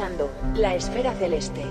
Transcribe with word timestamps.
Escuchando 0.00 0.30
La 0.56 0.74
Esfera 0.74 1.12
Celeste. 1.12 1.62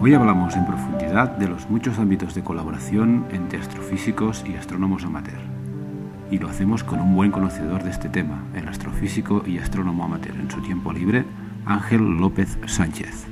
Hoy 0.00 0.14
hablamos 0.14 0.56
en 0.56 0.66
profundidad 0.66 1.28
de 1.36 1.46
los 1.46 1.70
muchos 1.70 2.00
ámbitos 2.00 2.34
de 2.34 2.42
colaboración 2.42 3.26
entre 3.30 3.60
astrofísicos 3.60 4.44
y 4.44 4.56
astrónomos 4.56 5.04
amateur. 5.04 5.38
Y 6.32 6.38
lo 6.38 6.48
hacemos 6.48 6.82
con 6.82 6.98
un 6.98 7.14
buen 7.14 7.30
conocedor 7.30 7.84
de 7.84 7.90
este 7.90 8.08
tema, 8.08 8.42
el 8.56 8.66
astrofísico 8.66 9.44
y 9.46 9.58
astrónomo 9.58 10.02
amateur 10.02 10.34
en 10.34 10.50
su 10.50 10.60
tiempo 10.60 10.92
libre, 10.92 11.24
Ángel 11.66 12.02
López 12.18 12.58
Sánchez. 12.66 13.28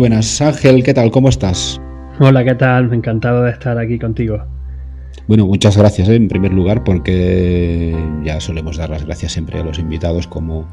Buenas, 0.00 0.40
Ángel, 0.40 0.82
¿qué 0.82 0.94
tal? 0.94 1.10
¿Cómo 1.10 1.28
estás? 1.28 1.78
Hola, 2.20 2.42
¿qué 2.42 2.54
tal? 2.54 2.90
Encantado 2.90 3.42
de 3.42 3.50
estar 3.50 3.76
aquí 3.76 3.98
contigo. 3.98 4.42
Bueno, 5.28 5.46
muchas 5.46 5.76
gracias 5.76 6.08
¿eh? 6.08 6.14
en 6.14 6.26
primer 6.26 6.54
lugar 6.54 6.84
porque 6.84 7.94
ya 8.24 8.40
solemos 8.40 8.78
dar 8.78 8.88
las 8.88 9.04
gracias 9.04 9.32
siempre 9.32 9.60
a 9.60 9.62
los 9.62 9.78
invitados 9.78 10.26
como, 10.26 10.66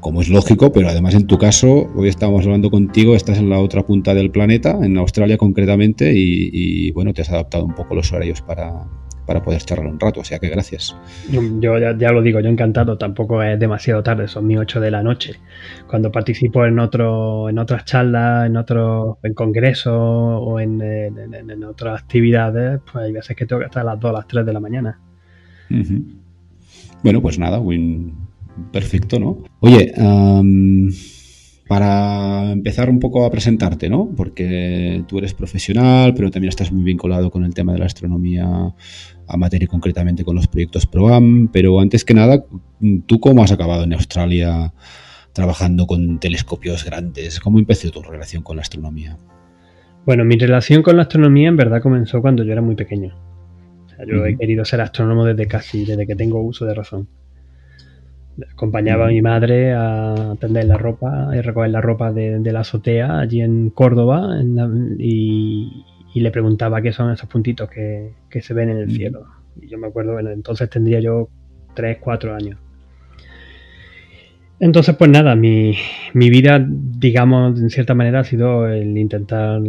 como 0.00 0.22
es 0.22 0.30
lógico, 0.30 0.72
pero 0.72 0.88
además 0.88 1.14
en 1.14 1.26
tu 1.26 1.36
caso, 1.36 1.86
hoy 1.94 2.08
estamos 2.08 2.46
hablando 2.46 2.70
contigo, 2.70 3.14
estás 3.14 3.36
en 3.36 3.50
la 3.50 3.60
otra 3.60 3.82
punta 3.82 4.14
del 4.14 4.30
planeta, 4.30 4.78
en 4.82 4.96
Australia 4.96 5.36
concretamente, 5.36 6.14
y, 6.14 6.90
bueno, 6.92 7.12
te 7.12 7.20
has 7.20 7.30
adaptado 7.30 7.66
un 7.66 7.74
poco 7.74 7.94
los 7.94 8.10
horarios 8.10 8.40
para, 8.40 8.86
para 9.26 9.42
poder 9.42 9.60
charlar 9.62 9.86
un 9.86 9.98
rato, 9.98 10.20
o 10.20 10.24
sea 10.24 10.38
que 10.38 10.48
gracias. 10.48 10.96
Yo, 11.28 11.78
ya, 11.78 12.12
lo 12.12 12.22
digo, 12.22 12.40
yo 12.40 12.48
encantado, 12.48 12.96
tampoco 12.96 13.42
es 13.42 13.58
demasiado 13.58 14.02
tarde, 14.02 14.28
son 14.28 14.46
mis 14.46 14.58
8 14.58 14.80
de 14.80 14.90
la 14.90 15.02
noche. 15.02 15.34
Cuando 15.88 16.12
participo 16.12 16.64
en 16.64 16.78
otro, 16.78 17.48
en 17.48 17.58
otras 17.58 17.84
charlas, 17.84 18.46
en 18.46 18.56
otros, 18.56 19.16
en 19.22 19.34
congresos 19.34 19.94
o 19.94 20.60
en, 20.60 20.80
en, 20.80 21.64
otras 21.64 22.02
actividades, 22.02 22.80
pues 22.90 23.04
hay 23.04 23.12
veces 23.12 23.36
que 23.36 23.46
tengo 23.46 23.60
que 23.60 23.66
estar 23.66 23.82
a 23.82 23.92
las 23.92 24.00
2, 24.00 24.10
a 24.10 24.12
las 24.12 24.26
3 24.28 24.46
de 24.46 24.52
la 24.52 24.60
mañana. 24.60 25.00
Bueno, 27.02 27.20
pues 27.20 27.38
nada, 27.38 27.60
perfecto, 28.72 29.18
¿no? 29.18 29.38
Oye, 29.60 29.92
para 31.68 32.52
empezar 32.52 32.88
un 32.88 33.00
poco 33.00 33.24
a 33.24 33.30
presentarte, 33.30 33.88
¿no? 33.88 34.08
Porque 34.16 35.02
tú 35.08 35.18
eres 35.18 35.34
profesional, 35.34 36.14
pero 36.14 36.30
también 36.30 36.50
estás 36.50 36.70
muy 36.70 36.84
vinculado 36.84 37.30
con 37.30 37.44
el 37.44 37.54
tema 37.54 37.72
de 37.72 37.80
la 37.80 37.86
astronomía 37.86 38.46
amateur 39.26 39.62
y 39.62 39.66
concretamente 39.66 40.24
con 40.24 40.36
los 40.36 40.46
proyectos 40.46 40.86
ProAm. 40.86 41.48
Pero 41.52 41.80
antes 41.80 42.04
que 42.04 42.14
nada, 42.14 42.44
¿tú 43.06 43.18
cómo 43.18 43.42
has 43.42 43.50
acabado 43.50 43.82
en 43.82 43.94
Australia 43.94 44.72
trabajando 45.32 45.86
con 45.86 46.20
telescopios 46.20 46.84
grandes? 46.84 47.40
¿Cómo 47.40 47.58
empezó 47.58 47.90
tu 47.90 48.02
relación 48.02 48.42
con 48.42 48.56
la 48.56 48.62
astronomía? 48.62 49.16
Bueno, 50.04 50.24
mi 50.24 50.36
relación 50.38 50.82
con 50.82 50.96
la 50.96 51.02
astronomía 51.02 51.48
en 51.48 51.56
verdad 51.56 51.82
comenzó 51.82 52.22
cuando 52.22 52.44
yo 52.44 52.52
era 52.52 52.62
muy 52.62 52.76
pequeño. 52.76 53.12
yo 54.06 54.24
he 54.24 54.36
querido 54.36 54.64
ser 54.64 54.80
astrónomo 54.80 55.24
desde 55.24 55.48
casi, 55.48 55.84
desde 55.84 56.06
que 56.06 56.14
tengo 56.14 56.40
uso 56.40 56.64
de 56.64 56.74
razón. 56.74 57.08
Acompañaba 58.52 59.06
a 59.06 59.08
mi 59.08 59.22
madre 59.22 59.72
a 59.72 60.34
tender 60.38 60.66
la 60.66 60.76
ropa 60.76 61.30
y 61.34 61.40
recoger 61.40 61.70
la 61.70 61.80
ropa 61.80 62.12
de, 62.12 62.40
la 62.40 62.60
azotea 62.60 63.20
allí 63.20 63.40
en 63.40 63.70
Córdoba 63.70 64.40
y, 64.98 65.84
le 66.14 66.30
preguntaba 66.30 66.80
qué 66.80 66.92
son 66.92 67.12
esos 67.12 67.28
puntitos 67.28 67.68
que, 67.70 68.40
se 68.40 68.54
ven 68.54 68.70
en 68.70 68.78
el 68.78 68.90
cielo. 68.90 69.26
Y 69.60 69.68
yo 69.68 69.78
me 69.78 69.86
acuerdo, 69.86 70.12
bueno, 70.12 70.30
entonces 70.30 70.68
tendría 70.68 71.00
yo 71.00 71.28
3, 71.74 71.98
4 72.00 72.34
años. 72.34 72.58
Entonces, 74.60 74.96
pues 74.96 75.10
nada, 75.10 75.34
mi, 75.34 75.76
mi 76.14 76.30
vida, 76.30 76.64
digamos, 76.66 77.60
en 77.60 77.68
cierta 77.68 77.94
manera 77.94 78.20
ha 78.20 78.24
sido 78.24 78.66
el 78.66 78.96
intentar 78.96 79.60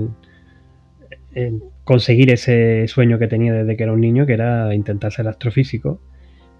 eh, 1.35 1.59
conseguir 1.83 2.31
ese 2.31 2.88
sueño 2.88 3.19
que 3.19 3.27
tenía 3.27 3.53
desde 3.53 3.75
que 3.75 3.83
era 3.83 3.94
un 3.94 4.01
niño, 4.01 4.25
que 4.25 4.33
era 4.33 4.73
intentar 4.73 5.11
ser 5.11 5.27
astrofísico 5.27 6.00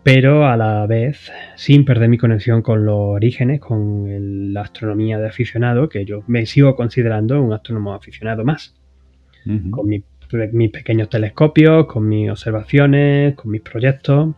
pero 0.03 0.47
a 0.47 0.56
la 0.56 0.85
vez 0.88 1.31
sin 1.56 1.84
perder 1.84 2.09
mi 2.09 2.18
conexión 2.18 2.62
con 2.62 2.85
los 2.85 2.97
orígenes, 2.97 3.59
con 3.59 4.53
la 4.53 4.62
astronomía 4.62 5.19
de 5.19 5.28
aficionado, 5.28 5.90
que 5.90 6.06
yo 6.06 6.24
me 6.28 6.46
sigo 6.46 6.75
considerando 6.75 7.41
un 7.41 7.52
astrónomo 7.53 7.94
aficionado 7.94 8.46
más, 8.46 8.75
con 9.72 9.88
mis 9.88 10.03
pequeños 10.72 11.09
telescopios, 11.09 11.85
con 11.88 12.08
mis 12.08 12.30
observaciones, 12.30 13.35
con 13.35 13.52
mis 13.52 13.62
proyectos, 13.62 14.35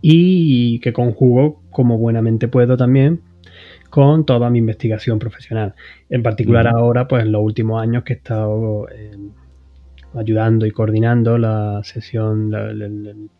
y 0.00 0.78
que 0.80 0.92
conjugo 0.92 1.62
como 1.70 1.98
buenamente 1.98 2.48
puedo 2.48 2.76
también 2.76 3.20
con 3.88 4.24
toda 4.24 4.50
mi 4.50 4.58
investigación 4.58 5.18
profesional. 5.18 5.74
En 6.08 6.22
particular 6.22 6.68
ahora, 6.68 7.08
pues 7.08 7.24
en 7.24 7.32
los 7.32 7.42
últimos 7.42 7.82
años 7.82 8.04
que 8.04 8.12
he 8.12 8.16
estado 8.16 8.86
ayudando 10.14 10.66
y 10.66 10.70
coordinando 10.70 11.38
la 11.38 11.80
sesión 11.84 12.50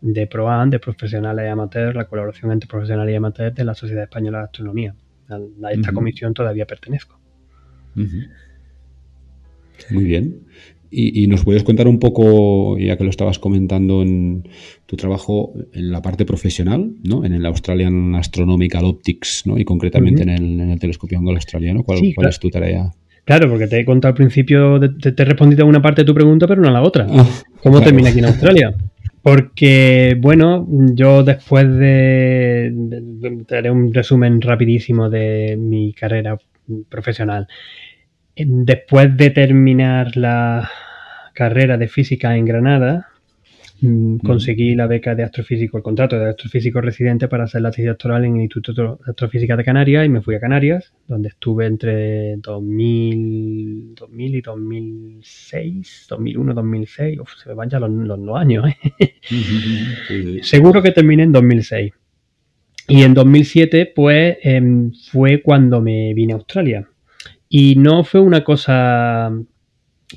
de 0.01 0.27
PROAN, 0.27 0.69
de 0.69 0.79
profesionales 0.79 1.45
y 1.45 1.49
amateurs, 1.49 1.95
la 1.95 2.05
colaboración 2.05 2.51
entre 2.51 2.67
profesionales 2.67 3.13
y 3.13 3.15
amateurs 3.15 3.55
de 3.55 3.65
la 3.65 3.73
Sociedad 3.73 4.03
Española 4.03 4.39
de 4.39 4.43
Astronomía. 4.45 4.95
A, 5.29 5.71
esta 5.71 5.93
comisión 5.93 6.33
todavía 6.33 6.65
pertenezco. 6.65 7.19
Muy 7.95 10.03
bien. 10.03 10.45
Y, 10.93 11.27
nos 11.27 11.45
puedes 11.45 11.63
contar 11.63 11.87
un 11.87 11.99
poco, 11.99 12.77
ya 12.77 12.97
que 12.97 13.05
lo 13.05 13.09
estabas 13.09 13.39
comentando 13.39 14.01
en 14.01 14.43
tu 14.85 14.97
trabajo 14.97 15.53
en 15.71 15.89
la 15.89 16.01
parte 16.01 16.25
profesional, 16.25 16.95
¿no? 17.01 17.23
En 17.23 17.31
el 17.31 17.45
Australian 17.45 18.13
Astronomical 18.15 18.83
Optics, 18.83 19.43
¿no? 19.45 19.57
Y 19.57 19.63
concretamente 19.63 20.23
en, 20.23 20.29
el, 20.29 20.79
telescopio 20.79 21.17
anglo 21.17 21.31
australiano. 21.31 21.83
¿Cuál, 21.83 22.01
¿cuál 22.13 22.27
es 22.27 22.39
tu 22.39 22.49
tarea? 22.49 22.91
Claro, 23.25 23.49
porque 23.49 23.67
te 23.67 23.79
he 23.79 23.85
contado 23.85 24.09
al 24.09 24.15
principio, 24.15 24.79
te, 24.79 25.13
he 25.15 25.25
respondido 25.25 25.63
a 25.63 25.67
una 25.67 25.81
parte 25.81 26.01
de 26.01 26.05
tu 26.05 26.13
pregunta, 26.13 26.47
pero 26.47 26.61
no 26.61 26.67
a 26.67 26.71
la 26.71 26.81
otra. 26.81 27.05
Ah, 27.09 27.25
¿Cómo 27.61 27.81
termina 27.81 28.09
aquí 28.09 28.19
en 28.19 28.25
Australia? 28.25 28.73
Porque, 29.21 30.17
bueno, 30.19 30.67
yo 30.93 31.23
después 31.23 31.71
de, 31.77 32.73
Te 33.47 33.57
haré 33.57 33.69
un 33.69 33.93
resumen 33.93 34.41
rapidísimo 34.41 35.09
de 35.09 35.55
mi 35.59 35.93
carrera 35.93 36.37
profesional. 36.89 37.47
Después 38.35 39.15
de 39.15 39.29
terminar 39.29 40.17
la 40.17 40.69
carrera 41.33 41.77
de 41.77 41.87
física 41.87 42.35
en 42.35 42.45
Granada, 42.45 43.10
conseguí 44.23 44.75
la 44.75 44.85
beca 44.85 45.15
de 45.15 45.23
astrofísico, 45.23 45.77
el 45.77 45.83
contrato 45.83 46.17
de 46.19 46.29
astrofísico 46.29 46.81
residente 46.81 47.27
para 47.27 47.45
hacer 47.45 47.61
la 47.61 47.71
tesis 47.71 47.87
doctoral 47.87 48.25
en 48.25 48.35
el 48.35 48.41
Instituto 48.43 48.99
de 49.03 49.11
Astrofísica 49.11 49.57
de 49.57 49.63
Canarias 49.63 50.05
y 50.05 50.09
me 50.09 50.21
fui 50.21 50.35
a 50.35 50.39
Canarias, 50.39 50.93
donde 51.07 51.29
estuve 51.29 51.65
entre 51.65 52.37
2000, 52.37 53.95
2000 53.95 54.35
y 54.35 54.41
2006, 54.41 56.05
2001, 56.09 56.53
2006, 56.53 57.19
Uf, 57.21 57.29
se 57.41 57.49
me 57.49 57.55
van 57.55 57.69
ya 57.69 57.79
los, 57.79 57.89
los, 57.89 58.37
años, 58.37 58.65
¿eh? 58.99 59.15
Seguro 60.43 60.83
que 60.83 60.91
terminé 60.91 61.23
en 61.23 61.31
2006. 61.31 61.91
Y 62.87 63.01
en 63.03 63.13
2007, 63.13 63.93
pues, 63.95 64.37
em, 64.43 64.91
fue 65.11 65.41
cuando 65.41 65.81
me 65.81 66.13
vine 66.13 66.33
a 66.33 66.35
Australia. 66.35 66.87
Y 67.49 67.75
no 67.77 68.03
fue 68.03 68.21
una 68.21 68.43
cosa 68.43 69.31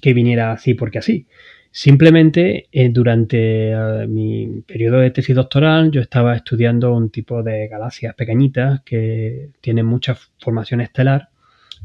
que 0.01 0.13
viniera 0.13 0.53
así 0.53 0.75
porque 0.75 0.99
así 0.99 1.27
Simplemente 1.77 2.69
eh, 2.71 2.89
durante 2.91 3.73
eh, 3.73 4.07
mi 4.07 4.63
periodo 4.65 4.99
de 4.99 5.11
tesis 5.11 5.35
doctoral 5.35 5.91
yo 5.91 6.01
estaba 6.01 6.37
estudiando 6.37 6.95
un 6.95 7.11
tipo 7.11 7.43
de 7.43 7.67
galaxias 7.67 8.15
pequeñitas 8.15 8.83
que 8.83 9.49
tienen 9.61 9.85
mucha 9.85 10.17
formación 10.39 10.81
estelar. 10.83 11.31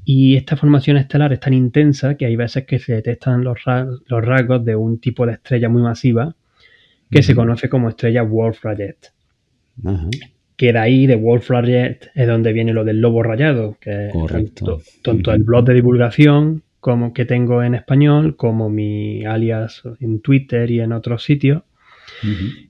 Y 0.06 0.36
esta 0.36 0.56
formación 0.56 0.98
estelar 0.98 1.34
es 1.34 1.40
tan 1.40 1.56
intensa 1.56 2.14
que 2.18 2.28
hay 2.28 2.36
veces 2.36 2.68
que 2.68 2.78
se 2.78 2.94
detectan 2.94 3.44
los, 3.44 3.64
rasgos 3.66 4.64
de 4.64 4.76
un 4.76 5.00
tipo 5.00 5.26
de 5.26 5.34
estrella 5.34 5.70
muy 5.70 5.82
masiva 5.82 6.36
que 7.10 7.24
se 7.24 7.34
conoce 7.34 7.68
como 7.68 7.90
estrella 7.90 8.22
Wolf-Rayet. 8.22 9.12
Que 10.56 10.72
de 10.72 10.78
ahí, 10.78 11.08
de 11.08 11.16
Wolf-Rayet, 11.16 12.12
es 12.14 12.28
donde 12.28 12.54
viene 12.54 12.74
lo 12.74 12.84
del 12.84 13.02
lobo 13.02 13.24
rayado, 13.24 13.76
que 13.82 14.10
es 14.10 14.14
tanto, 15.02 15.34
el 15.34 15.44
blog 15.44 15.66
de 15.66 15.74
divulgación 15.74 16.62
como 16.80 17.14
que 17.14 17.26
tengo 17.26 17.64
en 17.64 17.76
español, 17.76 18.36
como 18.36 18.70
mi 18.70 19.26
alias 19.26 19.84
en 20.00 20.22
Twitter 20.22 20.72
y 20.72 20.80
en 20.80 20.94
otros 20.94 21.24
sitios, 21.24 21.64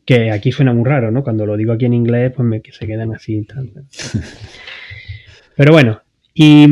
que 0.05 0.31
aquí 0.31 0.51
suena 0.51 0.73
muy 0.73 0.85
raro, 0.85 1.11
¿no? 1.11 1.23
Cuando 1.23 1.45
lo 1.45 1.57
digo 1.57 1.73
aquí 1.73 1.85
en 1.85 1.93
inglés, 1.93 2.33
pues 2.35 2.47
me, 2.47 2.61
que 2.61 2.71
se 2.71 2.87
quedan 2.87 3.13
así 3.13 3.37
y 3.37 3.45
tal. 3.45 3.71
Pero 5.55 5.73
bueno, 5.73 6.01
y, 6.33 6.65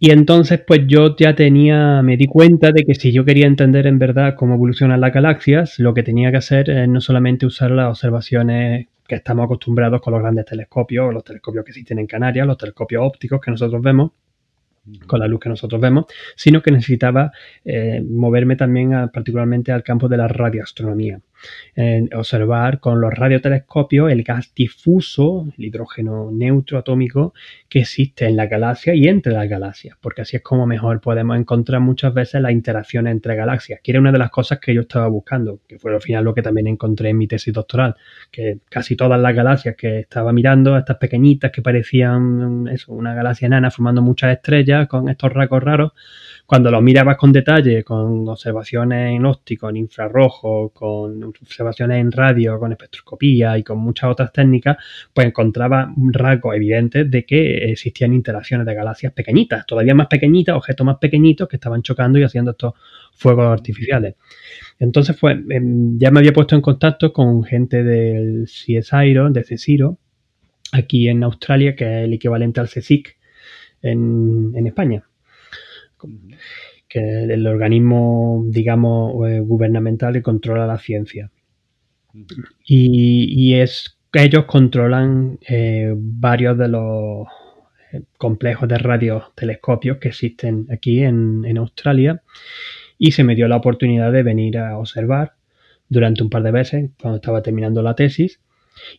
entonces 0.00 0.62
pues 0.66 0.80
yo 0.86 1.14
ya 1.16 1.34
tenía, 1.34 2.00
me 2.02 2.16
di 2.16 2.26
cuenta 2.26 2.70
de 2.72 2.84
que 2.84 2.94
si 2.94 3.12
yo 3.12 3.24
quería 3.24 3.46
entender 3.46 3.86
en 3.86 3.98
verdad 3.98 4.34
cómo 4.34 4.54
evolucionan 4.54 5.00
las 5.00 5.12
galaxias, 5.12 5.78
lo 5.78 5.92
que 5.92 6.02
tenía 6.02 6.30
que 6.30 6.38
hacer 6.38 6.70
es 6.70 6.88
no 6.88 7.00
solamente 7.00 7.44
usar 7.44 7.70
las 7.70 7.88
observaciones 7.90 8.88
que 9.06 9.16
estamos 9.16 9.44
acostumbrados 9.44 10.00
con 10.00 10.14
los 10.14 10.22
grandes 10.22 10.46
telescopios, 10.46 11.12
los 11.12 11.22
telescopios 11.22 11.64
que 11.64 11.72
existen 11.72 11.98
en 11.98 12.06
Canarias, 12.06 12.46
los 12.46 12.56
telescopios 12.56 13.02
ópticos 13.04 13.40
que 13.42 13.50
nosotros 13.50 13.82
vemos, 13.82 14.12
con 15.06 15.20
la 15.20 15.28
luz 15.28 15.40
que 15.40 15.48
nosotros 15.48 15.80
vemos, 15.80 16.06
sino 16.36 16.62
que 16.62 16.70
necesitaba 16.70 17.32
eh, 17.64 18.02
moverme 18.08 18.56
también 18.56 19.10
particularmente 19.12 19.72
al 19.72 19.82
campo 19.82 20.08
de 20.08 20.16
la 20.16 20.28
radioastronomía 20.28 21.20
observar 22.14 22.80
con 22.80 23.00
los 23.00 23.12
radiotelescopios 23.12 24.10
el 24.10 24.22
gas 24.22 24.52
difuso, 24.54 25.46
el 25.58 25.64
hidrógeno 25.64 26.30
neutro 26.32 26.78
atómico 26.78 27.34
que 27.68 27.80
existe 27.80 28.26
en 28.26 28.36
la 28.36 28.46
galaxia 28.46 28.94
y 28.94 29.08
entre 29.08 29.32
las 29.32 29.48
galaxias, 29.48 29.96
porque 30.00 30.22
así 30.22 30.36
es 30.36 30.42
como 30.42 30.66
mejor 30.66 31.00
podemos 31.00 31.36
encontrar 31.36 31.80
muchas 31.80 32.14
veces 32.14 32.40
las 32.40 32.52
interacciones 32.52 33.12
entre 33.12 33.34
galaxias, 33.34 33.80
que 33.82 33.90
era 33.90 34.00
una 34.00 34.12
de 34.12 34.18
las 34.18 34.30
cosas 34.30 34.60
que 34.60 34.74
yo 34.74 34.82
estaba 34.82 35.08
buscando, 35.08 35.60
que 35.66 35.78
fue 35.78 35.94
al 35.94 36.00
final 36.00 36.24
lo 36.24 36.34
que 36.34 36.42
también 36.42 36.66
encontré 36.66 37.10
en 37.10 37.18
mi 37.18 37.26
tesis 37.26 37.52
doctoral, 37.52 37.96
que 38.30 38.58
casi 38.70 38.96
todas 38.96 39.20
las 39.20 39.34
galaxias 39.34 39.76
que 39.76 40.00
estaba 40.00 40.32
mirando, 40.32 40.76
estas 40.76 40.98
pequeñitas 40.98 41.50
que 41.50 41.62
parecían 41.62 42.68
una 42.88 43.14
galaxia 43.14 43.46
enana 43.46 43.70
formando 43.70 44.02
muchas 44.02 44.32
estrellas 44.32 44.86
con 44.88 45.08
estos 45.08 45.32
rasgos 45.32 45.62
raros, 45.62 45.92
cuando 46.46 46.70
lo 46.70 46.82
mirabas 46.82 47.16
con 47.16 47.32
detalle, 47.32 47.82
con 47.82 48.28
observaciones 48.28 49.16
en 49.16 49.24
óptico, 49.24 49.70
en 49.70 49.76
infrarrojo, 49.76 50.70
con 50.70 51.22
observaciones 51.24 52.00
en 52.00 52.12
radio, 52.12 52.58
con 52.58 52.72
espectroscopía 52.72 53.56
y 53.56 53.62
con 53.62 53.78
muchas 53.78 54.10
otras 54.10 54.30
técnicas, 54.30 54.76
pues 55.12 55.26
encontraba 55.26 55.92
rasgos 55.96 56.54
evidentes 56.54 57.10
de 57.10 57.24
que 57.24 57.70
existían 57.72 58.12
interacciones 58.12 58.66
de 58.66 58.74
galaxias 58.74 59.12
pequeñitas, 59.14 59.64
todavía 59.64 59.94
más 59.94 60.08
pequeñitas, 60.08 60.54
objetos 60.54 60.84
más 60.84 60.98
pequeñitos 60.98 61.48
que 61.48 61.56
estaban 61.56 61.82
chocando 61.82 62.18
y 62.18 62.24
haciendo 62.24 62.50
estos 62.50 62.74
fuegos 63.14 63.46
artificiales. 63.46 64.16
Entonces, 64.78 65.16
pues 65.18 65.38
ya 65.96 66.10
me 66.10 66.18
había 66.18 66.32
puesto 66.32 66.54
en 66.56 66.60
contacto 66.60 67.12
con 67.12 67.42
gente 67.44 67.82
del 67.82 68.44
CSIRO, 68.44 69.30
de 69.30 69.44
CSIRO, 69.44 69.98
aquí 70.72 71.08
en 71.08 71.24
Australia, 71.24 71.74
que 71.74 71.84
es 71.84 72.04
el 72.04 72.12
equivalente 72.12 72.60
al 72.60 72.68
CSIC 72.68 73.16
en 73.80 74.66
España 74.66 75.04
que 76.88 77.24
el 77.24 77.46
organismo, 77.46 78.44
digamos, 78.48 79.28
eh, 79.28 79.40
gubernamental 79.40 80.12
que 80.12 80.22
controla 80.22 80.66
la 80.66 80.78
ciencia. 80.78 81.30
Y, 82.64 83.54
es 83.54 83.98
ellos 84.12 84.44
controlan 84.44 85.40
eh, 85.48 85.92
varios 85.96 86.56
de 86.56 86.68
los 86.68 87.26
eh, 87.92 88.02
complejos 88.16 88.68
de 88.68 88.78
radiotelescopios 88.78 89.98
que 89.98 90.08
existen 90.08 90.68
aquí 90.70 91.02
en, 91.02 91.44
en, 91.44 91.58
Australia. 91.58 92.22
Y 92.96 93.10
se 93.12 93.24
me 93.24 93.34
dio 93.34 93.48
la 93.48 93.56
oportunidad 93.56 94.12
de 94.12 94.22
venir 94.22 94.58
a 94.58 94.78
observar 94.78 95.32
durante 95.88 96.22
un 96.22 96.30
par 96.30 96.44
de 96.44 96.52
veces 96.52 96.90
cuando 97.00 97.16
estaba 97.16 97.42
terminando 97.42 97.82
la 97.82 97.96
tesis 97.96 98.40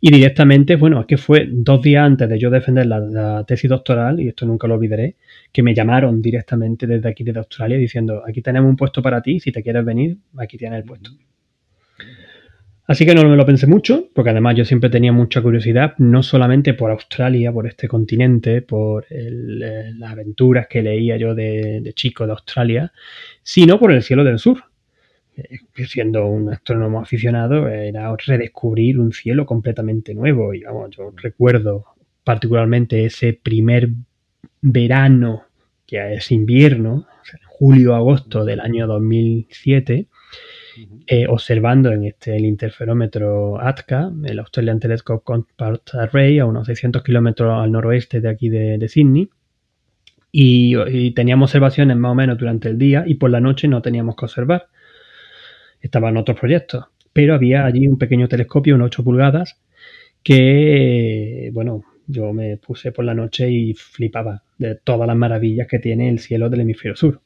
y 0.01 0.11
directamente, 0.11 0.75
bueno, 0.75 1.01
es 1.01 1.05
que 1.05 1.17
fue 1.17 1.47
dos 1.51 1.81
días 1.81 2.05
antes 2.05 2.29
de 2.29 2.39
yo 2.39 2.49
defender 2.49 2.85
la, 2.85 3.43
tesis 3.47 3.69
doctoral, 3.69 4.19
y 4.19 4.27
esto 4.27 4.45
nunca 4.45 4.67
lo 4.67 4.75
olvidaré, 4.75 5.15
que 5.51 5.63
me 5.63 5.73
llamaron 5.73 6.21
directamente 6.21 6.87
desde 6.87 7.09
aquí, 7.09 7.23
desde 7.23 7.39
Australia, 7.39 7.77
diciendo, 7.77 8.23
aquí 8.27 8.41
tenemos 8.41 8.69
un 8.69 8.75
puesto 8.75 9.01
para 9.01 9.21
ti, 9.21 9.39
si 9.39 9.51
te 9.51 9.63
quieres 9.63 9.85
venir, 9.85 10.17
aquí 10.37 10.57
tienes 10.57 10.79
el 10.79 10.85
puesto. 10.85 11.11
Así 12.87 13.03
que 13.03 13.15
no 13.15 13.27
me 13.27 13.35
lo 13.35 13.45
pensé 13.47 13.65
mucho, 13.65 14.09
porque 14.13 14.29
además 14.29 14.55
yo 14.55 14.63
siempre 14.63 14.91
tenía 14.91 15.11
mucha 15.11 15.41
curiosidad, 15.41 15.95
no 15.97 16.21
solamente 16.21 16.75
por 16.75 16.91
Australia, 16.91 17.51
por 17.51 17.65
este 17.65 17.87
continente, 17.87 18.61
por 18.61 19.07
eh, 19.09 19.91
las 19.97 20.11
aventuras 20.11 20.67
que 20.67 20.83
leía 20.83 21.17
yo 21.17 21.33
de 21.33 21.91
chico 21.95 22.27
de 22.27 22.33
Australia, 22.33 22.91
sino 23.41 23.79
por 23.79 23.91
el 23.91 24.03
cielo 24.03 24.23
del 24.23 24.37
sur 24.37 24.63
siendo 25.87 26.25
un 26.27 26.51
astrónomo 26.51 26.99
aficionado 26.99 27.67
era 27.67 28.15
redescubrir 28.15 28.99
un 28.99 29.11
cielo 29.11 29.45
completamente 29.45 30.13
nuevo. 30.13 30.53
Y 30.53 30.63
vamos, 30.63 30.95
yo 30.95 31.11
recuerdo 31.15 31.85
particularmente 32.23 33.05
ese 33.05 33.33
primer 33.33 33.89
verano, 34.61 35.43
que 35.85 36.15
es 36.15 36.31
invierno, 36.31 37.07
julio-agosto 37.47 38.43
del 38.43 38.59
año 38.59 38.87
2007, 38.87 40.07
eh, 41.07 41.27
observando 41.27 41.91
en 41.91 42.05
este, 42.05 42.35
el 42.35 42.45
interferómetro 42.45 43.61
ATCA, 43.61 44.11
el 44.25 44.39
Australian 44.39 44.79
Telescope 44.79 45.23
Compact 45.23 45.95
Array, 45.95 46.39
a 46.39 46.45
unos 46.45 46.67
600 46.67 47.03
kilómetros 47.03 47.53
al 47.53 47.71
noroeste 47.71 48.19
de 48.19 48.29
aquí 48.29 48.49
de, 48.49 48.85
Sydney. 48.89 49.29
Y, 50.31 50.75
y, 50.89 51.11
teníamos 51.11 51.51
observaciones 51.51 51.95
más 51.95 52.11
o 52.11 52.15
menos 52.15 52.37
durante 52.37 52.67
el 52.67 52.77
día 52.77 53.05
y 53.07 53.15
por 53.15 53.29
la 53.29 53.39
noche 53.39 53.69
no 53.69 53.81
teníamos 53.81 54.17
que 54.17 54.25
observar 54.25 54.67
estaban 55.85 56.17
otros 56.17 56.39
proyectos, 56.39 56.85
pero 57.13 57.35
había 57.35 57.65
allí 57.65 57.87
un 57.87 57.97
pequeño 57.97 58.27
telescopio, 58.27 58.75
un 58.75 58.81
8 58.81 59.03
pulgadas, 59.03 59.61
que, 60.23 61.51
bueno, 61.53 61.83
yo 62.07 62.33
me 62.33 62.57
puse 62.57 62.91
por 62.91 63.05
la 63.05 63.13
noche 63.13 63.49
y 63.49 63.73
flipaba 63.73 64.43
de 64.57 64.75
todas 64.75 65.07
las 65.07 65.15
maravillas 65.15 65.67
que 65.67 65.79
tiene 65.79 66.09
el 66.09 66.19
cielo 66.19 66.49
del 66.49 66.61
hemisferio 66.61 66.95
sur. 66.95 67.21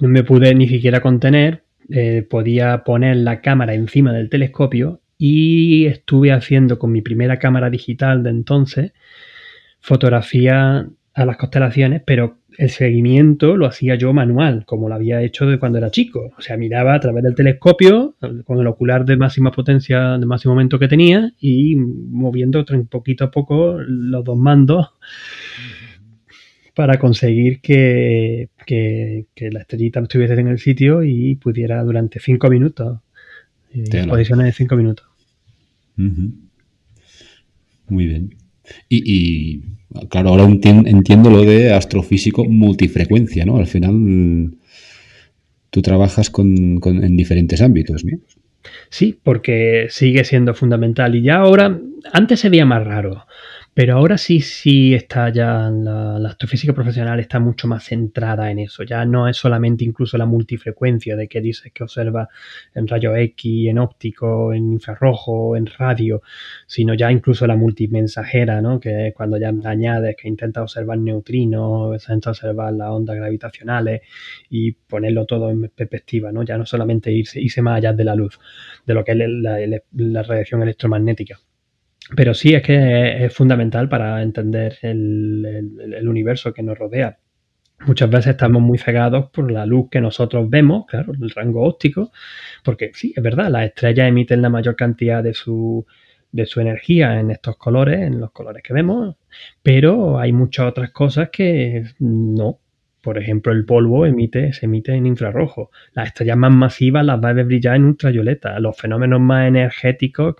No 0.00 0.08
me 0.08 0.24
pude 0.24 0.54
ni 0.54 0.68
siquiera 0.68 1.00
contener, 1.00 1.64
eh, 1.90 2.26
podía 2.28 2.84
poner 2.84 3.16
la 3.16 3.40
cámara 3.40 3.74
encima 3.74 4.12
del 4.12 4.28
telescopio 4.28 5.00
y 5.18 5.86
estuve 5.86 6.32
haciendo 6.32 6.78
con 6.78 6.92
mi 6.92 7.02
primera 7.02 7.38
cámara 7.38 7.70
digital 7.70 8.22
de 8.22 8.30
entonces 8.30 8.92
fotografía 9.80 10.88
a 11.14 11.24
las 11.24 11.36
constelaciones, 11.36 12.02
pero 12.04 12.38
el 12.58 12.70
seguimiento 12.70 13.56
lo 13.56 13.66
hacía 13.66 13.96
yo 13.96 14.12
manual, 14.12 14.64
como 14.64 14.88
lo 14.88 14.94
había 14.94 15.22
hecho 15.22 15.46
de 15.46 15.58
cuando 15.58 15.78
era 15.78 15.90
chico. 15.90 16.32
O 16.38 16.42
sea, 16.42 16.56
miraba 16.56 16.94
a 16.94 17.00
través 17.00 17.22
del 17.22 17.34
telescopio 17.34 18.14
con 18.44 18.58
el 18.58 18.66
ocular 18.66 19.04
de 19.04 19.16
máxima 19.16 19.50
potencia, 19.50 20.18
de 20.18 20.26
máximo 20.26 20.54
momento 20.54 20.78
que 20.78 20.88
tenía 20.88 21.32
y 21.40 21.76
moviendo 21.76 22.64
poquito 22.88 23.24
a 23.24 23.30
poco 23.30 23.78
los 23.78 24.24
dos 24.24 24.38
mandos 24.38 24.88
para 26.74 26.98
conseguir 26.98 27.60
que, 27.60 28.50
la 29.36 29.60
estrellita 29.60 30.00
estuviese 30.00 30.34
en 30.34 30.48
el 30.48 30.58
sitio 30.58 31.02
y 31.02 31.36
pudiera 31.36 31.82
durante 31.82 32.20
cinco 32.20 32.50
minutos, 32.50 33.00
eh, 33.72 34.06
posiciones 34.08 34.46
de 34.46 34.52
cinco 34.52 34.76
minutos. 34.76 35.06
Muy 37.88 38.06
bien. 38.06 38.34
y 38.88 39.75
Claro, 40.08 40.30
ahora 40.30 40.44
entiendo 40.44 41.30
lo 41.30 41.42
de 41.42 41.72
astrofísico 41.72 42.44
multifrecuencia, 42.44 43.44
¿no? 43.44 43.56
Al 43.56 43.66
final 43.66 44.52
tú 45.70 45.82
trabajas 45.82 46.30
con, 46.30 46.80
en 46.84 47.16
diferentes 47.16 47.62
ámbitos, 47.62 48.04
¿no? 48.04 48.18
Sí, 48.90 49.18
porque 49.22 49.86
sigue 49.90 50.24
siendo 50.24 50.54
fundamental. 50.54 51.14
Y 51.14 51.22
ya 51.22 51.36
ahora, 51.36 51.78
antes 52.12 52.40
se 52.40 52.48
veía 52.48 52.66
más 52.66 52.84
raro. 52.84 53.26
Pero 53.76 53.92
ahora 53.96 54.16
sí, 54.16 54.40
sí 54.40 54.94
está 54.94 55.28
ya, 55.28 55.68
la, 55.70 56.16
astrofísica 56.30 56.72
profesional 56.72 57.20
está 57.20 57.38
mucho 57.40 57.68
más 57.68 57.84
centrada 57.84 58.50
en 58.50 58.58
eso. 58.58 58.84
Ya 58.84 59.04
no 59.04 59.28
es 59.28 59.36
solamente 59.36 59.84
incluso 59.84 60.16
la 60.16 60.24
multifrecuencia 60.24 61.14
de 61.14 61.28
que 61.28 61.42
dices 61.42 61.72
que 61.74 61.82
observa 61.84 62.30
en 62.74 62.88
rayo 62.88 63.14
X, 63.14 63.68
en 63.68 63.78
óptico, 63.78 64.54
en 64.54 64.72
infrarrojo, 64.72 65.56
en 65.56 65.66
radio, 65.66 66.22
sino 66.66 66.94
ya 66.94 67.12
incluso 67.12 67.46
la 67.46 67.56
multimensajera, 67.56 68.62
¿no? 68.62 68.80
Que 68.80 69.08
es 69.08 69.14
cuando 69.14 69.36
ya 69.36 69.52
añades 69.64 70.16
que 70.16 70.28
intenta 70.28 70.62
observar 70.62 70.96
neutrinos, 70.96 72.02
intenta 72.02 72.30
observar 72.30 72.72
las 72.72 72.88
ondas 72.88 73.16
gravitacionales 73.16 74.00
y 74.48 74.72
ponerlo 74.72 75.26
todo 75.26 75.50
en 75.50 75.68
perspectiva, 75.68 76.32
¿no? 76.32 76.44
Ya 76.44 76.56
no 76.56 76.64
solamente 76.64 77.12
irse, 77.12 77.42
irse 77.42 77.60
más 77.60 77.76
allá 77.76 77.92
de 77.92 78.04
la 78.04 78.14
luz, 78.14 78.38
de 78.86 78.94
lo 78.94 79.04
que 79.04 79.12
es 79.12 79.18
la, 79.18 79.58
la 79.92 80.22
radiación 80.22 80.62
electromagnética. 80.62 81.38
Pero 82.14 82.34
sí 82.34 82.54
es 82.54 82.62
que 82.62 83.24
es, 83.24 83.34
fundamental 83.34 83.88
para 83.88 84.22
entender 84.22 84.78
el, 84.82 86.06
universo 86.08 86.52
que 86.52 86.62
nos 86.62 86.78
rodea. 86.78 87.18
Muchas 87.86 88.08
veces 88.08 88.28
estamos 88.28 88.62
muy 88.62 88.78
cegados 88.78 89.30
por 89.30 89.50
la 89.50 89.66
luz 89.66 89.88
que 89.90 90.00
nosotros 90.00 90.48
vemos, 90.48 90.86
claro, 90.86 91.12
el 91.12 91.30
rango 91.30 91.64
óptico, 91.64 92.10
porque 92.64 92.90
sí, 92.94 93.12
es 93.14 93.22
verdad, 93.22 93.50
las 93.50 93.66
estrellas 93.66 94.08
emiten 94.08 94.40
la 94.40 94.48
mayor 94.48 94.76
cantidad 94.76 95.22
de 95.22 95.34
su, 95.34 95.84
de 96.32 96.46
su 96.46 96.60
energía 96.60 97.20
en 97.20 97.30
estos 97.30 97.56
colores, 97.56 98.00
en 98.00 98.20
los 98.20 98.30
colores 98.30 98.62
que 98.62 98.72
vemos, 98.72 99.16
pero 99.62 100.18
hay 100.18 100.32
muchas 100.32 100.66
otras 100.66 100.90
cosas 100.90 101.30
que 101.30 101.84
no. 101.98 102.60
Por 103.02 103.18
ejemplo, 103.18 103.52
el 103.52 103.64
polvo 103.64 104.04
emite, 104.04 104.52
se 104.52 104.66
emite 104.66 104.92
en 104.92 105.06
infrarrojo. 105.06 105.70
Las 105.92 106.08
estrellas 106.08 106.36
más 106.36 106.52
masivas 106.52 107.04
las 107.06 107.22
va 107.22 107.28
a 107.28 107.34
ver 107.34 107.44
brillar 107.46 107.76
en 107.76 107.84
ultravioleta. 107.84 108.58
Los 108.58 108.76
fenómenos 108.76 109.20
más 109.20 109.46
energéticos, 109.46 110.34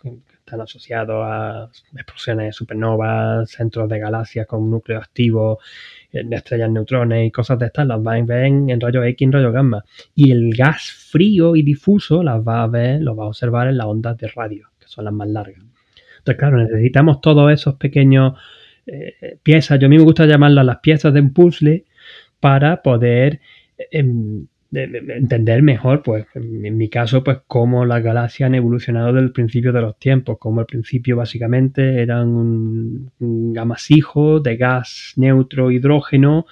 están 0.47 0.61
asociados 0.61 1.25
a 1.25 1.69
explosiones 1.95 2.47
de 2.47 2.53
supernovas, 2.53 3.51
centros 3.51 3.89
de 3.89 3.99
galaxias 3.99 4.47
con 4.47 4.71
núcleo 4.71 4.99
activo, 4.99 5.59
eh, 6.13 6.23
estrellas 6.31 6.71
neutrones 6.71 7.27
y 7.27 7.33
cosas 7.33 7.59
de 7.59 7.67
estas, 7.67 7.87
las 7.87 7.99
va 7.99 8.15
a 8.15 8.23
ver 8.23 8.45
en 8.45 8.81
rayos 8.81 9.05
X 9.05 9.21
y 9.21 9.25
en 9.25 9.33
rayos 9.33 9.53
gamma. 9.53 9.85
Y 10.15 10.31
el 10.31 10.55
gas 10.55 10.93
frío 11.11 11.57
y 11.57 11.63
difuso 11.63 12.23
las 12.23 12.41
va 12.47 12.63
a 12.63 12.69
ver, 12.69 13.03
lo 13.03 13.17
va 13.17 13.25
a 13.25 13.29
observar 13.29 13.67
en 13.67 13.77
las 13.77 13.87
ondas 13.87 14.17
de 14.19 14.29
radio, 14.29 14.69
que 14.79 14.87
son 14.87 15.05
las 15.05 15.13
más 15.13 15.29
largas. 15.29 15.65
Entonces, 16.19 16.39
claro, 16.39 16.59
necesitamos 16.59 17.21
todos 17.21 17.53
esos 17.53 17.75
pequeños 17.75 18.35
eh, 18.87 19.39
piezas, 19.43 19.81
yo 19.81 19.87
a 19.87 19.89
mí 19.89 19.99
me 19.99 20.05
gusta 20.05 20.27
llamarlas 20.27 20.65
las 20.65 20.79
piezas 20.79 21.13
de 21.13 21.21
un 21.21 21.33
puzzle, 21.33 21.85
para 22.39 22.83
poder 22.83 23.41
em, 24.77 25.11
entender 25.11 25.63
mejor, 25.63 26.03
pues 26.03 26.27
en 26.35 26.77
mi 26.77 26.89
caso, 26.89 27.25
pues 27.25 27.39
cómo 27.47 27.85
las 27.85 28.03
galaxias 28.03 28.49
han 28.49 28.55
evolucionado 28.55 29.13
del 29.13 29.33
principio 29.33 29.73
de 29.73 29.81
los 29.81 29.99
tiempos, 29.99 30.39
como 30.39 30.61
al 30.61 30.67
principio 30.67 31.17
básicamente 31.17 32.03
eran 32.03 32.29
un, 32.29 33.11
un 33.19 33.53
gamasijo 33.53 34.41
de 34.41 34.57
gas 34.57 35.13
neutro 35.17 35.71
hidrógeno 35.71 36.47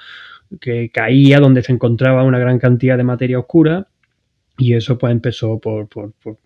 que 0.61 0.91
caía 0.91 1.41
donde 1.41 1.63
se 1.63 1.73
encontraba 1.73 2.25
una 2.25 2.39
gran 2.39 2.59
cantidad 2.59 2.97
de 2.97 3.05
materia 3.05 3.39
oscura 3.39 3.89
y 4.57 4.75
eso 4.75 4.97
pues 4.97 5.11
empezó 5.11 5.59
por, 5.59 5.89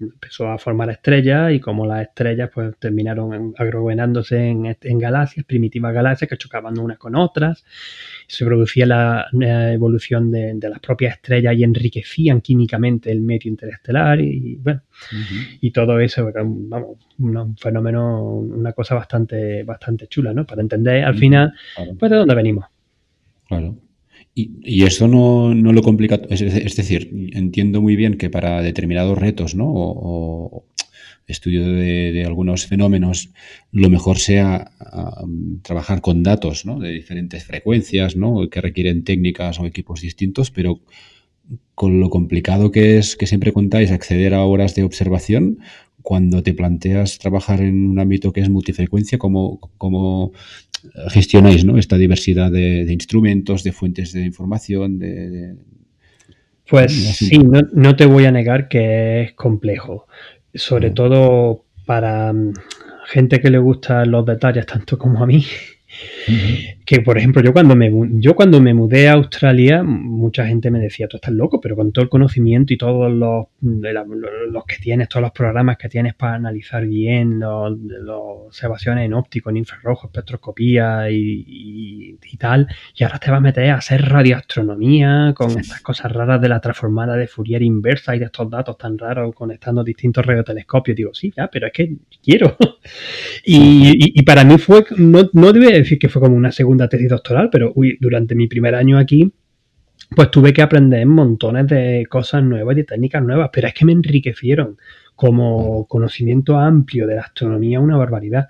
empezó 0.01 0.49
a 0.49 0.57
formar 0.57 0.89
estrellas 0.89 1.53
y 1.53 1.61
como 1.61 1.87
las 1.87 2.09
estrellas 2.09 2.51
pues 2.53 2.75
terminaron 2.79 3.55
agrovenándose 3.59 4.49
en, 4.49 4.77
en, 4.81 4.99
galaxias, 4.99 5.45
primitivas 5.45 5.93
galaxias 5.93 6.29
que 6.29 6.39
chocaban 6.39 6.79
unas 6.79 6.97
con 6.97 7.17
otras, 7.17 7.65
se 8.27 8.47
producía 8.47 8.87
la, 8.87 9.27
evolución 9.73 10.31
de, 10.31 10.57
las 10.59 10.81
propias 10.81 11.17
estrellas 11.17 11.55
y 11.57 11.65
enriquecían 11.65 12.41
químicamente 12.41 13.13
el 13.13 13.21
medio 13.21 13.51
interestelar 13.51 14.21
y, 14.21 14.57
bueno, 14.57 14.81
y 15.61 15.71
todo 15.71 16.01
eso 16.01 16.31
vamos, 16.33 16.97
un, 17.19 17.57
fenómeno, 17.59 18.37
una 18.37 18.73
cosa 18.73 18.95
bastante, 18.95 19.65
bastante 19.65 20.07
chula, 20.07 20.33
¿no? 20.33 20.47
Para 20.47 20.63
entender 20.63 21.05
al 21.05 21.17
final 21.17 21.53
pues 21.99 22.11
de 22.11 22.17
dónde 22.17 22.35
venimos. 22.35 22.65
Claro. 23.47 23.88
Y, 24.41 24.85
esto 24.85 25.09
no, 25.09 25.53
lo 25.53 25.83
complica, 25.83 26.21
es, 26.31 26.77
decir, 26.77 27.11
entiendo 27.33 27.83
muy 27.83 27.97
bien 27.97 28.17
que 28.17 28.31
para 28.31 28.63
determinados 28.63 29.19
retos, 29.19 29.57
¿no? 29.57 29.67
O, 29.69 30.65
estudio 31.27 31.67
de, 31.73 32.25
algunos 32.25 32.67
fenómenos, 32.67 33.31
lo 33.73 33.91
mejor 33.91 34.19
sea 34.19 34.71
trabajar 35.63 36.01
con 36.01 36.23
datos, 36.23 36.65
¿no? 36.65 36.79
De 36.79 36.91
diferentes 36.93 37.43
frecuencias, 37.43 38.15
¿no? 38.15 38.49
Que 38.49 38.61
requieren 38.61 39.03
técnicas 39.03 39.59
o 39.59 39.67
equipos 39.67 40.03
distintos, 40.03 40.53
pero 40.53 40.83
con 41.75 41.99
lo 41.99 42.09
complicado 42.09 42.71
que 42.71 42.97
es 42.99 43.17
que 43.17 43.27
siempre 43.27 43.53
contáis 43.53 43.91
acceder 43.91 44.35
a 44.35 44.45
horas 44.45 44.77
de 44.77 44.85
observación, 44.85 45.59
cuando 46.03 46.45
te 46.45 46.55
planteas 46.55 47.19
trabajar 47.19 47.61
en 47.61 47.91
un 47.91 47.99
ámbito 47.99 48.33
que 48.33 48.41
es 48.41 48.49
multifrecuencia, 48.49 49.19
¿cómo, 49.19 49.59
cómo 49.79 50.33
gestionáis 51.11 51.65
¿no? 51.65 51.79
esta 51.79 51.97
diversidad 51.97 52.51
de, 52.51 52.93
instrumentos, 52.93 53.65
de 53.65 53.73
fuentes 53.73 54.13
de 54.13 54.23
información? 54.23 54.99
De, 54.99 55.57
Pues 56.69 56.93
sí, 56.93 57.39
no, 57.73 57.97
te 57.97 58.07
voy 58.07 58.25
a 58.25 58.33
negar 58.33 58.69
que 58.69 59.23
es 59.23 59.33
complejo, 59.33 60.07
sobre 60.55 60.91
todo 60.91 61.65
para 61.87 62.33
mm, 62.33 62.53
gente 63.07 63.41
que 63.41 63.51
le 63.51 63.59
gustan 63.59 64.11
los 64.11 64.25
detalles 64.27 64.67
tanto 64.67 64.99
como 64.99 65.23
a 65.23 65.27
mí. 65.27 65.45
Que 66.85 67.01
por 67.01 67.19
ejemplo, 67.19 67.43
yo 67.43 67.53
cuando 67.53 67.77
me 67.77 67.91
yo 68.21 68.35
cuando 68.35 68.61
me 68.61 68.73
mudé 68.73 69.09
a 69.09 69.13
Australia, 69.13 69.83
mucha 69.83 70.47
gente 70.47 70.71
me 70.71 70.79
decía, 70.79 71.07
tú 71.07 71.19
estás 71.19 71.35
loco, 71.35 71.61
pero 71.61 71.77
con 71.77 71.93
todo 71.93 72.03
el 72.03 72.09
conocimiento 72.09 72.73
y 72.73 72.79
todos 72.79 73.13
los, 73.13 73.47
los 73.61 74.65
que 74.65 74.77
tienes, 74.77 75.09
todos 75.09 75.23
los 75.23 75.33
programas 75.33 75.77
que 75.77 75.89
tienes 75.89 76.15
para 76.15 76.35
analizar 76.35 76.87
bien 76.87 77.41
las 77.41 77.51
observaciones 78.09 79.05
en 79.05 79.15
óptico, 79.15 79.51
en 79.51 79.59
infrarrojo, 79.59 80.07
espectroscopía 80.07 81.11
y, 81.11 82.17
tal, 82.39 82.69
y 82.95 83.05
ahora 83.05 83.19
te 83.19 83.31
vas 83.31 83.39
a 83.39 83.41
meter 83.41 83.71
a 83.71 83.77
hacer 83.77 84.03
radioastronomía 84.03 85.33
con 85.35 85.59
estas 85.59 85.81
cosas 85.81 86.13
raras 86.13 86.41
de 86.41 86.49
la 86.49 86.61
transformada 86.61 87.17
de 87.17 87.27
Fourier 87.27 87.63
inversa 87.63 88.15
y 88.15 88.19
de 88.19 88.27
estos 88.27 88.49
datos 88.49 88.79
tan 88.79 88.97
raros 88.97 89.35
conectando 89.35 89.83
distintos 89.83 90.25
radiotelescopios. 90.25 90.97
Digo, 90.97 91.15
sí, 91.15 91.33
ya, 91.37 91.49
pero 91.49 91.67
es 91.67 91.73
que 91.73 91.97
quiero. 92.23 92.57
y, 93.45 94.23
para 94.23 94.45
mí 94.45 94.59
fue, 94.59 94.85
no, 94.97 95.29
no 95.33 95.53
debe 95.53 95.73
decir 95.89 95.99
que 95.99 96.09
fue 96.09 96.23
como 96.23 96.37
una 96.37 96.53
segunda 96.53 96.89
tesis 96.89 97.09
doctoral, 97.09 97.49
pero 97.51 97.73
uy, 97.75 97.97
durante 98.01 98.35
mi 98.35 98.47
primer 98.47 98.75
año 98.75 98.99
aquí, 98.99 99.33
pues 100.15 100.31
tuve 100.31 100.53
que 100.53 100.63
aprender 100.63 101.07
montones 101.07 101.67
de 101.67 102.07
cosas 102.09 102.43
nuevas 102.43 102.75
y 102.75 102.81
de 102.81 102.85
técnicas 102.85 103.23
nuevas, 103.23 103.51
pero 103.53 103.69
es 103.69 103.75
que 103.75 103.85
me 103.85 103.93
enriquecieron 103.93 104.77
como 105.15 105.87
conocimiento 105.89 106.57
amplio 106.57 107.07
de 107.07 107.17
la 107.17 107.23
astronomía 107.23 107.81
una 107.81 107.97
barbaridad. 107.97 108.49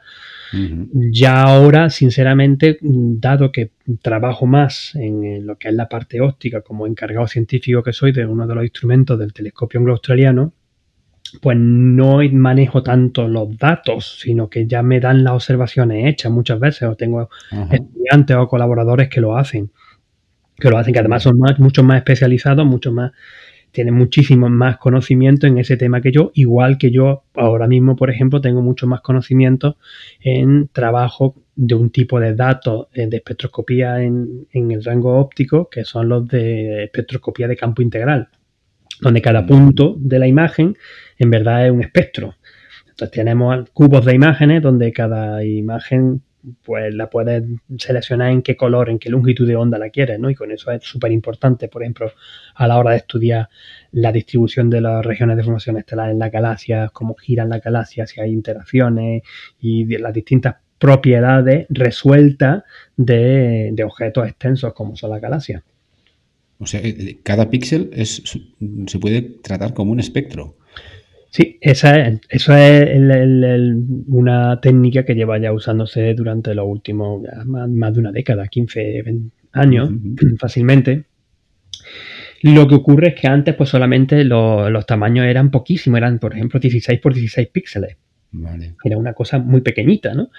Ya 0.92 1.42
ahora, 1.42 1.88
sinceramente, 1.88 2.78
dado 2.83 3.50
que 3.52 3.71
trabajo 4.02 4.47
más 4.47 4.95
en 4.95 5.47
lo 5.47 5.57
que 5.57 5.68
es 5.68 5.75
la 5.75 5.88
parte 5.88 6.21
óptica 6.21 6.61
como 6.61 6.87
encargado 6.87 7.26
científico 7.26 7.83
que 7.83 7.95
soy 7.95 8.12
de 8.12 8.26
uno 8.26 8.47
de 8.47 8.54
los 8.54 8.64
instrumentos 8.64 9.18
del 9.18 9.33
telescopio 9.33 9.80
anglo-australiano, 9.80 10.52
pues 11.40 11.56
no 11.58 12.20
manejo 12.32 12.82
tanto 12.82 13.28
los 13.28 13.56
datos, 13.58 14.18
sino 14.20 14.49
que 14.49 14.66
ya 14.66 14.82
me 14.82 15.00
dan 15.00 15.25
las 15.25 15.35
observaciones 15.35 16.06
hechas 16.06 16.32
muchas 16.32 16.61
veces, 16.61 16.88
o 16.88 16.97
tengo 16.97 17.28
estudiantes 17.70 18.37
o 18.37 18.49
colaboradores 18.49 19.08
que 19.08 19.20
lo 19.20 19.37
hacen, 19.37 19.70
que 20.56 20.70
lo 20.70 20.78
hacen, 20.78 20.92
que 20.92 21.00
además 21.00 21.23
son 21.23 21.38
más, 21.38 21.58
mucho 21.58 21.82
más 21.82 21.99
especializados, 21.99 22.66
mucho 22.66 22.92
más, 22.92 23.12
tienen 23.70 23.94
muchísimo 23.94 24.49
más 24.49 24.78
conocimiento 24.78 25.47
en 25.47 25.58
ese 25.58 25.76
tema 25.76 26.00
que 26.00 26.12
yo, 26.12 26.30
igual 26.35 26.78
que 26.78 26.90
yo 26.90 27.25
ahora 27.35 27.66
mismo, 27.66 27.97
por 27.97 28.11
ejemplo, 28.11 28.40
tengo 28.40 28.62
mucho 28.62 28.87
más 28.87 29.00
conocimiento 29.02 29.76
en 30.20 30.68
trabajo 30.68 31.35
de 31.54 31.75
un 31.75 31.90
tipo 31.90 32.18
de 32.20 32.35
datos 32.35 32.87
eh, 32.94 33.06
de 33.06 33.18
espectroscopía 33.18 34.02
en, 34.02 34.47
en 34.52 34.70
el 34.70 34.85
rango 34.85 35.18
óptico, 35.18 35.68
que 35.68 35.85
son 35.85 36.08
los 36.08 36.26
de 36.28 36.85
espectroscopía 36.85 37.49
de 37.49 37.56
campo 37.56 37.82
integral, 37.82 38.28
donde 39.00 39.20
cada 39.20 39.47
punto 39.47 39.97
de 39.99 40.18
la 40.18 40.26
imagen 40.26 40.76
en 41.18 41.30
verdad 41.30 41.66
es 41.66 41.72
un 41.72 41.82
espectro. 41.82 42.34
Entonces 42.88 43.10
tenemos 43.10 43.70
cubos 43.70 44.04
de 44.04 44.14
imágenes 44.14 44.62
donde 44.62 44.92
cada 44.92 45.44
imagen 45.44 46.22
pues 46.62 46.94
la 46.94 47.10
puedes 47.10 47.44
seleccionar 47.78 48.30
en 48.30 48.42
qué 48.42 48.56
color, 48.56 48.90
en 48.90 48.98
qué 48.98 49.10
longitud 49.10 49.46
de 49.46 49.56
onda 49.56 49.78
la 49.78 49.90
quieres, 49.90 50.18
¿no? 50.18 50.30
Y 50.30 50.34
con 50.34 50.50
eso 50.50 50.70
es 50.70 50.84
súper 50.84 51.12
importante, 51.12 51.68
por 51.68 51.82
ejemplo, 51.82 52.12
a 52.54 52.68
la 52.68 52.78
hora 52.78 52.92
de 52.92 52.98
estudiar 52.98 53.48
la 53.92 54.12
distribución 54.12 54.70
de 54.70 54.80
las 54.80 55.04
regiones 55.04 55.37
de 55.37 55.42
formación 55.42 55.76
estelar 55.78 56.10
en 56.10 56.18
la 56.18 56.30
galaxia, 56.30 56.90
cómo 56.92 57.14
giran 57.14 57.48
las 57.48 57.62
galaxias, 57.62 58.10
si 58.10 58.20
hay 58.20 58.32
interacciones 58.32 59.22
y 59.60 59.84
las 59.98 60.14
distintas 60.14 60.56
propiedades 60.78 61.66
resueltas 61.70 62.62
de, 62.96 63.75
objetos 63.84 64.28
extensos 64.28 64.72
como 64.75 64.96
son 64.96 65.10
las 65.10 65.20
galaxias. 65.20 65.62
O 66.60 66.66
sea, 66.66 66.80
eh, 66.82 67.18
cada 67.22 67.50
píxel 67.50 67.90
se 68.04 68.98
puede 68.98 69.22
tratar 69.22 69.75
como 69.75 69.92
un 69.92 70.00
espectro. 70.00 70.56
Sí, 71.30 71.58
esa 71.61 71.99
es, 71.99 72.20
eso 72.30 72.54
es 72.56 72.88
una 74.06 74.61
técnica 74.61 75.04
que 75.04 75.14
lleva 75.14 75.38
ya 75.38 75.52
usándose 75.52 76.14
durante 76.14 76.54
los 76.54 76.66
últimos 76.66 77.23
más, 77.44 77.94
de 77.94 78.00
una 78.00 78.12
década, 78.12 78.49
15, 78.49 79.02
20 79.02 79.37
años, 79.52 79.90
fácilmente. 80.38 81.04
Lo 82.42 82.66
que 82.66 82.76
ocurre 82.76 83.08
es 83.08 83.20
que 83.20 83.26
antes 83.26 83.54
pues 83.54 83.68
solamente 83.68 84.25
los 84.25 84.87
tamaños 84.87 85.26
eran 85.26 85.50
poquísimos, 85.50 85.99
eran 85.99 86.18
por 86.18 86.35
ejemplo 86.35 86.61
16 86.61 87.00
por 87.00 87.12
16 87.12 87.49
píxeles. 87.49 87.97
Era 88.85 88.97
una 88.97 89.12
cosa 89.14 89.38
muy 89.38 89.61
pequeñita, 89.61 90.14
¿no? 90.14 90.30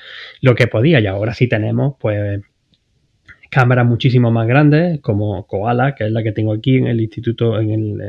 Lo 0.41 0.55
que 0.55 0.67
podía 0.67 0.99
y 0.99 1.07
ahora 1.07 1.33
sí 1.33 1.47
tenemos 1.47 1.95
pues 1.99 2.41
cámaras 3.49 3.85
muchísimo 3.85 4.31
más 4.31 4.47
grandes 4.47 5.01
como 5.01 5.45
Koala, 5.45 5.95
que 5.95 6.05
es 6.05 6.11
la 6.11 6.23
que 6.23 6.31
tengo 6.31 6.53
aquí 6.53 6.77
en 6.77 6.87
el 6.87 7.01
instituto, 7.01 7.59
en 7.59 7.71
el, 7.71 8.01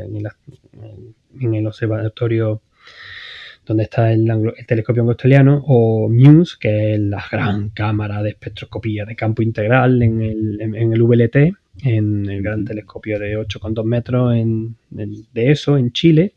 en 1.39 1.55
el 1.55 1.67
observatorio 1.67 2.61
donde 3.65 3.83
está 3.83 4.11
el, 4.11 4.27
telescopio 4.67 5.03
australiano, 5.03 5.63
o 5.67 6.09
MUSE, 6.09 6.57
que 6.59 6.93
es 6.93 6.99
la 6.99 7.23
gran 7.31 7.69
cámara 7.69 8.23
de 8.23 8.29
espectroscopía 8.29 9.05
de 9.05 9.15
campo 9.15 9.41
integral 9.41 10.01
en 10.01 10.21
el, 10.21 10.61
en, 10.61 10.93
el 10.93 11.03
VLT, 11.03 11.35
en 11.83 12.29
el 12.29 12.41
gran 12.41 12.65
telescopio 12.65 13.19
de 13.19 13.37
8,2 13.37 13.83
metros 13.83 14.35
en, 14.35 14.75
de 14.89 15.51
eso, 15.51 15.77
en 15.77 15.91
Chile, 15.91 16.33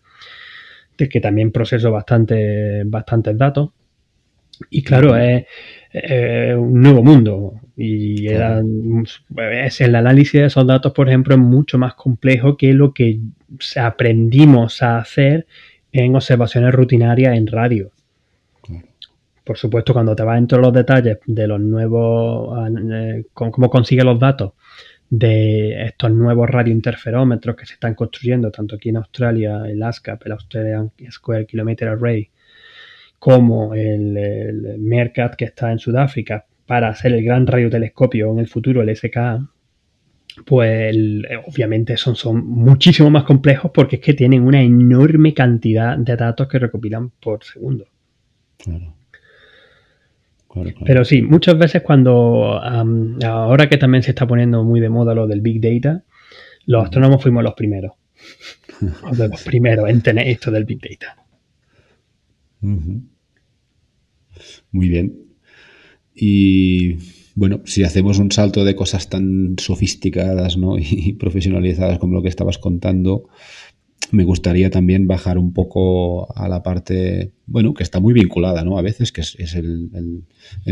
de 0.97 1.09
que 1.09 1.21
también 1.21 1.51
proceso 1.51 1.91
bastante, 1.91 2.85
bastantes 2.85 3.37
datos. 3.37 3.71
Y 4.71 4.83
claro, 4.83 5.17
es, 5.17 5.47
un 6.57 6.81
nuevo 6.81 7.03
mundo. 7.03 7.55
Y 7.77 8.29
era, 8.29 8.63
es 9.65 9.81
el 9.81 9.95
análisis 9.97 10.41
de 10.41 10.47
esos 10.47 10.67
datos, 10.67 10.93
por 10.93 11.09
ejemplo, 11.09 11.35
es 11.35 11.41
mucho 11.41 11.79
más 11.79 11.95
complejo 11.95 12.57
que 12.57 12.73
lo 12.73 12.93
que 12.93 13.19
aprendimos 13.77 14.83
a 14.83 14.99
hacer 14.99 15.47
en 15.95 16.17
observaciones 16.17 16.75
rutinarias 16.75 17.37
en 17.37 17.47
radio. 17.47 17.93
Por 19.45 19.57
supuesto, 19.57 19.93
cuando 19.93 20.17
te 20.17 20.25
vas 20.25 20.39
entre 20.39 20.59
los 20.59 20.73
detalles 20.73 21.19
de 21.27 21.47
los 21.47 21.61
nuevos, 21.61 22.59
eh, 22.93 23.27
cómo 23.33 23.71
consigue 23.71 24.03
los 24.03 24.19
datos 24.19 24.55
de 25.09 25.85
estos 25.85 26.11
nuevos 26.11 26.51
radiointerferómetros 26.51 27.55
que 27.55 27.67
se 27.67 27.75
están 27.75 27.95
construyendo 27.95 28.51
tanto 28.51 28.75
aquí 28.75 28.89
en 28.89 28.97
Australia, 28.97 29.63
el 29.67 29.83
ASCAP, 29.83 30.27
el 30.27 30.33
Australian 30.33 30.91
Square 31.11 31.47
Kilometer 31.47 31.89
Array, 31.89 32.31
como 33.19 33.75
el, 33.75 34.17
el 34.17 34.79
MERCAT 34.81 35.37
que 35.37 35.45
está 35.45 35.71
en 35.71 35.79
Sudáfrica 35.79 36.47
para 36.67 36.89
hacer 36.89 37.13
el 37.13 37.23
gran 37.23 37.47
radiotelescopio 37.47 38.33
en 38.33 38.41
el 38.41 38.49
futuro, 38.49 38.83
el 38.83 38.97
SKA, 38.97 39.47
pues 40.45 40.97
obviamente 41.47 41.97
son, 41.97 42.17
son 42.17 42.47
muchísimo 42.47 43.11
más 43.11 43.25
complejos 43.25 43.71
porque 43.73 43.97
es 43.97 44.03
que 44.03 44.15
tienen 44.15 44.43
una 44.43 44.63
enorme 44.63 45.33
cantidad 45.33 45.97
de 45.97 46.17
datos 46.17 46.49
que 46.49 46.59
recopilan 46.59 47.11
por 47.11 47.45
segundo. 47.45 47.87
Pero 50.85 51.05
sí, 51.05 51.23
muchas 51.23 51.59
veces 51.59 51.83
cuando, 51.83 52.61
ahora 52.63 53.69
que 53.69 53.77
también 53.77 54.03
se 54.03 54.11
está 54.11 54.27
poniendo 54.27 54.65
muy 54.65 54.81
de 54.81 54.89
moda 54.89 55.15
lo 55.15 55.27
del 55.27 55.41
Big 55.41 55.61
Data, 55.61 56.05
los 56.67 56.85
astrónomos 56.85 57.23
fuimos 57.23 57.43
los 57.43 57.55
primeros. 57.55 57.93
de 59.13 59.29
los 59.29 59.43
primeros 59.43 59.89
en 59.89 60.01
tener 60.01 60.29
esto 60.29 60.51
del 60.51 60.65
Big 60.65 60.81
Data. 60.81 61.17
Muy 62.61 63.03
bien. 64.89 65.19
Y 66.15 66.97
bueno, 67.35 67.63
si 67.65 67.83
hacemos 67.83 68.19
un 68.19 68.31
salto 68.31 68.65
de 68.65 68.77
cosas 68.77 69.09
tan 69.09 69.57
sofisticadas 69.59 70.57
¿no? 70.57 70.77
y 70.79 71.15
profesionalizadas 71.15 71.99
como 71.99 72.15
lo 72.15 72.23
que 72.23 72.29
estabas 72.29 72.59
contando, 72.59 73.29
me 74.11 74.25
gustaría 74.25 74.71
también 74.71 75.07
bajar 75.07 75.39
un 75.39 75.53
poco 75.53 76.33
a 76.37 76.49
la 76.49 76.63
parte, 76.63 77.33
bueno, 77.47 77.75
que 77.75 77.83
está 77.83 78.01
muy 78.01 78.13
vinculada, 78.13 78.65
¿no? 78.65 78.79
A 78.79 78.83
veces, 78.83 79.13
que 79.13 79.23
es, 79.23 79.55
el, 79.55 80.27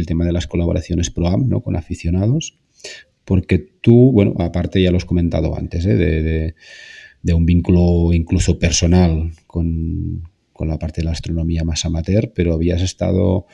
tema 0.07 0.25
de 0.25 0.33
las 0.33 0.47
colaboraciones 0.47 1.11
ProAm, 1.11 1.49
¿no? 1.49 1.61
Con 1.63 1.77
aficionados, 1.77 2.59
porque 3.25 3.59
tú, 3.59 4.13
bueno, 4.13 4.35
aparte 4.39 4.83
ya 4.83 4.91
lo 4.91 4.97
has 4.99 5.05
comentado 5.05 5.57
antes, 5.57 5.87
¿eh? 5.87 5.97
de, 5.97 6.55
de, 7.23 7.35
un 7.35 7.47
vínculo 7.47 8.13
incluso 8.13 8.59
personal 8.59 9.33
con, 9.47 10.29
con, 10.53 10.69
la 10.69 10.79
parte 10.79 11.01
de 11.01 11.07
la 11.07 11.13
astronomía 11.13 11.65
más 11.65 11.85
amateur, 11.85 12.33
pero 12.35 12.55
habías 12.55 12.83
estado 12.83 13.47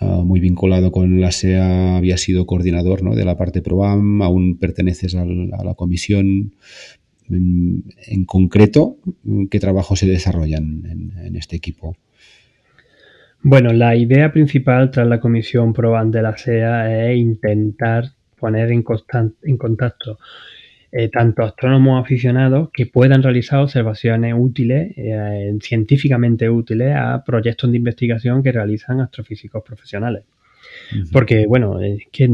ah, 0.00 0.22
muy 0.24 0.40
vinculado 0.40 0.92
con 0.92 1.20
la 1.20 1.32
SEA, 1.32 1.96
habías 1.96 2.20
sido 2.20 2.46
coordinador 2.46 3.02
¿no? 3.02 3.14
de 3.14 3.24
la 3.24 3.36
parte 3.36 3.62
ProAM, 3.62 4.22
aún 4.22 4.58
perteneces 4.58 5.14
a 5.14 5.24
la 5.24 5.74
comisión 5.74 6.54
en, 7.28 8.24
concreto, 8.24 8.96
¿qué 9.50 9.60
trabajos 9.60 10.00
se 10.00 10.06
desarrollan 10.06 11.12
en, 11.24 11.36
este 11.36 11.56
equipo? 11.56 11.96
Bueno, 13.42 13.72
la 13.72 13.96
idea 13.96 14.32
principal 14.32 14.90
tras 14.90 15.06
la 15.06 15.20
comisión 15.20 15.72
PROBAN 15.72 16.10
de 16.10 16.22
la 16.22 16.36
SEA 16.36 17.10
es 17.10 17.18
intentar 17.18 18.10
poner 18.38 18.70
en 18.70 18.82
contacto 18.82 20.18
eh, 20.92 21.08
tanto 21.08 21.42
astrónomos 21.44 22.02
aficionados 22.02 22.70
que 22.72 22.86
puedan 22.86 23.22
realizar 23.22 23.60
observaciones 23.60 24.34
útiles, 24.36 24.92
eh, 24.96 25.56
científicamente 25.60 26.50
útiles, 26.50 26.96
a 26.96 27.22
proyectos 27.24 27.70
de 27.70 27.76
investigación 27.76 28.42
que 28.42 28.50
realizan 28.50 29.00
astrofísicos 29.00 29.62
profesionales. 29.62 30.24
Porque, 31.12 31.46
bueno, 31.46 31.80
es 31.80 32.02
que 32.10 32.28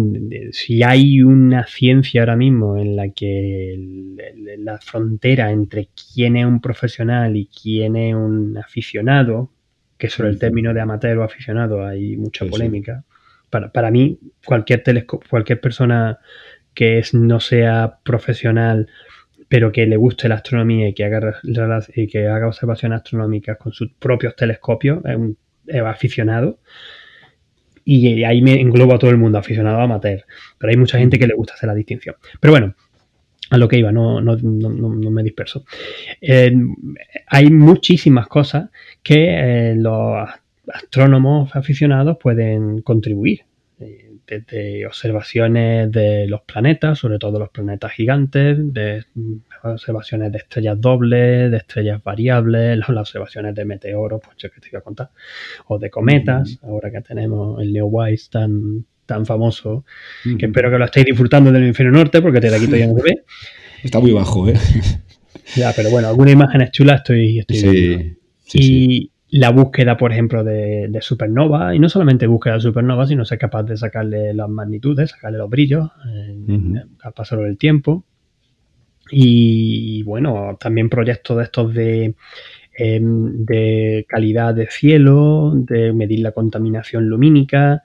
si 0.53 0.83
hay 0.83 1.23
una 1.23 1.67
ciencia 1.67 2.23
ahora 2.23 2.37
mismo 2.37 2.79
en 2.79 2.97
la 2.97 3.11
que 3.11 3.79
la 4.59 4.79
frontera 4.79 5.51
entre 5.51 5.89
quién 6.15 6.37
es 6.37 6.47
un 6.47 6.61
profesional 6.61 7.37
y 7.37 7.47
quién 7.47 7.97
es 7.97 8.15
un 8.15 8.57
aficionado, 8.57 9.51
que 9.99 10.09
sobre 10.09 10.31
el 10.31 10.39
término 10.39 10.73
de 10.73 10.81
amateur 10.81 11.19
o 11.19 11.25
aficionado 11.25 11.85
hay 11.85 12.17
mucha 12.17 12.47
polémica. 12.47 13.05
Para, 13.51 13.71
para, 13.71 13.91
mí, 13.91 14.19
cualquier 14.45 14.83
cualquier 15.29 15.61
persona 15.61 16.19
que 16.77 16.99
es, 16.99 17.15
no 17.15 17.41
sea 17.41 17.99
profesional, 18.05 18.89
pero 19.49 19.73
que 19.73 19.87
le 19.87 19.97
guste 19.97 20.29
la 20.29 20.37
astronomía 20.37 20.89
y 20.89 20.95
que 20.95 21.05
haga, 21.05 21.41
y 21.95 22.07
que 22.07 22.29
haga 22.29 22.47
observaciones 22.47 22.99
astronómicas 22.99 23.57
con 23.59 23.73
sus 23.73 23.93
propios 23.95 24.37
telescopios, 24.37 25.05
es 25.05 25.17
un 25.17 25.37
aficionado 25.85 26.61
y 27.89 28.25
ahí 28.25 28.43
me 28.43 28.61
englobo 28.61 28.95
a 28.95 28.99
todo 28.99 29.11
el 29.11 29.17
mundo, 29.17 29.39
aficionado 29.39 29.79
a 29.79 29.85
amateur. 29.85 30.25
Pero 30.59 30.71
hay 30.71 30.77
mucha 30.77 30.99
gente 30.99 31.19
que 31.19 31.27
le 31.29 31.35
gusta 31.35 31.55
hacer 31.55 31.69
la 31.69 31.75
distinción. 31.75 32.17
Pero 32.41 32.53
bueno, 32.53 32.75
a 33.49 33.59
lo 33.59 33.69
que 33.69 33.79
iba, 33.79 33.93
no, 33.93 34.21
no, 34.21 34.37
no, 34.37 35.11
me 35.11 35.23
disperso. 35.23 35.65
Eh, 36.21 36.53
hay 37.29 37.51
muchísimas 37.51 38.27
cosas 38.27 38.71
que 39.05 39.71
eh, 39.71 39.75
los 39.77 40.29
astrónomos 40.67 41.55
aficionados 41.55 42.19
pueden 42.21 42.83
contribuir. 42.83 43.43
Desde 44.27 44.87
observaciones 44.87 45.93
de 45.93 46.27
los 46.27 46.43
planetas, 46.43 46.99
sobre 46.99 47.19
todo 47.19 47.39
los 47.39 47.51
planetas 47.51 47.93
gigantes, 47.93 48.57
de 48.73 49.05
observaciones 49.63 50.33
de 50.33 50.39
estrellas 50.39 50.81
dobles, 50.81 51.51
de 51.51 51.57
estrellas 51.57 52.03
variables, 52.03 52.79
las 52.89 52.99
observaciones 52.99 53.55
de 53.55 53.65
meteoros, 53.65 54.21
pues 54.25 54.37
yo 54.39 54.51
que 54.51 54.61
te 54.61 54.69
iba 54.69 54.81
a 54.81 54.83
contar, 54.83 55.11
o 55.67 55.79
de 55.79 55.91
cometas, 55.91 56.59
ahora 56.63 56.91
que 56.91 57.01
tenemos 57.03 57.61
el 57.63 57.73
Neowise 57.73 58.31
tan, 58.31 58.85
tan 59.07 59.25
famoso, 59.27 59.85
que 60.39 60.47
espero 60.47 60.71
que 60.71 60.79
lo 60.79 60.85
estéis 60.85 61.07
disfrutando 61.07 61.53
del 61.53 61.63
hemisferio 61.63 61.93
norte, 61.93 62.21
porque 62.21 62.41
desde 62.41 62.57
aquí 62.57 62.67
todavía 62.67 62.89
no 62.89 62.95
ve. 62.95 63.25
Está 63.83 64.01
muy 64.01 64.13
bajo, 64.13 64.49
¿eh? 64.49 64.55
Ya, 65.55 65.73
pero 65.77 65.91
bueno, 65.91 66.09
algunas 66.09 66.33
imágenes 66.33 66.73
chulas 66.73 66.99
estoy, 66.99 67.39
estoy 67.39 67.57
sí, 67.57 68.17
Sí, 68.47 68.59
y, 68.63 69.11
la 69.31 69.51
búsqueda, 69.51 69.97
por 69.97 70.13
ejemplo, 70.13 70.45
de, 70.45 70.87
de, 70.89 71.03
supernova, 71.03 71.75
y 71.75 71.79
no 71.79 71.89
solamente 71.89 72.27
búsqueda 72.27 72.55
de 72.55 72.61
supernova, 72.61 73.07
sino 73.07 73.25
ser 73.25 73.39
capaz 73.39 73.65
de 73.65 73.77
sacarle 73.77 74.33
las 74.35 74.49
magnitudes, 74.49 75.11
sacarle 75.11 75.39
los 75.39 75.51
brillos 75.51 75.91
al 77.03 77.13
paso 77.13 77.37
del 77.37 77.59
tiempo. 77.59 78.05
Y, 79.11 80.03
bueno, 80.05 80.57
también 80.61 80.89
proyectos 80.89 81.37
de 81.37 81.43
estos 81.45 81.75
de, 81.75 82.15
em, 82.77 83.45
de 83.45 84.05
calidad 84.09 84.55
de 84.55 84.69
cielo, 84.69 85.53
de 85.55 85.93
medir 85.93 86.21
la 86.21 86.33
contaminación 86.33 87.09
lumínica, 87.09 87.83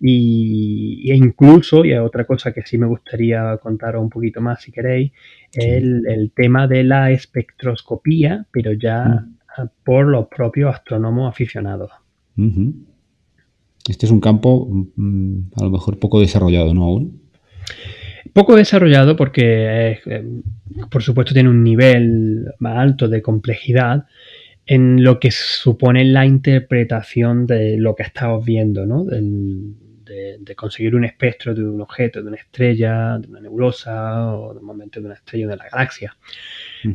y, 0.00 1.10
e 1.10 1.16
incluso, 1.16 1.84
y 1.84 1.94
otra 1.94 2.24
cosa 2.24 2.52
que 2.52 2.62
sí 2.62 2.76
me 2.76 2.86
gustaría 2.86 3.56
contaros 3.58 4.02
un 4.02 4.10
poquito 4.10 4.40
más 4.40 4.62
si 4.62 4.72
queréis, 4.72 5.12
el, 5.54 6.06
el 6.08 6.32
tema 6.32 6.66
de 6.66 6.84
la 6.84 7.10
espectroscopía, 7.12 8.46
pero 8.50 8.72
ya 8.72 9.26
por 9.84 10.06
los 10.06 10.28
propios 10.28 10.74
astrónomos 10.74 11.28
aficionados. 11.28 11.90
Este 13.88 14.06
es 14.06 14.12
un 14.12 14.20
campo 14.20 14.68
mm, 14.96 15.38
a 15.60 15.64
lo 15.64 15.70
mejor 15.70 15.98
poco 15.98 16.20
desarrollado, 16.20 16.72
¿no? 16.74 16.84
Aún. 16.84 17.22
Poco 18.32 18.56
desarrollado 18.56 19.16
porque, 19.16 19.98
eh, 20.06 20.24
por 20.90 21.02
supuesto, 21.02 21.34
tiene 21.34 21.48
un 21.48 21.62
nivel 21.62 22.46
más 22.58 22.78
alto 22.78 23.08
de 23.08 23.20
complejidad 23.20 24.06
en 24.64 25.02
lo 25.02 25.18
que 25.18 25.30
supone 25.30 26.04
la 26.04 26.24
interpretación 26.24 27.46
de 27.46 27.76
lo 27.76 27.94
que 27.94 28.04
estamos 28.04 28.44
viendo, 28.44 28.86
¿no? 28.86 29.04
De, 30.38 30.54
conseguir 30.54 30.94
un 30.94 31.04
espectro 31.04 31.54
de 31.54 31.62
un 31.62 31.80
objeto, 31.80 32.22
de 32.22 32.28
una 32.28 32.36
estrella, 32.36 33.18
de 33.18 33.28
una 33.28 33.40
nebulosa 33.40 34.34
o 34.34 34.52
de 34.52 34.60
un 34.60 34.66
momento 34.66 35.00
de 35.00 35.06
una 35.06 35.14
estrella 35.14 35.48
de 35.48 35.56
la 35.56 35.68
galaxia. 35.68 36.16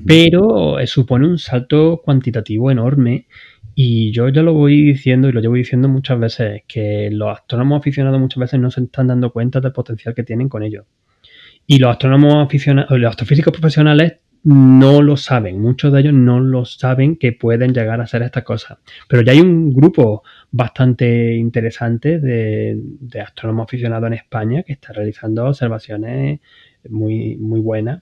Pero 0.05 0.79
eh, 0.79 0.87
supone 0.87 1.27
un 1.27 1.37
salto 1.37 2.01
cuantitativo 2.03 2.69
enorme 2.71 3.27
y 3.75 4.11
yo 4.11 4.29
ya 4.29 4.41
lo 4.41 4.53
voy 4.53 4.81
diciendo 4.81 5.29
y 5.29 5.31
lo 5.31 5.39
llevo 5.39 5.55
diciendo 5.55 5.87
muchas 5.87 6.19
veces, 6.19 6.63
que 6.67 7.09
los 7.11 7.29
astrónomos 7.29 7.79
aficionados 7.79 8.19
muchas 8.19 8.41
veces 8.41 8.59
no 8.59 8.71
se 8.71 8.81
están 8.81 9.07
dando 9.07 9.31
cuenta 9.31 9.59
del 9.59 9.71
potencial 9.71 10.15
que 10.15 10.23
tienen 10.23 10.49
con 10.49 10.63
ello. 10.63 10.85
Y 11.67 11.79
los 11.79 11.91
astrónomos 11.91 12.45
aficionados, 12.45 12.97
los 12.97 13.09
astrofísicos 13.09 13.51
profesionales 13.51 14.13
no 14.43 15.01
lo 15.01 15.17
saben, 15.17 15.61
muchos 15.61 15.91
de 15.91 15.99
ellos 15.99 16.13
no 16.13 16.39
lo 16.39 16.65
saben 16.65 17.17
que 17.17 17.33
pueden 17.33 17.73
llegar 17.73 17.99
a 17.99 18.03
hacer 18.03 18.21
estas 18.21 18.43
cosas. 18.43 18.77
Pero 19.07 19.21
ya 19.21 19.33
hay 19.33 19.41
un 19.41 19.73
grupo 19.73 20.23
bastante 20.57 21.35
interesante 21.35 22.19
de, 22.19 23.21
astrónomos 23.21 23.65
aficionados 23.65 24.07
en 24.07 24.13
España 24.13 24.63
que 24.63 24.73
está 24.73 24.91
realizando 24.91 25.45
observaciones 25.45 26.39
muy, 26.89 27.37
muy 27.37 27.59
buenas. 27.59 28.01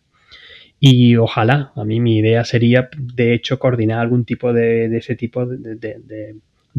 Y 0.79 1.17
ojalá, 1.17 1.73
a 1.75 1.83
mí 1.83 1.99
mi 1.99 2.17
idea 2.17 2.45
sería, 2.45 2.89
de 2.97 3.33
hecho, 3.33 3.59
coordinar 3.59 3.99
algún 3.99 4.23
tipo 4.23 4.53
de, 4.53 4.85
ese 4.95 5.15
tipo 5.15 5.45
de, 5.45 6.35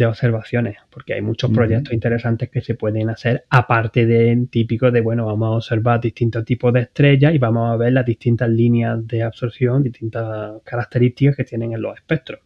observaciones, 0.06 0.76
porque 0.90 1.14
hay 1.14 1.20
muchos 1.20 1.50
proyectos 1.50 1.92
interesantes 1.92 2.48
que 2.50 2.62
se 2.62 2.74
pueden 2.74 3.10
hacer, 3.10 3.44
aparte 3.50 4.06
de 4.06 4.46
típico 4.50 4.90
de, 4.90 5.00
bueno, 5.02 5.26
vamos 5.26 5.46
a 5.46 5.56
observar 5.56 6.00
distintos 6.00 6.44
tipos 6.44 6.72
de 6.72 6.80
estrellas 6.80 7.34
y 7.34 7.38
vamos 7.38 7.70
a 7.70 7.76
ver 7.76 7.92
las 7.92 8.06
distintas 8.06 8.48
líneas 8.48 9.06
de 9.06 9.22
absorción, 9.22 9.82
distintas 9.82 10.62
características 10.64 11.36
que 11.36 11.44
tienen 11.44 11.72
en 11.72 11.82
los 11.82 11.94
espectros. 11.96 12.40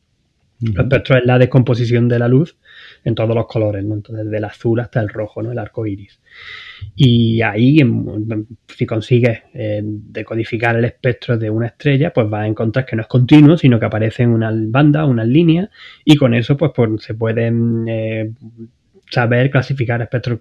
El 0.63 0.79
espectro 0.79 1.17
es 1.17 1.25
la 1.25 1.39
descomposición 1.39 2.09
de 2.09 2.19
la 2.19 2.29
luz 2.29 2.57
en 3.05 3.15
todos 3.15 3.35
los 3.35 3.47
colores, 3.47 3.85
¿no? 3.85 3.95
Entonces, 3.95 4.31
del 4.31 4.45
azul 4.45 4.81
hasta 4.81 5.01
el 5.01 5.09
rojo, 5.09 5.43
¿no? 5.43 5.53
El 5.53 5.59
arco 5.59 5.87
iris. 5.87 6.21
Y 6.95 7.43
ahí, 7.43 7.79
si 8.69 8.87
consigues 8.87 9.41
eh, 9.55 9.81
decodificar 9.85 10.77
el 10.77 10.85
espectro 10.85 11.39
de 11.39 11.51
una 11.51 11.67
estrella, 11.67 12.13
pues 12.13 12.29
vas 12.29 12.43
a 12.43 12.47
encontrar 12.47 12.87
que 12.87 12.97
no 12.97 13.03
es 13.03 13.09
continuo, 13.09 13.57
sino 13.57 13.79
que 13.79 13.87
aparecen 13.87 14.31
unas 14.31 14.55
bandas, 14.71 15.09
unas 15.09 15.27
líneas, 15.27 15.71
y 16.05 16.17
con 16.17 16.35
eso, 16.35 16.57
pues, 16.57 16.73
se 16.99 17.15
pueden 17.15 17.87
eh, 17.89 18.33
saber 19.11 19.51
clasificar 19.51 20.01
espectro, 20.03 20.41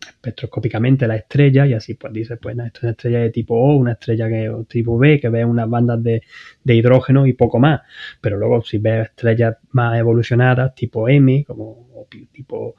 espectroscópicamente 0.00 1.06
la 1.06 1.16
estrella 1.16 1.66
y 1.66 1.74
así 1.74 1.94
pues 1.94 2.12
dice, 2.12 2.36
pues 2.36 2.58
esto 2.58 2.78
es 2.78 2.82
una 2.82 2.90
estrella 2.92 3.20
de 3.20 3.30
tipo 3.30 3.54
O, 3.54 3.76
una 3.76 3.92
estrella 3.92 4.28
que 4.28 4.52
tipo 4.68 4.98
B, 4.98 5.20
que 5.20 5.28
ve 5.28 5.44
unas 5.44 5.70
bandas 5.70 6.02
de, 6.02 6.22
hidrógeno 6.64 7.26
y 7.26 7.32
poco 7.34 7.58
más. 7.58 7.82
Pero 8.20 8.36
luego 8.36 8.62
si 8.62 8.78
ves 8.78 9.08
estrellas 9.10 9.56
más 9.70 9.98
evolucionadas, 9.98 10.74
tipo 10.74 11.08
M, 11.08 11.44
como 11.46 12.06
tipo 12.32 12.74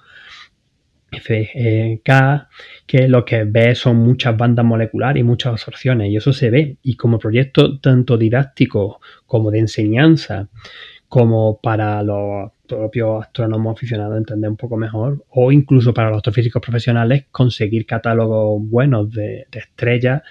FK, 1.12 2.48
que 2.86 3.08
lo 3.08 3.26
que 3.26 3.44
ves 3.46 3.80
son 3.80 3.98
muchas 3.98 4.36
bandas 4.38 4.66
moleculares 4.66 5.22
y 5.22 5.24
muchas 5.24 5.54
absorciones, 5.54 6.10
y 6.10 6.18
eso 6.18 6.34
se 6.34 6.50
ve. 6.50 6.78
Y 6.82 6.96
como 6.96 7.20
proyecto 7.20 7.80
tanto 7.80 8.18
didáctico 8.18 9.00
como 9.26 9.52
de 9.52 9.60
enseñanza, 9.60 10.50
como 11.12 11.60
para 11.62 12.02
los 12.04 12.54
propios 12.65 13.26
astrónomos 13.26 13.76
aficionados 13.76 14.17
entender 14.17 14.50
un 14.50 14.56
poco 14.56 14.78
mejor, 14.78 15.26
o 15.32 15.52
incluso 15.52 15.93
para 15.93 16.08
los 16.08 16.19
astrofísicos 16.19 16.62
profesionales 16.62 17.26
conseguir 17.30 17.86
catálogos 17.86 18.62
buenos 18.69 19.12
de, 19.12 19.45
estrellas 19.52 20.21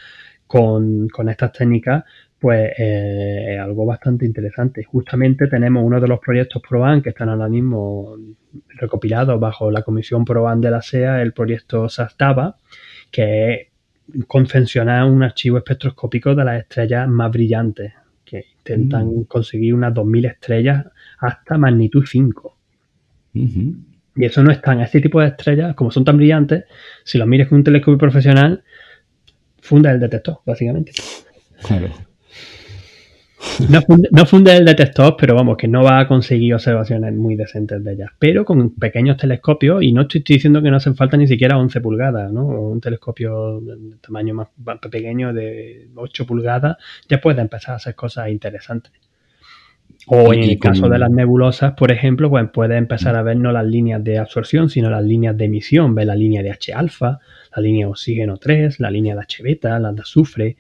con, 0.47 1.11
estas 1.29 1.53
técnicas 1.53 2.05
pues 2.39 2.73
eh, 2.79 3.57
es 3.57 3.61
algo 3.61 3.85
bastante 3.85 4.25
interesante. 4.25 4.83
Justamente 4.85 5.49
tenemos 5.49 5.85
uno 5.85 6.01
de 6.01 6.09
los 6.09 6.19
proyectos 6.19 6.63
PROAN 6.67 7.03
que 7.03 7.11
están 7.11 7.29
ahora 7.29 7.51
mismo 7.51 8.17
recopilados 8.69 9.39
bajo 9.39 9.71
la 9.71 9.83
Comisión 9.83 10.25
PROAN 10.25 10.63
de 10.63 10.71
la 10.71 10.81
SEA, 10.81 11.21
el 11.21 11.35
proyecto 11.35 11.91
SASTABA, 11.91 12.57
que 13.11 13.53
es 13.53 14.25
confeccionar 14.27 15.05
un 15.05 15.23
archivo 15.25 15.59
espectroscópico 15.59 16.35
de 16.35 16.45
las 16.47 16.61
estrellas 16.63 17.07
más 17.07 17.31
brillantes, 17.31 17.93
intentan 18.73 19.07
mm. 19.09 19.25
conseguir 19.25 19.75
unas 19.75 19.93
2.000 19.95 20.31
estrellas 20.31 20.87
hasta 21.19 21.59
magnitud 21.59 22.05
5. 22.07 22.57
Y 23.33 24.25
eso 24.25 24.43
no 24.43 24.51
es 24.51 24.61
tan, 24.61 24.81
este 24.81 25.01
tipo 25.01 25.21
de 25.21 25.29
estrellas, 25.29 25.75
como 25.75 25.91
son 25.91 26.05
tan 26.05 26.17
brillantes, 26.17 26.65
si 27.05 27.19
los 27.19 27.29
mires 27.29 27.49
con 27.49 27.59
un 27.59 27.65
telescopio 27.65 27.99
profesional, 27.99 28.63
funda 29.61 29.93
el 29.93 30.01
detector, 30.01 30.39
básicamente. 30.45 30.93
Claro. 31.63 32.10
No 33.69 34.27
funde, 34.27 34.57
el 34.57 34.65
detector, 34.65 35.17
pero 35.19 35.35
vamos, 35.35 35.57
que 35.57 35.69
no 35.69 35.83
va 35.83 36.01
a 36.01 36.09
conseguir 36.09 36.55
observaciones 36.55 37.15
muy 37.15 37.37
decentes 37.37 37.83
de 37.83 37.93
ellas. 37.93 38.11
Pero 38.19 38.45
con 38.45 38.75
pequeños 38.75 39.17
telescopios, 39.17 39.83
y 39.83 39.93
no 39.93 40.03
estoy, 40.03 40.23
diciendo 40.27 40.63
que 40.63 40.71
no 40.71 40.77
hacen 40.77 40.95
falta 40.95 41.17
ni 41.17 41.27
siquiera 41.27 41.59
11 41.59 41.81
pulgadas, 41.81 42.33
¿no? 42.33 42.47
un 42.47 42.81
telescopio 42.81 43.61
de 43.61 43.97
tamaño 44.01 44.35
más 44.35 44.49
pequeño 44.91 45.33
de 45.33 45.89
8 45.95 46.27
pulgadas, 46.27 46.77
ya 47.09 47.21
puede 47.21 47.41
empezar 47.41 47.73
a 47.73 47.77
hacer 47.77 47.95
cosas 47.95 48.29
interesantes. 48.29 48.93
O 50.07 50.33
en 50.33 50.43
el 50.43 50.59
caso 50.59 50.89
de 50.89 50.99
las 50.99 51.11
nebulosas, 51.11 51.75
por 51.75 51.93
ejemplo, 51.93 52.31
pues 52.31 52.49
puede 52.53 52.77
empezar 52.77 53.17
a 53.17 53.23
ver 53.23 53.37
no 53.37 53.53
las 53.53 53.67
líneas 53.67 54.03
de 54.03 54.19
absorción, 54.19 54.71
sino 54.71 54.91
las 54.91 55.05
líneas 55.05 55.37
de 55.37 55.45
emisión. 55.45 55.95
Ve 55.95 56.05
la 56.05 56.15
línea 56.15 56.43
de 56.43 56.51
H-alfa, 56.51 57.21
la 57.55 57.63
línea 57.63 57.87
de 57.87 57.91
oxígeno 57.91 58.37
3, 58.39 58.81
la 58.81 58.91
línea 58.91 59.15
de 59.15 59.21
H-beta, 59.21 59.79
la 59.79 59.93
de 59.93 60.01
azufre. 60.01 60.57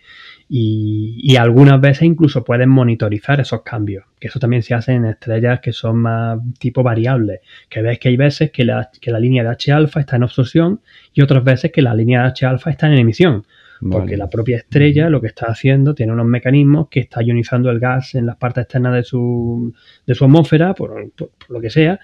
Y, 0.52 1.36
algunas 1.36 1.80
veces 1.80 2.02
incluso 2.02 2.42
pueden 2.42 2.70
monitorizar 2.70 3.38
esos 3.38 3.62
cambios. 3.62 4.04
Que 4.18 4.26
eso 4.26 4.40
también 4.40 4.64
se 4.64 4.74
hace 4.74 4.92
en 4.92 5.04
estrellas 5.04 5.60
que 5.60 5.72
son 5.72 5.98
más 5.98 6.40
tipo 6.58 6.82
variables. 6.82 7.40
Que 7.68 7.82
ves 7.82 8.00
que 8.00 8.08
hay 8.08 8.16
veces 8.16 8.50
que 8.50 8.64
la, 8.64 8.90
que 9.00 9.12
la 9.12 9.20
línea 9.20 9.44
de 9.44 9.50
H-alfa 9.50 10.00
está 10.00 10.16
en 10.16 10.24
absorción 10.24 10.80
y 11.14 11.22
otras 11.22 11.44
veces 11.44 11.70
que 11.70 11.82
la 11.82 11.94
línea 11.94 12.22
de 12.22 12.28
H-alfa 12.30 12.70
está 12.70 12.88
en 12.88 12.98
emisión. 12.98 13.46
Porque 13.88 14.18
la 14.18 14.28
propia 14.28 14.58
estrella 14.58 15.08
lo 15.08 15.22
que 15.22 15.28
está 15.28 15.46
haciendo 15.46 15.94
tiene 15.94 16.12
unos 16.12 16.26
mecanismos 16.26 16.88
que 16.90 17.00
está 17.00 17.22
ionizando 17.22 17.70
el 17.70 17.80
gas 17.80 18.14
en 18.14 18.26
las 18.26 18.36
partes 18.36 18.64
externas 18.64 18.94
de 18.94 19.04
su, 19.04 19.72
de 20.06 20.14
su 20.14 20.24
atmósfera, 20.24 20.74
por, 20.74 21.10
lo 21.48 21.60
que 21.60 21.70
sea, 21.70 21.98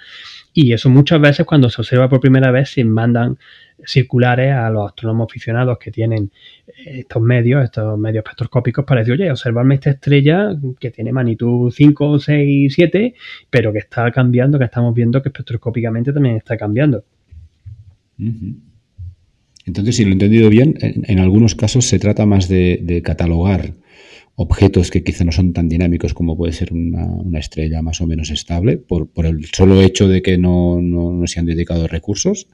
y 0.55 0.73
eso 0.73 0.89
muchas 0.89 1.21
veces 1.21 1.45
cuando 1.45 1.69
se 1.69 1.83
observa 1.83 2.09
por 2.09 2.21
primera 2.21 2.51
vez 2.51 2.71
se 2.71 2.85
mandan 2.85 3.39
circulares 3.85 4.55
a 4.55 4.71
los 4.71 4.87
astrónomos 4.87 5.29
aficionados 5.31 5.77
que 5.79 5.91
tienen 5.91 6.31
estos 6.87 7.21
medios, 7.21 7.63
estos 7.63 7.99
medios 7.99 8.25
espectroscópicos 8.25 8.87
para 8.87 9.01
decir, 9.03 9.13
oye, 9.13 9.31
observarme 9.31 9.75
esta 9.75 9.91
estrella 9.91 10.57
que 10.81 10.91
tiene 10.91 11.13
magnitud 11.13 11.71
5, 11.71 12.19
6, 12.19 12.75
7, 12.75 13.15
pero 13.51 13.71
que 13.71 13.81
está 13.81 14.11
cambiando, 14.11 14.59
que 14.59 14.65
estamos 14.65 14.95
viendo 14.95 15.23
que 15.23 15.29
espectroscópicamente 15.29 16.11
también 16.13 16.37
está 16.37 16.57
cambiando. 16.57 17.05
Entonces, 19.67 19.97
si 19.97 20.05
lo 20.05 20.11
he 20.11 20.13
entendido 20.13 20.49
bien, 20.49 20.77
en, 20.81 21.19
algunos 21.19 21.57
casos 21.57 21.87
se 21.87 21.99
trata 21.99 22.25
más 22.25 22.49
de, 22.49 23.03
catalogar 23.05 23.75
objetos 24.37 24.91
que 24.91 25.03
quizá 25.03 25.25
no 25.25 25.33
son 25.33 25.53
tan 25.53 25.69
dinámicos 25.69 26.15
como 26.15 26.37
puede 26.37 26.53
ser 26.53 26.73
una, 26.73 27.39
estrella 27.39 27.83
más 27.83 28.01
o 28.01 28.07
menos 28.07 28.31
estable, 28.31 28.79
por, 28.79 29.09
el 29.27 29.45
solo 29.47 29.83
hecho 29.83 30.09
de 30.09 30.23
que 30.23 30.39
no, 30.39 30.81
se 31.27 31.41
han 31.41 31.47
dedicado 31.47 31.89
recursos 31.89 32.47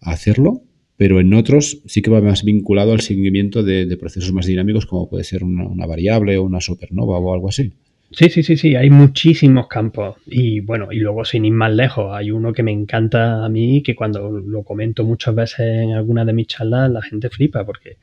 a 0.00 0.12
hacerlo, 0.12 0.62
pero 0.96 1.20
en 1.20 1.34
otros 1.34 1.82
sí 1.84 2.00
que 2.00 2.10
va 2.10 2.22
más 2.22 2.42
vinculado 2.42 2.92
al 2.92 3.02
seguimiento 3.02 3.62
de, 3.62 3.94
procesos 3.98 4.32
más 4.32 4.46
dinámicos 4.46 4.86
como 4.86 5.10
puede 5.10 5.24
ser 5.24 5.44
una 5.44 5.86
variable 5.86 6.38
o 6.38 6.44
una 6.44 6.62
supernova 6.62 7.18
o 7.18 7.34
algo 7.34 7.50
así. 7.50 7.74
Sí, 8.12 8.28
sí, 8.30 8.42
sí, 8.42 8.56
sí, 8.56 8.76
hay 8.76 8.88
muchísimos 8.88 9.66
campos. 9.66 10.16
Y 10.26 10.60
bueno, 10.60 10.92
y 10.92 11.00
luego 11.00 11.24
sin 11.24 11.44
ir 11.44 11.52
más 11.52 11.72
lejos, 11.72 12.14
hay 12.14 12.30
uno 12.30 12.52
que 12.52 12.62
me 12.62 12.70
encanta 12.70 13.44
a 13.44 13.48
mí, 13.48 13.82
que 13.82 13.96
cuando 13.96 14.30
lo 14.30 14.62
comento 14.62 15.04
muchas 15.04 15.34
veces 15.34 15.60
en 15.60 15.92
alguna 15.92 16.24
de 16.24 16.32
mis 16.32 16.46
charlas, 16.46 16.90
la 16.90 17.02
gente 17.02 17.30
flipa, 17.30 17.64
porque 17.64 17.96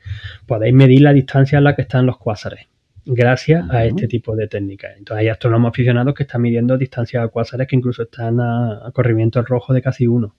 podéis 0.46 0.74
medir 0.74 1.00
la 1.00 1.12
distancia 1.12 1.58
a 1.58 1.60
la 1.62 1.74
que 1.74 1.82
están 1.82 2.04
los 2.04 2.18
cuásares, 2.18 2.66
gracias 3.06 3.68
a 3.70 3.86
este 3.86 4.06
tipo 4.06 4.36
de 4.36 4.46
técnicas. 4.46 4.92
Entonces 4.98 5.22
hay 5.22 5.28
astrónomos 5.28 5.70
aficionados 5.70 6.14
que 6.14 6.24
están 6.24 6.42
midiendo 6.42 6.76
distancias 6.76 7.24
a 7.24 7.28
cuásares 7.28 7.66
que 7.66 7.76
incluso 7.76 8.02
están 8.02 8.40
a, 8.40 8.90
corrimiento 8.92 9.42
rojo 9.42 9.72
de 9.72 9.80
casi 9.80 10.06
uno. 10.06 10.34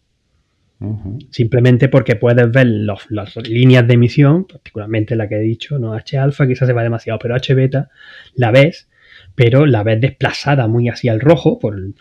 Simplemente 1.32 1.88
porque 1.88 2.16
puedes 2.16 2.52
ver 2.52 2.68
las 2.68 3.36
líneas 3.48 3.88
de 3.88 3.94
emisión, 3.96 4.46
particularmente 4.46 5.16
la 5.16 5.28
que 5.28 5.38
he 5.38 5.40
dicho, 5.40 5.80
no 5.80 5.94
H 5.94 6.18
alfa, 6.18 6.46
quizás 6.46 6.68
se 6.68 6.74
va 6.74 6.84
demasiado, 6.84 7.18
pero 7.18 7.34
H 7.34 7.54
beta, 7.56 7.90
la 8.36 8.52
ves 8.52 8.88
pero 9.36 9.66
la 9.66 9.84
ves 9.84 10.02
desplazada 10.02 10.68
muy 10.68 10.90
hacia 10.90 11.12
el 11.12 11.20
rojo 11.20 11.60
por, 11.60 11.76
el 11.78 11.94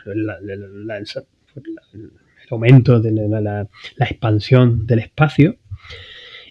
aumento 2.51 3.01
de 3.01 3.11
la, 3.11 3.69
expansión 3.99 4.87
del 4.87 5.01
espacio. 5.01 5.57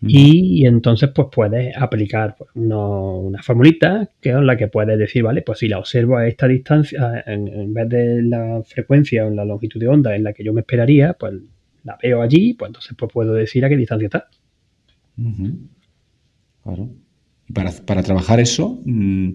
Y, 0.05 0.65
entonces 0.65 1.11
pues 1.15 1.29
puedes 1.31 1.77
aplicar 1.77 2.35
pues, 2.37 2.49
una 2.55 3.41
formulita 3.41 4.09
que 4.19 4.31
es 4.31 4.35
la 4.35 4.57
que 4.57 4.67
puedes 4.67 4.99
decir, 4.99 5.23
vale, 5.23 5.43
pues 5.43 5.59
si 5.59 5.69
la 5.69 5.79
observo 5.79 6.17
a 6.17 6.27
esta 6.27 6.45
distancia, 6.45 7.23
en, 7.25 7.73
vez 7.73 7.87
de 7.87 8.21
la 8.21 8.61
frecuencia 8.65 9.25
o 9.25 9.29
la 9.29 9.45
longitud 9.45 9.79
de 9.79 9.87
onda 9.87 10.13
en 10.13 10.25
la 10.25 10.33
que 10.33 10.43
yo 10.43 10.51
me 10.51 10.59
esperaría, 10.59 11.13
pues 11.13 11.35
la 11.85 11.97
veo 12.03 12.21
allí, 12.21 12.53
pues 12.53 12.67
entonces 12.67 12.93
pues 12.97 13.13
puedo 13.13 13.33
decir 13.33 13.63
a 13.63 13.69
qué 13.69 13.77
distancia 13.77 14.07
está. 14.07 14.27
Claro. 16.63 16.89
para, 17.53 17.71
para 17.85 18.03
trabajar 18.03 18.41
eso, 18.41 18.81
mm, 18.83 19.33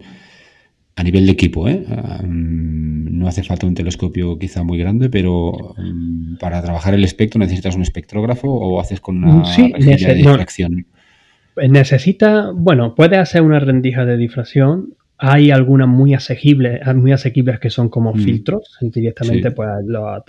a 0.98 1.04
nivel 1.04 1.26
de 1.26 1.32
equipo, 1.32 1.68
¿eh? 1.68 1.84
no 2.24 3.28
hace 3.28 3.44
falta 3.44 3.68
un 3.68 3.74
telescopio 3.74 4.36
quizá 4.36 4.64
muy 4.64 4.78
grande, 4.78 5.08
pero 5.08 5.76
para 6.40 6.60
trabajar 6.60 6.92
el 6.94 7.04
espectro 7.04 7.38
necesitas 7.38 7.76
un 7.76 7.82
espectrógrafo 7.82 8.48
o 8.48 8.80
haces 8.80 9.00
con 9.00 9.22
una 9.22 9.44
rendija 9.44 10.08
de 10.08 10.14
difracción. 10.14 10.86
necesita, 11.68 12.50
bueno, 12.52 12.96
puede 12.96 13.16
hacer 13.16 13.42
una 13.42 13.60
rendija 13.60 14.04
de 14.04 14.16
difracción. 14.16 14.94
Hay 15.18 15.52
algunas 15.52 15.86
muy 15.86 16.14
asequibles, 16.14 16.80
muy 16.96 17.12
asequibles 17.12 17.60
que 17.60 17.70
son 17.70 17.90
como 17.90 18.12
mm. 18.14 18.18
filtros, 18.18 18.76
directamente 18.80 19.52
pues 19.52 19.68
lo, 19.84 20.20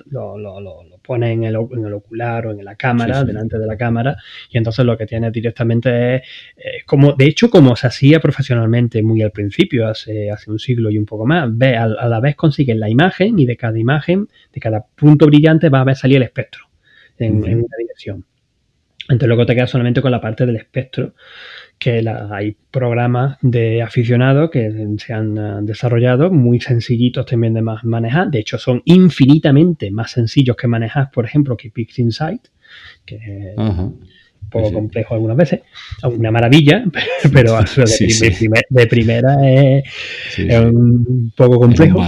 pone 1.10 1.32
en 1.32 1.43
el, 1.43 1.56
ocular 1.56 2.45
o 2.45 2.52
en 2.52 2.63
la 2.63 2.76
cámara, 2.76 3.24
delante 3.24 3.58
de 3.58 3.65
la 3.65 3.76
cámara, 3.76 4.15
y 4.52 4.60
entonces 4.60 4.86
lo 4.86 4.95
que 4.95 5.08
tiene 5.08 5.32
directamente 5.32 6.17
es, 6.17 6.22
eh, 6.56 6.84
como, 6.86 7.13
de 7.13 7.26
hecho, 7.26 7.50
como 7.50 7.76
se 7.76 7.88
hacía 7.88 8.19
profesionalmente 8.19 9.02
muy 9.02 9.24
al 9.24 9.32
principio, 9.32 9.88
hace, 9.88 10.30
hace 10.30 10.52
un 10.52 10.60
siglo 10.60 10.91
y 10.91 11.00
un 11.00 11.08
poco 11.08 11.26
más, 11.26 11.50
ve, 11.52 11.76
a, 11.76 11.88
la 11.88 12.19
vez 12.19 12.36
consigues 12.36 12.78
la 12.78 12.91
imagen 12.91 13.39
y 13.39 13.48
de 13.48 13.58
cada 13.58 13.80
imagen, 13.80 14.28
de 14.54 14.60
cada 14.62 14.86
punto 14.86 15.26
brillante 15.26 15.69
va 15.69 15.82
a 15.82 15.84
ver 15.84 15.95
salir 15.95 16.17
el 16.17 16.24
espectro 16.24 16.65
en, 17.17 17.43
en 17.43 17.58
una 17.58 17.78
dirección. 17.80 18.24
Entonces 19.10 19.28
luego 19.30 19.48
te 19.48 19.56
quedas 19.56 19.72
solamente 19.72 20.04
con 20.04 20.12
la 20.12 20.22
parte 20.22 20.45
del 20.45 20.58
espectro 20.58 21.15
que 21.80 22.04
hay 22.32 22.58
programas 22.72 23.38
de 23.42 23.82
aficionados 23.82 24.52
que 24.52 24.70
se 24.98 25.13
han 25.13 25.38
eh, 25.38 25.60
desarrollado 25.62 26.30
muy 26.30 26.60
sencillitos 26.60 27.26
también 27.26 27.54
de 27.54 27.62
manejar. 27.62 28.30
De 28.30 28.39
hecho, 28.39 28.58
son 28.58 28.82
infinitamente 28.84 29.89
más 29.89 30.12
sencillos 30.12 30.58
que 30.58 30.68
manejar, 30.68 31.10
por 31.10 31.26
ejemplo, 31.26 31.56
que 31.56 31.72
PixInsight, 31.72 32.42
que 33.06 33.15
es 33.15 33.58
un 33.58 33.98
poco 34.50 34.74
complejo 34.74 35.13
algunas 35.13 35.38
veces. 35.38 35.62
Una 36.04 36.32
maravilla, 36.32 36.84
pero 37.34 37.58
de, 37.58 38.88
primera 38.88 39.36
es, 39.50 39.84
un 40.38 41.32
poco 41.36 41.62
complejo. 41.62 42.04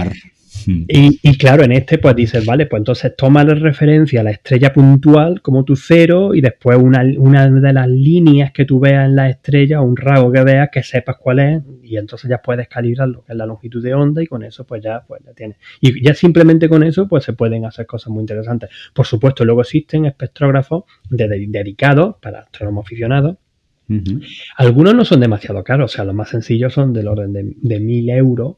Y, 0.66 1.38
claro, 1.38 1.62
en 1.64 1.72
este 1.72 1.98
pues 1.98 2.14
dices, 2.16 2.44
vale, 2.44 2.66
pues 2.66 2.80
entonces 2.80 3.14
toma 3.16 3.44
de 3.44 3.54
referencia 3.54 4.22
la 4.22 4.30
estrella 4.30 4.72
puntual 4.72 5.40
como 5.42 5.64
tu 5.64 5.76
cero 5.76 6.34
y 6.34 6.40
después 6.40 6.78
una, 6.78 7.02
de 7.04 7.72
las 7.72 7.88
líneas 7.88 8.52
que 8.52 8.64
tú 8.64 8.80
veas 8.80 9.06
en 9.06 9.16
la 9.16 9.28
estrella 9.28 9.80
o 9.80 9.84
un 9.84 9.96
rasgo 9.96 10.32
que 10.32 10.42
veas 10.42 10.68
que 10.70 10.82
sepas 10.82 11.16
cuál 11.18 11.38
es 11.38 11.62
y 11.82 11.96
entonces 11.96 12.28
ya 12.28 12.38
puedes 12.38 12.68
calibrar 12.68 13.08
lo 13.08 13.24
que 13.24 13.32
es 13.32 13.38
la 13.38 13.46
longitud 13.46 13.82
de 13.82 13.94
onda 13.94 14.22
y 14.22 14.26
con 14.26 14.42
eso 14.42 14.64
pues 14.64 14.82
ya, 14.82 15.02
pues 15.06 15.22
ya 15.24 15.32
tienes. 15.32 15.58
Y 15.80 16.04
ya 16.04 16.14
simplemente 16.14 16.68
con 16.68 16.82
eso 16.82 17.08
pues 17.08 17.24
se 17.24 17.32
pueden 17.32 17.64
hacer 17.64 17.86
cosas 17.86 18.08
muy 18.08 18.20
interesantes. 18.20 18.70
Por 18.94 19.06
supuesto, 19.06 19.44
luego 19.44 19.62
existen 19.62 20.06
espectrógrafos 20.06 20.84
dedicados 21.08 22.16
para 22.20 22.40
astrónomos 22.40 22.86
aficionados 22.86 23.36
Algunos 24.56 24.94
no 24.94 25.04
son 25.04 25.20
demasiado 25.20 25.62
caros, 25.64 25.92
o 25.92 25.94
sea, 25.94 26.04
los 26.04 26.14
más 26.14 26.30
sencillos 26.30 26.72
son 26.72 26.92
del 26.92 27.08
orden 27.08 27.32
de, 27.32 27.52
de 27.60 27.80
mil 27.80 28.08
euros 28.10 28.56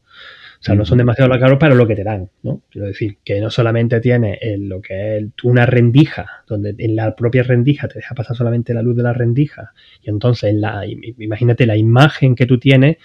sea, 0.65 0.75
no 0.75 0.85
son 0.85 0.99
demasiado 0.99 1.31
caros 1.39 1.59
para 1.59 1.75
lo 1.75 1.87
que 1.87 1.95
te 1.95 2.05
dan, 2.05 2.31
¿no? 2.43 2.63
Quiero 2.71 2.87
decir, 2.87 3.19
que 3.23 3.41
no 3.41 3.51
solamente 3.51 4.01
tiene 4.01 4.39
lo 4.59 4.81
que 4.81 5.19
es 5.19 5.25
una 5.43 5.67
rendija, 5.67 6.27
donde 6.47 6.75
en 6.79 6.97
la 6.97 7.15
propia 7.15 7.43
rendija 7.43 7.87
te 7.87 7.97
deja 7.97 8.15
pasar 8.15 8.35
solamente 8.37 8.73
la 8.73 8.83
luz 8.83 8.97
de 8.97 9.03
la 9.03 9.13
rendija, 9.13 9.73
y 10.03 10.11
entonces 10.11 10.55
la, 10.55 10.87
imagínate 10.87 11.67
la 11.67 11.77
imagen 11.77 12.35
que 12.35 12.47
tú 12.47 12.59
tienes, 12.59 12.97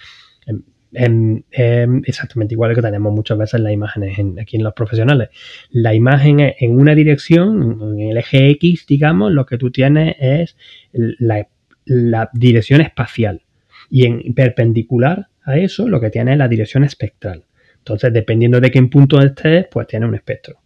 exactamente 0.92 2.54
igual 2.54 2.74
que 2.74 2.82
tenemos 2.82 3.12
muchas 3.12 3.36
veces 3.36 3.60
las 3.60 3.72
imágenes 3.72 4.18
aquí 4.40 4.56
en 4.56 4.64
los 4.64 4.72
profesionales. 4.72 5.28
La 5.70 5.94
imagen 5.94 6.40
es 6.40 6.54
en 6.60 6.80
una 6.80 6.94
dirección, 6.94 7.98
en 7.98 8.10
el 8.10 8.16
eje 8.16 8.48
X, 8.50 8.86
digamos, 8.88 9.32
lo 9.32 9.44
que 9.46 9.58
tú 9.58 9.70
tienes 9.70 10.16
es 10.18 10.56
la, 10.92 11.46
la 11.84 12.30
dirección 12.32 12.80
espacial 12.80 13.42
y 13.90 14.06
en 14.06 14.34
perpendicular 14.34 15.28
a 15.44 15.58
eso, 15.58 15.88
lo 15.88 16.00
que 16.00 16.10
tiene 16.10 16.32
es 16.32 16.38
la 16.38 16.48
dirección 16.48 16.84
espectral. 16.84 17.44
Entonces, 17.80 18.12
dependiendo 18.12 18.60
de 18.60 18.70
qué 18.70 18.82
punto 18.82 19.20
estés, 19.20 19.66
pues 19.70 19.86
tiene 19.86 20.06
un 20.06 20.14
espectro. 20.14 20.60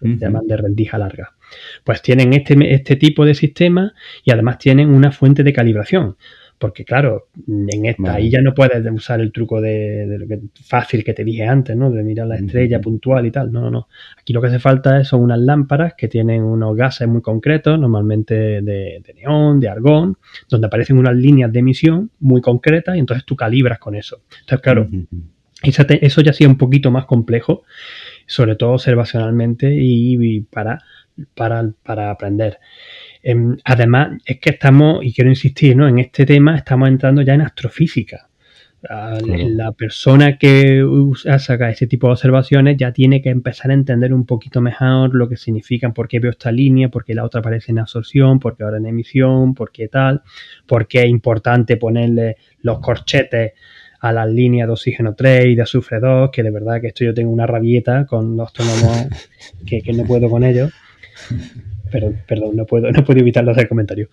Se 0.00 0.16
llaman 0.16 0.46
de 0.46 0.56
rendija 0.56 0.96
larga. 0.96 1.34
Pues 1.84 2.00
tienen 2.00 2.32
este, 2.32 2.56
este 2.74 2.96
tipo 2.96 3.26
de 3.26 3.34
sistema 3.34 3.92
y 4.24 4.30
además 4.30 4.56
tienen 4.58 4.88
una 4.88 5.12
fuente 5.12 5.42
de 5.42 5.52
calibración. 5.52 6.16
Porque 6.60 6.84
claro, 6.84 7.28
en 7.48 7.86
esta 7.86 8.14
ahí 8.14 8.28
ya 8.28 8.42
no 8.42 8.52
puedes 8.52 8.84
usar 8.92 9.20
el 9.22 9.32
truco 9.32 9.62
de, 9.62 10.18
lo 10.18 10.26
que 10.26 10.40
fácil 10.62 11.02
que 11.02 11.14
te 11.14 11.24
dije 11.24 11.44
antes, 11.44 11.74
¿no? 11.74 11.90
De 11.90 12.02
mirar 12.02 12.26
la 12.26 12.36
estrella 12.36 12.82
puntual 12.82 13.24
y 13.24 13.30
tal. 13.30 13.50
No, 13.50 13.62
no, 13.62 13.70
no. 13.70 13.88
Aquí 14.18 14.34
lo 14.34 14.42
que 14.42 14.48
hace 14.48 14.58
falta 14.58 15.02
son 15.02 15.22
unas 15.22 15.38
lámparas 15.38 15.94
que 15.94 16.06
tienen 16.06 16.42
unos 16.42 16.76
gases 16.76 17.08
muy 17.08 17.22
concretos, 17.22 17.80
normalmente 17.80 18.60
de, 18.60 19.02
neón, 19.16 19.58
de 19.58 19.70
argón, 19.70 20.18
donde 20.50 20.66
aparecen 20.66 20.98
unas 20.98 21.16
líneas 21.16 21.50
de 21.50 21.60
emisión 21.60 22.10
muy 22.20 22.42
concretas 22.42 22.94
y 22.94 22.98
entonces 22.98 23.24
tú 23.24 23.36
calibras 23.36 23.78
con 23.78 23.94
eso. 23.94 24.20
Entonces, 24.40 24.60
claro, 24.60 24.86
eso 25.62 26.20
ya 26.20 26.30
ha 26.30 26.34
sido 26.34 26.50
un 26.50 26.58
poquito 26.58 26.90
más 26.90 27.04
complejo, 27.04 27.64
sobre 28.26 28.56
todo 28.56 28.72
observacionalmente 28.72 29.74
y, 29.74 30.40
para, 30.42 30.82
para, 31.34 31.70
para 31.82 32.10
aprender. 32.10 32.58
Em, 33.22 33.56
además, 33.64 34.18
es 34.24 34.38
que 34.40 34.50
estamos, 34.50 35.04
y 35.04 35.12
quiero 35.12 35.30
insistir 35.30 35.76
¿no? 35.76 35.86
en 35.88 35.98
este 35.98 36.24
tema, 36.24 36.56
estamos 36.56 36.88
entrando 36.88 37.22
ya 37.22 37.34
en 37.34 37.42
astrofísica. 37.42 38.30
La 38.82 39.72
persona 39.72 40.38
que 40.38 40.82
usa, 40.82 41.38
saca 41.38 41.68
este 41.68 41.86
tipo 41.86 42.06
de 42.06 42.12
observaciones 42.12 42.78
ya 42.78 42.92
tiene 42.92 43.20
que 43.20 43.28
empezar 43.28 43.70
a 43.70 43.74
entender 43.74 44.14
un 44.14 44.24
poquito 44.24 44.62
mejor 44.62 45.14
lo 45.14 45.28
que 45.28 45.36
significan, 45.36 45.92
por 45.92 46.08
qué 46.08 46.18
veo 46.18 46.30
esta 46.30 46.50
línea, 46.50 46.88
por 46.88 47.04
qué 47.04 47.14
la 47.14 47.24
otra 47.24 47.40
aparece 47.40 47.72
en 47.72 47.80
absorción, 47.80 48.38
por 48.38 48.56
qué 48.56 48.64
ahora 48.64 48.78
en 48.78 48.86
emisión, 48.86 49.52
por 49.52 49.70
qué 49.70 49.88
tal, 49.88 50.22
por 50.66 50.88
qué 50.88 51.02
es 51.02 51.10
importante 51.10 51.76
ponerle 51.76 52.38
los 52.62 52.80
corchetes 52.80 53.52
a 54.00 54.12
las 54.12 54.28
líneas 54.28 54.68
de 54.68 54.72
oxígeno 54.72 55.14
3 55.14 55.46
y 55.46 55.54
de 55.54 55.62
azufre 55.62 56.00
2, 56.00 56.30
que 56.30 56.42
de 56.42 56.50
verdad 56.50 56.80
que 56.80 56.88
esto 56.88 57.04
yo 57.04 57.14
tengo 57.14 57.30
una 57.30 57.46
rabieta 57.46 58.06
con 58.06 58.36
los 58.36 58.46
astrónomos 58.46 59.06
que, 59.66 59.82
que 59.82 59.92
no 59.92 60.04
puedo 60.04 60.28
con 60.28 60.44
ellos. 60.44 60.72
Pero, 61.90 62.12
perdón, 62.26 62.56
no 62.56 62.66
puedo, 62.66 62.90
no 62.90 63.04
puedo 63.04 63.20
evitarlo 63.20 63.50
hacer 63.52 63.68
comentario. 63.68 64.08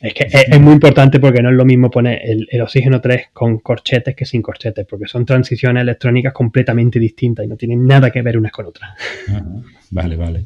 Es 0.00 0.14
que 0.14 0.28
es, 0.30 0.60
muy 0.60 0.74
importante 0.74 1.18
porque 1.18 1.42
no 1.42 1.50
es 1.50 1.56
lo 1.56 1.64
mismo 1.64 1.90
poner 1.90 2.20
el, 2.22 2.60
oxígeno 2.60 3.00
3 3.00 3.30
con 3.32 3.58
corchetes 3.58 4.14
que 4.14 4.24
sin 4.24 4.42
corchetes, 4.42 4.86
porque 4.86 5.08
son 5.08 5.26
transiciones 5.26 5.82
electrónicas 5.82 6.32
completamente 6.32 7.00
distintas 7.00 7.44
y 7.44 7.48
no 7.48 7.56
tienen 7.56 7.84
nada 7.84 8.10
que 8.10 8.22
ver 8.22 8.38
unas 8.38 8.52
con 8.52 8.66
otras. 8.66 8.92
Vale, 9.90 10.16
vale. 10.16 10.44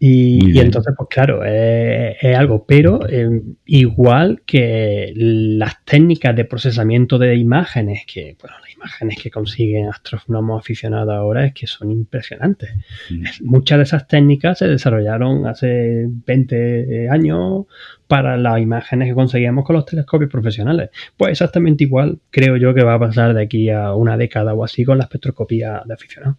Y, 0.00 0.60
entonces, 0.60 0.94
pues 0.96 1.08
claro, 1.10 1.44
es, 1.44 2.36
algo, 2.36 2.64
pero 2.64 3.00
eh, 3.08 3.42
igual 3.66 4.42
que 4.46 5.12
las 5.16 5.84
técnicas 5.84 6.36
de 6.36 6.44
procesamiento 6.44 7.18
de 7.18 7.34
imágenes, 7.34 8.04
que 8.06 8.36
bueno, 8.40 8.56
las 8.60 8.72
imágenes 8.74 9.20
que 9.20 9.28
consiguen 9.30 9.88
astrónomos 9.88 10.60
aficionados 10.60 11.12
ahora 11.12 11.46
es 11.46 11.52
que 11.52 11.66
son 11.66 11.90
impresionantes. 11.90 12.70
Mm. 13.10 13.24
Muchas 13.46 13.78
de 13.78 13.82
esas 13.82 14.06
técnicas 14.06 14.58
se 14.58 14.68
desarrollaron 14.68 15.46
hace 15.48 16.06
20 16.08 17.08
años 17.10 17.64
para 18.06 18.36
las 18.36 18.60
imágenes 18.60 19.08
que 19.08 19.14
conseguíamos 19.14 19.64
con 19.64 19.74
los 19.74 19.84
telescopios 19.84 20.30
profesionales. 20.30 20.90
Pues 21.16 21.32
exactamente 21.32 21.82
igual 21.82 22.20
creo 22.30 22.56
yo 22.56 22.72
que 22.72 22.84
va 22.84 22.94
a 22.94 23.00
pasar 23.00 23.34
de 23.34 23.42
aquí 23.42 23.68
a 23.70 23.94
una 23.94 24.16
década 24.16 24.54
o 24.54 24.62
así 24.62 24.84
con 24.84 24.98
la 24.98 25.04
espectroscopía 25.04 25.82
de 25.84 25.94
aficionados. 25.94 26.36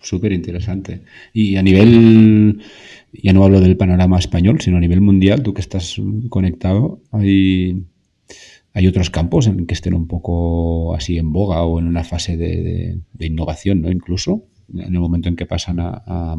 Súper 0.00 0.32
interesante. 0.32 1.02
Y 1.32 1.56
a 1.56 1.62
nivel, 1.62 2.60
ya 3.12 3.32
no 3.32 3.44
hablo 3.44 3.60
del 3.60 3.76
panorama 3.76 4.18
español, 4.18 4.60
sino 4.60 4.76
a 4.76 4.80
nivel 4.80 5.00
mundial, 5.00 5.42
tú 5.42 5.52
que 5.54 5.60
estás 5.60 6.00
conectado, 6.28 7.00
hay, 7.10 7.84
hay 8.74 8.86
otros 8.86 9.10
campos 9.10 9.48
en 9.48 9.66
que 9.66 9.74
estén 9.74 9.94
un 9.94 10.06
poco 10.06 10.94
así 10.94 11.18
en 11.18 11.32
boga 11.32 11.62
o 11.62 11.80
en 11.80 11.86
una 11.86 12.04
fase 12.04 12.36
de, 12.36 13.00
innovación, 13.18 13.82
¿no? 13.82 13.90
Incluso 13.90 14.44
en 14.72 14.94
el 14.94 15.00
momento 15.00 15.28
en 15.28 15.36
que 15.36 15.46
pasan 15.46 15.80
a, 15.80 16.02
a. 16.06 16.36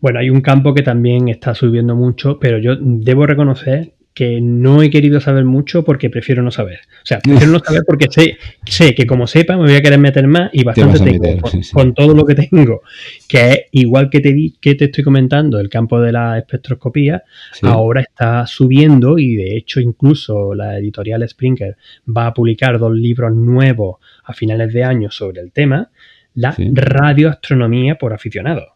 Bueno, 0.00 0.20
hay 0.20 0.30
un 0.30 0.40
campo 0.40 0.72
que 0.72 0.82
también 0.82 1.28
está 1.28 1.54
subiendo 1.54 1.94
mucho, 1.94 2.38
pero 2.38 2.58
yo 2.58 2.76
debo 2.80 3.26
reconocer 3.26 3.97
que 4.18 4.40
no 4.40 4.82
he 4.82 4.90
querido 4.90 5.20
saber 5.20 5.44
mucho 5.44 5.84
porque 5.84 6.10
prefiero 6.10 6.42
no 6.42 6.50
saber. 6.50 6.80
O 7.04 7.06
sea, 7.06 7.20
prefiero 7.20 7.52
no 7.52 7.60
saber 7.60 7.82
porque 7.86 8.06
sé, 8.10 8.36
sé 8.66 8.92
que 8.92 9.06
como 9.06 9.28
sepa 9.28 9.56
me 9.56 9.62
voy 9.62 9.76
a 9.76 9.80
querer 9.80 10.00
meter 10.00 10.26
más 10.26 10.50
y 10.52 10.64
bastante 10.64 11.20
tengo 11.20 11.48
con, 11.72 11.94
todo 11.94 12.16
lo 12.16 12.24
que 12.24 12.34
tengo, 12.34 12.82
que 13.28 13.48
es 13.48 13.60
igual 13.70 14.10
que 14.10 14.18
te, 14.18 14.34
que 14.60 14.74
te 14.74 14.86
estoy 14.86 15.04
comentando, 15.04 15.60
el 15.60 15.68
campo 15.68 16.00
de 16.00 16.10
la 16.10 16.36
espectroscopía, 16.36 17.22
ahora 17.62 18.00
está 18.00 18.44
subiendo 18.48 19.20
y 19.20 19.36
de 19.36 19.56
hecho 19.56 19.78
incluso 19.78 20.52
la 20.52 20.76
editorial 20.78 21.24
Springer 21.28 21.76
va 22.04 22.26
a 22.26 22.34
publicar 22.34 22.80
dos 22.80 22.92
libros 22.92 23.32
nuevos 23.32 23.98
a 24.24 24.32
finales 24.32 24.72
de 24.72 24.82
año 24.82 25.12
sobre 25.12 25.42
el 25.42 25.52
tema, 25.52 25.92
la 26.34 26.56
radioastronomía 26.58 27.94
por 27.98 28.12
aficionados. 28.12 28.66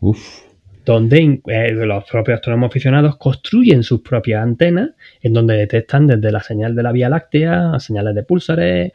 Uf 0.00 0.45
donde 0.86 1.40
eh, 1.48 1.72
los 1.72 2.04
propios 2.04 2.36
astrónomos 2.36 2.70
aficionados 2.70 3.16
construyen 3.16 3.82
sus 3.82 4.02
propias 4.02 4.40
antenas, 4.40 4.90
en 5.20 5.32
donde 5.32 5.56
detectan 5.56 6.06
desde 6.06 6.30
la 6.30 6.40
señal 6.40 6.76
de 6.76 6.82
la 6.84 6.92
Vía 6.92 7.08
Láctea, 7.08 7.72
a 7.72 7.80
señales 7.80 8.14
de 8.14 8.22
púlsares, 8.22 8.92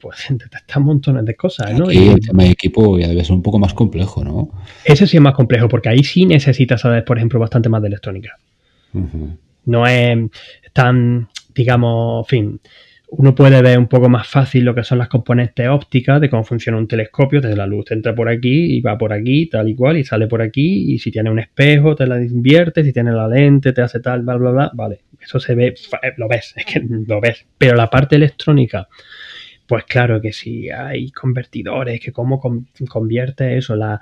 pues 0.00 0.26
detectan 0.28 0.82
montones 0.82 1.24
de 1.24 1.36
cosas. 1.36 1.72
¿no? 1.78 1.90
y 1.90 2.08
el 2.08 2.20
tema 2.20 2.42
de 2.42 2.50
equipo 2.50 2.98
ya 2.98 3.06
debe 3.06 3.24
ser 3.24 3.36
un 3.36 3.42
poco 3.42 3.60
más 3.60 3.72
complejo, 3.74 4.24
¿no? 4.24 4.50
Ese 4.84 5.06
sí 5.06 5.16
es 5.16 5.22
más 5.22 5.34
complejo, 5.34 5.68
porque 5.68 5.88
ahí 5.88 6.02
sí 6.02 6.26
necesitas 6.26 6.80
saber, 6.80 7.04
por 7.04 7.16
ejemplo, 7.16 7.38
bastante 7.38 7.68
más 7.68 7.80
de 7.80 7.88
electrónica. 7.88 8.36
No 9.66 9.86
es 9.86 10.30
tan, 10.72 11.28
digamos, 11.54 12.24
en 12.24 12.28
fin 12.28 12.60
uno 13.08 13.34
puede 13.34 13.62
ver 13.62 13.78
un 13.78 13.86
poco 13.86 14.08
más 14.08 14.26
fácil 14.26 14.64
lo 14.64 14.74
que 14.74 14.82
son 14.82 14.98
las 14.98 15.08
componentes 15.08 15.68
ópticas 15.68 16.20
de 16.20 16.30
cómo 16.30 16.44
funciona 16.44 16.78
un 16.78 16.88
telescopio, 16.88 17.40
desde 17.40 17.56
la 17.56 17.66
luz 17.66 17.90
entra 17.90 18.14
por 18.14 18.28
aquí 18.28 18.76
y 18.76 18.80
va 18.80 18.98
por 18.98 19.12
aquí, 19.12 19.46
tal 19.46 19.68
y 19.68 19.74
cual, 19.74 19.98
y 19.98 20.04
sale 20.04 20.26
por 20.26 20.42
aquí, 20.42 20.92
y 20.92 20.98
si 20.98 21.10
tiene 21.10 21.30
un 21.30 21.38
espejo 21.38 21.94
te 21.94 22.06
la 22.06 22.20
invierte, 22.22 22.82
si 22.82 22.92
tiene 22.92 23.12
la 23.12 23.28
lente 23.28 23.72
te 23.72 23.82
hace 23.82 24.00
tal, 24.00 24.22
bla, 24.22 24.36
bla, 24.36 24.50
bla, 24.50 24.70
vale, 24.74 25.00
eso 25.20 25.38
se 25.38 25.54
ve, 25.54 25.74
lo 26.16 26.28
ves, 26.28 26.54
es 26.56 26.64
que 26.64 26.82
lo 27.06 27.20
ves, 27.20 27.46
pero 27.58 27.76
la 27.76 27.88
parte 27.88 28.16
electrónica 28.16 28.88
pues 29.66 29.84
claro 29.84 30.20
que 30.20 30.32
sí, 30.32 30.68
hay 30.68 31.10
convertidores, 31.10 32.00
que 32.00 32.12
cómo 32.12 32.40
convierte 32.88 33.56
eso, 33.56 33.76
la, 33.76 34.00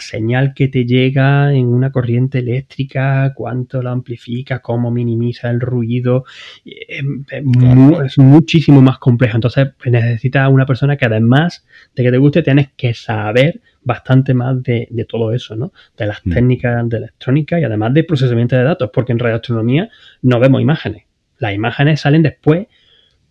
señal 0.00 0.52
que 0.54 0.68
te 0.68 0.84
llega 0.84 1.52
en 1.54 1.66
una 1.66 1.90
corriente 1.90 2.40
eléctrica, 2.40 3.32
cuánto 3.34 3.82
la 3.82 3.92
amplifica, 3.92 4.60
cómo 4.60 4.90
minimiza 4.90 5.50
el 5.50 5.60
ruido, 5.60 6.24
es, 6.64 8.18
muchísimo 8.18 8.82
más 8.82 8.98
complejo. 8.98 9.36
Entonces 9.36 9.68
necesitas 9.86 10.50
una 10.50 10.66
persona 10.66 10.96
que 10.96 11.06
además 11.06 11.64
de 11.96 12.02
que 12.02 12.10
te 12.10 12.18
guste, 12.18 12.42
tienes 12.42 12.68
que 12.76 12.92
saber 12.92 13.62
bastante 13.82 14.34
más 14.34 14.62
de, 14.62 15.06
todo 15.08 15.32
eso, 15.32 15.56
¿no? 15.56 15.72
De 15.96 16.06
las 16.06 16.24
mm. 16.26 16.32
técnicas 16.32 16.88
de 16.88 16.96
electrónica 16.98 17.58
y 17.58 17.64
además 17.64 17.94
de 17.94 18.04
procesamiento 18.04 18.56
de 18.56 18.64
datos, 18.64 18.90
porque 18.92 19.12
en 19.12 19.18
radioastronomía 19.18 19.88
no 20.20 20.38
vemos 20.38 20.60
imágenes. 20.60 21.04
Las 21.38 21.54
imágenes 21.54 22.00
salen 22.00 22.22
después 22.22 22.66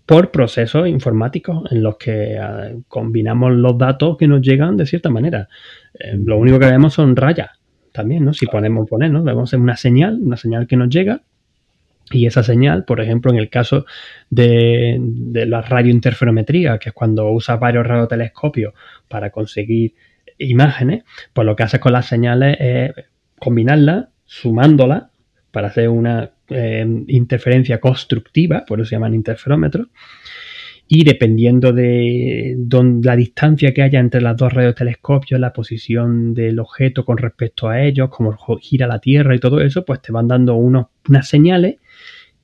por 0.07 0.31
procesos 0.31 0.87
informáticos 0.87 1.69
en 1.69 1.83
los 1.83 1.97
que 1.97 2.39
ah, 2.39 2.71
combinamos 2.87 3.51
los 3.51 3.77
datos 3.77 4.17
que 4.17 4.27
nos 4.27 4.41
llegan 4.41 4.77
de 4.77 4.85
cierta 4.85 5.09
manera. 5.09 5.49
Eh, 5.93 6.17
lo 6.17 6.37
único 6.37 6.57
que 6.57 6.65
vemos 6.65 6.93
son 6.93 7.15
rayas 7.15 7.49
también, 7.91 8.23
¿no? 8.23 8.33
Si 8.33 8.45
ponemos 8.45 8.89
poner, 8.89 9.11
¿no? 9.11 9.21
Vemos 9.21 9.51
una 9.53 9.75
señal, 9.75 10.17
una 10.21 10.37
señal 10.37 10.65
que 10.65 10.77
nos 10.77 10.89
llega 10.89 11.21
y 12.09 12.25
esa 12.25 12.41
señal, 12.41 12.85
por 12.85 13.01
ejemplo, 13.01 13.31
en 13.31 13.37
el 13.37 13.49
caso 13.49 13.85
de, 14.29 14.97
la 15.45 15.61
radiointerferometría, 15.61 16.77
que 16.77 16.89
es 16.89 16.95
cuando 16.95 17.29
usa 17.29 17.57
varios 17.57 17.85
radiotelescopios 17.85 18.73
para 19.09 19.29
conseguir 19.29 19.93
imágenes, 20.37 21.03
pues 21.33 21.45
lo 21.45 21.57
que 21.57 21.63
hace 21.63 21.81
con 21.81 21.91
las 21.91 22.05
señales 22.05 22.55
es 22.61 22.91
combinarlas, 23.39 24.07
sumándolas 24.23 25.07
para 25.51 25.67
hacer 25.67 25.89
una 25.89 26.31
Em, 26.49 27.03
interferencia 27.09 27.79
constructiva, 27.81 28.63
por 28.65 28.79
eso 28.79 28.89
se 28.89 28.95
llaman 28.95 29.13
interferómetros, 29.13 29.87
y 30.87 31.03
dependiendo 31.03 31.73
de 31.73 32.55
la 33.03 33.17
distancia 33.17 33.73
que 33.73 33.81
haya 33.81 33.99
entre 33.99 34.21
los 34.21 34.37
dos 34.37 34.53
radiotelescopios, 34.53 35.41
la 35.41 35.51
posición 35.51 36.33
del 36.33 36.59
objeto 36.59 37.03
con 37.03 37.17
respecto 37.17 37.67
a 37.67 37.81
ellos, 37.83 38.09
cómo 38.09 38.37
gira 38.61 38.87
la 38.87 38.99
Tierra 38.99 39.35
y 39.35 39.39
todo 39.39 39.59
eso, 39.59 39.83
pues 39.83 40.01
te 40.01 40.13
van 40.13 40.29
dando 40.29 40.55
unas 40.55 41.27
señales 41.27 41.79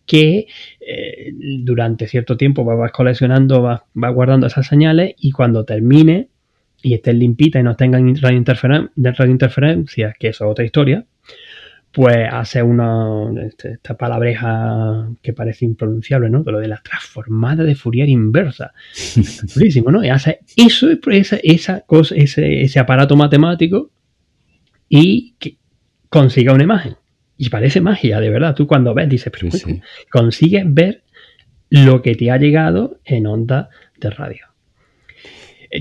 que 0.05 0.47
eh, 0.81 1.31
durante 1.59 2.07
cierto 2.07 2.35
tiempo 2.35 2.65
vas 2.65 2.91
coleccionando, 2.91 3.61
vas, 3.61 3.83
guardando 3.93 4.47
esas 4.47 4.67
señales 4.67 5.15
y 5.17 5.31
cuando 5.31 5.63
termine 5.63 6.27
y 6.81 6.93
estén 6.93 7.19
limpitas 7.19 7.61
y 7.61 7.63
no 7.63 7.77
tengan 7.77 8.13
radiointerferencias, 8.17 10.15
que 10.19 10.27
eso 10.27 10.43
es 10.43 10.51
otra 10.51 10.65
historia, 10.65 11.05
pues 11.93 12.27
hace 12.31 12.63
una 12.63 13.29
este, 13.45 13.73
esta 13.73 13.95
palabreja 13.95 15.09
que 15.21 15.31
parece 15.31 15.63
impronunciable, 15.65 16.27
¿no? 16.27 16.43
De 16.43 16.51
lo 16.51 16.59
de 16.59 16.67
la 16.67 16.81
transformada 16.81 17.63
de 17.63 17.75
Fourier 17.75 18.09
inversa. 18.09 18.73
Durísimo, 19.55 19.91
¿no? 19.91 20.03
Y 20.03 20.09
hace 20.09 20.39
eso, 20.57 20.89
esa, 21.11 21.37
esa 21.43 21.81
cosa, 21.81 22.15
ese, 22.15 22.63
ese 22.63 22.79
aparato 22.79 23.15
matemático 23.15 23.91
y 24.89 25.35
que 25.37 25.57
consiga 26.09 26.53
una 26.53 26.63
imagen. 26.63 26.95
Y 27.37 27.49
parece 27.49 27.79
magia, 27.79 28.19
de 28.19 28.29
verdad. 28.31 28.55
Tú 28.55 28.65
cuando 28.65 28.95
ves, 28.95 29.09
dices, 29.09 29.31
pero 29.31 29.51
consigues 30.09 30.63
ver 30.65 31.03
lo 31.69 32.01
que 32.01 32.15
te 32.15 32.31
ha 32.31 32.37
llegado 32.37 32.99
en 33.05 33.27
onda 33.27 33.69
de 33.99 34.09
radio. 34.09 34.47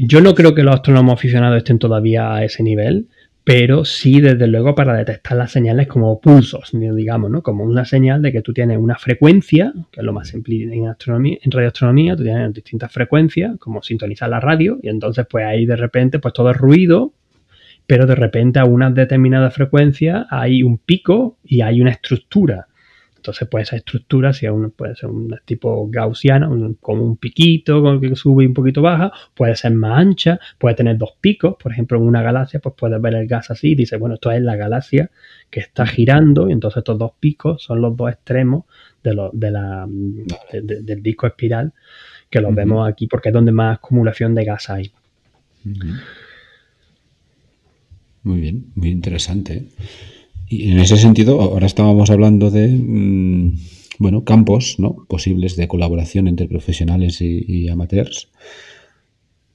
Yo 0.00 0.20
no 0.20 0.34
creo 0.34 0.54
que 0.54 0.62
los 0.62 0.74
astrónomos 0.74 1.14
aficionados 1.14 1.58
estén 1.58 1.78
todavía 1.78 2.34
a 2.34 2.44
ese 2.44 2.62
nivel, 2.62 3.08
pero 3.44 3.84
sí, 3.84 4.20
desde 4.20 4.46
luego, 4.46 4.74
para 4.74 4.94
detectar 4.94 5.36
las 5.36 5.50
señales 5.50 5.88
como 5.88 6.20
pulsos, 6.20 6.70
digamos, 6.72 7.30
¿no? 7.30 7.42
Como 7.42 7.64
una 7.64 7.84
señal 7.84 8.22
de 8.22 8.30
que 8.30 8.40
tú 8.40 8.52
tienes 8.52 8.78
una 8.78 8.96
frecuencia, 8.96 9.72
que 9.90 10.00
es 10.00 10.04
lo 10.04 10.12
más 10.12 10.28
simple 10.28 10.62
en 10.62 10.86
astronomía, 10.86 11.38
en 11.42 11.50
radioastronomía, 11.50 12.14
tú 12.14 12.22
tienes 12.22 12.52
distintas 12.54 12.92
frecuencias, 12.92 13.58
como 13.58 13.82
sintonizar 13.82 14.28
la 14.28 14.38
radio, 14.38 14.78
y 14.80 14.88
entonces, 14.88 15.26
pues 15.28 15.44
ahí 15.44 15.66
de 15.66 15.76
repente, 15.76 16.20
pues 16.20 16.34
todo 16.34 16.50
es 16.50 16.56
ruido, 16.56 17.14
pero 17.86 18.06
de 18.06 18.14
repente 18.14 18.60
a 18.60 18.64
una 18.64 18.90
determinada 18.90 19.50
frecuencia 19.50 20.26
hay 20.30 20.62
un 20.62 20.78
pico 20.78 21.38
y 21.42 21.62
hay 21.62 21.80
una 21.80 21.90
estructura. 21.90 22.68
Entonces, 23.22 23.46
pues 23.48 23.68
esa 23.68 23.76
estructura, 23.76 24.32
si 24.32 24.48
puede 24.76 24.96
ser 24.96 25.08
un 25.08 25.32
tipo 25.44 25.88
gaussiana, 25.88 26.50
como 26.80 27.04
un 27.04 27.16
piquito 27.16 28.00
que 28.00 28.16
sube 28.16 28.42
y 28.42 28.48
un 28.48 28.52
poquito 28.52 28.82
baja, 28.82 29.12
puede 29.32 29.54
ser 29.54 29.74
más 29.74 29.96
ancha, 30.00 30.40
puede 30.58 30.74
tener 30.74 30.98
dos 30.98 31.12
picos. 31.20 31.54
Por 31.56 31.70
ejemplo, 31.70 31.98
en 31.98 32.02
una 32.02 32.20
galaxia, 32.20 32.58
pues 32.58 32.74
puedes 32.76 33.00
ver 33.00 33.14
el 33.14 33.28
gas 33.28 33.52
así 33.52 33.70
y 33.70 33.74
dices, 33.76 34.00
bueno, 34.00 34.16
esto 34.16 34.32
es 34.32 34.42
la 34.42 34.56
galaxia 34.56 35.08
que 35.50 35.60
está 35.60 35.86
girando 35.86 36.48
y 36.48 36.52
entonces 36.52 36.78
estos 36.78 36.98
dos 36.98 37.12
picos 37.20 37.62
son 37.62 37.80
los 37.80 37.96
dos 37.96 38.10
extremos 38.10 38.64
de 39.04 39.14
la, 39.14 39.86
del 40.50 41.00
disco 41.00 41.28
espiral 41.28 41.72
que 42.28 42.40
los 42.40 42.52
vemos 42.52 42.88
aquí 42.88 43.06
porque 43.06 43.28
es 43.28 43.32
donde 43.32 43.52
más 43.52 43.78
acumulación 43.78 44.34
de 44.34 44.44
gas 44.44 44.68
hay. 44.68 44.90
Muy 48.24 48.40
bien, 48.40 48.72
muy 48.74 48.88
interesante. 48.88 49.68
Y 50.52 50.70
en 50.70 50.80
ese 50.80 50.98
sentido, 50.98 51.40
ahora 51.40 51.64
estábamos 51.64 52.10
hablando 52.10 52.50
de 52.50 52.68
mm, 52.68 53.56
bueno, 53.98 54.22
campos 54.24 54.78
¿no? 54.78 55.06
posibles 55.08 55.56
de 55.56 55.66
colaboración 55.66 56.28
entre 56.28 56.46
profesionales 56.46 57.22
y, 57.22 57.70
amateurs. 57.70 58.28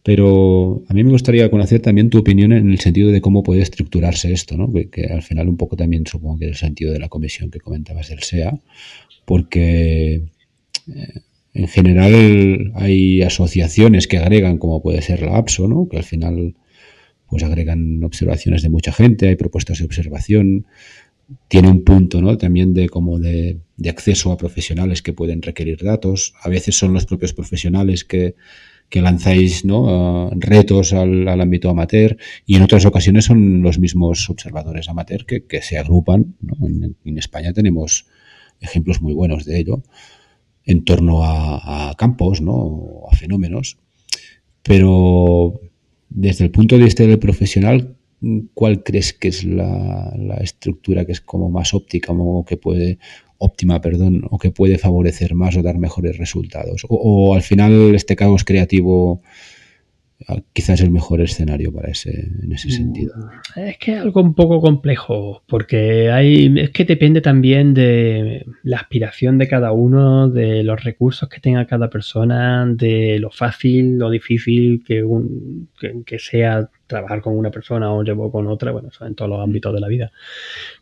Pero 0.01 0.81
a 0.87 0.95
mí 0.95 1.03
me 1.03 1.11
gustaría 1.11 1.51
conocer 1.51 1.81
también 1.81 2.09
tu 2.09 2.17
opinión 2.17 2.51
en 2.51 2.71
el 2.71 2.79
sentido 2.79 3.11
de 3.11 3.21
cómo 3.21 3.43
puede 3.43 3.61
estructurarse 3.61 4.33
esto, 4.33 4.57
¿no? 4.57 4.71
que, 4.73 5.05
al 5.05 5.21
final 5.21 5.47
un 5.49 5.57
poco 5.57 5.75
también 5.75 6.07
supongo 6.07 6.39
que 6.39 6.45
es 6.45 6.51
el 6.51 6.57
sentido 6.57 6.91
de 6.91 6.99
la 6.99 7.09
comisión 7.09 7.51
que 7.51 7.59
comentabas 7.59 8.09
del 8.09 8.23
SEA, 8.23 8.59
porque 9.25 10.15
eh, 10.15 11.19
en 11.53 11.67
general 11.67 12.71
hay 12.73 13.21
asociaciones 13.21 14.07
que 14.07 14.17
agregan, 14.17 14.57
como 14.57 14.81
puede 14.81 15.03
ser 15.03 15.21
la 15.21 15.37
APSO, 15.37 15.67
¿no? 15.67 15.87
que 15.87 15.97
al 15.97 16.03
final 16.03 16.55
pues 17.29 17.43
agregan 17.43 18.03
observaciones 18.03 18.61
de 18.61 18.69
mucha 18.69 18.91
gente, 18.91 19.27
hay 19.27 19.35
propuestas 19.35 19.79
de 19.79 19.85
observación, 19.85 20.65
tiene 21.47 21.69
un 21.69 21.83
punto 21.83 22.21
¿no? 22.21 22.37
también 22.37 22.73
de 22.73 22.89
como 22.89 23.19
de, 23.19 23.59
acceso 23.87 24.31
a 24.31 24.37
profesionales 24.37 25.01
que 25.01 25.13
pueden 25.13 25.41
requerir 25.41 25.83
datos. 25.83 26.33
A 26.41 26.49
veces 26.49 26.77
son 26.77 26.93
los 26.93 27.05
propios 27.05 27.33
profesionales 27.33 28.05
que, 28.05 28.35
lanzáis 28.91 29.65
¿no? 29.65 30.31
retos 30.35 30.93
al, 30.93 31.27
ámbito 31.27 31.69
amateur 31.69 32.17
y 32.45 32.55
en 32.55 32.63
otras 32.63 32.85
ocasiones 32.85 33.25
son 33.25 33.61
los 33.61 33.79
mismos 33.79 34.29
observadores 34.29 34.87
amateur 34.89 35.25
que, 35.25 35.61
se 35.61 35.77
agrupan. 35.77 36.35
En, 37.03 37.17
España 37.17 37.51
tenemos 37.51 38.07
ejemplos 38.61 39.01
muy 39.01 39.13
buenos 39.13 39.45
de 39.45 39.59
ello 39.59 39.83
en 40.63 40.83
torno 40.83 41.23
a, 41.23 41.89
a 41.89 41.95
campos, 41.95 42.41
¿no? 42.41 43.03
a 43.11 43.15
fenómenos. 43.15 43.77
Pero 44.63 45.61
desde 46.09 46.45
el 46.45 46.51
punto 46.51 46.77
de 46.77 46.85
vista 46.85 47.03
del 47.03 47.19
profesional, 47.19 47.95
¿cuál 48.53 48.83
crees 48.83 49.13
que 49.13 49.27
es 49.27 49.43
la, 49.43 50.13
estructura 50.41 51.05
que 51.05 51.11
es 51.11 51.21
como 51.21 51.49
más 51.49 51.73
óptica 51.73 52.11
o 52.13 52.45
que 52.45 52.57
puede 52.57 52.99
óptima, 53.37 53.81
perdón, 53.81 54.23
o 54.29 54.39
que 54.39 54.51
puede 54.51 54.77
favorecer 54.77 55.35
más 55.35 55.55
o 55.57 55.61
dar 55.61 55.77
mejores 55.77 56.17
resultados? 56.17 56.85
O, 56.89 57.35
al 57.35 57.41
final 57.41 57.93
este 57.95 58.15
caos 58.15 58.43
creativo 58.43 59.21
quizás 60.51 60.81
el 60.81 60.91
mejor 60.91 61.21
escenario 61.21 61.71
para 61.71 61.89
ese, 61.89 62.11
en 62.43 62.51
ese 62.51 62.69
sentido. 62.69 63.13
Es 63.55 63.77
que 63.77 63.93
es 63.93 63.99
algo 63.99 64.21
un 64.21 64.33
poco 64.33 64.59
complejo, 64.59 65.43
porque 65.47 66.11
hay, 66.11 66.53
es 66.57 66.71
que 66.71 66.83
depende 66.83 67.21
también 67.21 67.73
de 67.73 68.45
la 68.63 68.77
aspiración 68.77 69.37
de 69.37 69.47
cada 69.47 69.71
uno, 69.71 70.29
de 70.29 70.63
los 70.63 70.83
recursos 70.83 71.29
que 71.29 71.39
tenga 71.39 71.65
cada 71.65 71.89
persona, 71.89 72.65
de 72.67 73.19
lo 73.19 73.31
fácil, 73.31 73.97
lo 73.97 74.09
difícil 74.09 74.83
que, 74.85 75.05
que, 76.05 76.19
sea 76.19 76.69
trabajar 76.87 77.21
con 77.21 77.37
una 77.37 77.51
persona 77.51 77.93
o 77.93 78.03
llevo 78.03 78.31
con 78.31 78.47
otra, 78.47 78.71
bueno, 78.71 78.89
eso 78.89 79.05
en 79.05 79.15
todos 79.15 79.29
los 79.29 79.41
ámbitos 79.41 79.73
de 79.73 79.79
la 79.79 79.87
vida. 79.87 80.11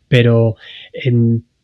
Pero 0.08 0.56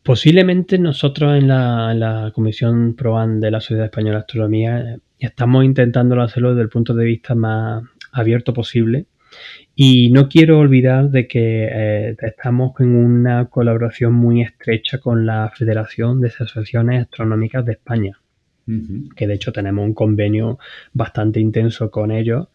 posiblemente 0.03 0.77
nosotros 0.77 1.37
en 1.37 1.47
la, 1.47 1.91
en 1.91 1.99
la 1.99 2.31
Comisión 2.33 2.95
PROAN 2.95 3.39
de 3.39 3.51
la 3.51 3.61
Sociedad 3.61 3.85
Española 3.85 4.17
de 4.17 4.21
Astronomía 4.21 4.97
estamos 5.17 5.63
intentando 5.63 6.21
hacerlo 6.21 6.49
desde 6.49 6.63
el 6.63 6.69
punto 6.69 6.93
de 6.93 7.05
vista 7.05 7.33
más 7.33 7.83
abierto 8.11 8.53
posible. 8.53 9.05
Y 9.75 10.11
no 10.11 10.29
quiero 10.29 10.59
olvidar 10.59 11.09
de 11.09 11.27
que 11.27 11.67
eh, 11.71 12.15
estamos 12.21 12.73
en 12.79 12.95
una 12.95 13.45
colaboración 13.45 14.13
muy 14.13 14.41
estrecha 14.41 14.99
con 14.99 15.25
la 15.25 15.51
Federación 15.55 16.21
de 16.21 16.27
Asociaciones 16.27 17.03
Astronómicas 17.03 17.65
de 17.65 17.71
España, 17.71 18.19
que 19.15 19.27
de 19.27 19.33
hecho 19.33 19.51
tenemos 19.51 19.83
un 19.83 19.95
convenio 19.95 20.59
bastante 20.93 21.39
intenso 21.39 21.89
con 21.89 22.11
ellos 22.11 22.49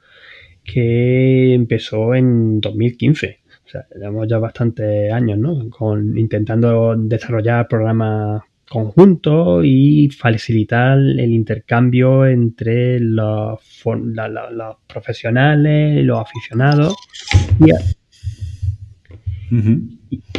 que 0.62 1.54
empezó 1.54 2.14
en 2.14 2.61
2015. 2.61 3.38
O 3.68 3.70
sea, 3.70 3.87
llevamos 3.94 4.26
ya 4.26 4.38
bastantes 4.38 5.12
años, 5.12 5.38
¿no? 5.38 5.68
Con, 5.68 6.16
intentando 6.16 6.96
desarrollar 6.96 7.68
programas 7.68 8.40
conjunto 8.66 9.62
y 9.62 10.09
facilitar 10.09 10.98
el 10.98 11.33
intercambio 11.33 12.26
entre 12.26 12.98
los, 12.98 13.61
los 13.85 14.76
profesionales, 14.87 16.02
los 16.02 16.18
aficionados 16.18 16.94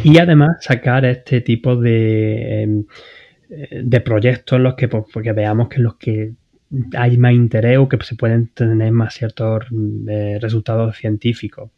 y, 0.03 0.17
además 0.17 0.57
sacar 0.61 1.05
este 1.05 1.41
tipo 1.41 1.75
de, 1.75 2.63
em, 2.63 2.85
de 3.83 4.01
proyectos 4.01 4.57
en 4.57 4.63
los 4.63 4.73
que, 4.73 4.87
pues, 4.87 5.03
porque 5.13 5.33
veamos 5.33 5.69
que 5.69 5.75
en 5.77 5.83
los 5.83 5.97
que 5.97 6.33
hay 6.95 7.17
más 7.17 7.33
interés 7.33 7.77
o 7.77 7.87
que 7.87 7.97
se 8.03 8.15
pueden 8.15 8.47
tener 8.49 8.91
más 8.91 9.13
ciertos 9.13 9.65
eh, 10.07 10.39
resultados 10.41 10.95
científicos. 10.97 11.69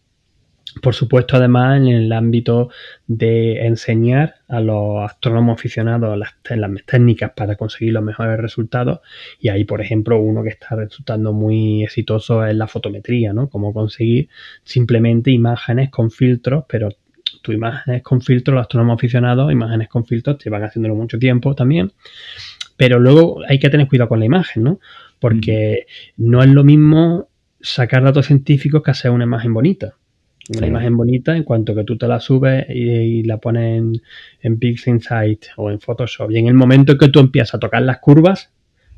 Por 0.79 0.95
supuesto, 0.95 1.36
además, 1.36 1.77
en 1.77 1.88
el 1.88 2.12
ámbito 2.13 2.69
de 3.05 3.65
enseñar 3.65 4.36
a 4.47 4.62
los 4.62 5.03
astrónomos 5.03 5.60
aficionados 5.60 6.17
las, 6.17 6.36
técnicas 6.86 7.31
para 7.36 7.55
conseguir 7.55 7.93
los 7.93 8.03
mejores 8.03 8.39
resultados. 8.39 9.01
Y 9.39 9.49
ahí, 9.49 9.65
por 9.65 9.81
ejemplo, 9.81 10.19
uno 10.19 10.43
que 10.43 10.49
está 10.49 10.75
resultando 10.75 11.34
muy 11.34 11.84
exitoso 11.84 12.45
es 12.45 12.55
la 12.55 12.67
fotometría, 12.67 13.34
¿no? 13.34 13.49
Cómo 13.49 13.73
conseguir 13.73 14.29
simplemente 14.63 15.31
imágenes 15.31 15.89
con 15.89 16.10
filtros, 16.10 16.63
pero 16.69 16.89
tu 17.41 17.51
imágenes 17.51 18.01
con 18.03 18.21
filtros, 18.21 18.55
los 18.55 18.62
astrónomos 18.62 18.95
aficionados, 18.95 19.51
imágenes 19.51 19.89
con 19.89 20.05
filtros, 20.05 20.38
te 20.38 20.49
van 20.49 20.63
haciéndolo 20.63 20.95
mucho 20.95 21.19
tiempo 21.19 21.53
también. 21.53 21.91
Pero 22.77 22.97
luego 22.99 23.41
hay 23.47 23.60
que 23.60 23.69
tener 23.69 23.88
cuidado 23.88 24.10
con 24.10 24.19
la 24.19 24.25
imagen, 24.25 24.63
¿no? 24.63 24.79
Porque 25.19 25.86
no 26.17 26.41
es 26.41 26.49
lo 26.49 26.63
mismo 26.63 27.27
sacar 27.60 28.03
datos 28.03 28.27
científicos 28.27 28.81
que 28.84 28.91
hacer 28.91 29.12
una 29.12 29.25
imagen 29.25 29.53
bonita 29.53 29.95
una 30.57 30.67
imagen 30.67 30.97
bonita 30.97 31.35
en 31.35 31.43
cuanto 31.43 31.75
que 31.75 31.83
tú 31.83 31.97
te 31.97 32.07
la 32.07 32.19
subes 32.19 32.65
y, 32.69 33.23
la 33.23 33.37
pones 33.37 33.79
en, 33.79 34.01
en 34.41 34.59
Insight 34.61 35.45
o 35.57 35.71
en 35.71 35.79
Photoshop. 35.79 36.31
Y 36.31 36.37
en 36.37 36.47
el 36.47 36.53
momento 36.53 36.97
que 36.97 37.09
tú 37.09 37.19
empiezas 37.19 37.55
a 37.55 37.59
tocar 37.59 37.81
las 37.81 37.99
curvas, 37.99 38.51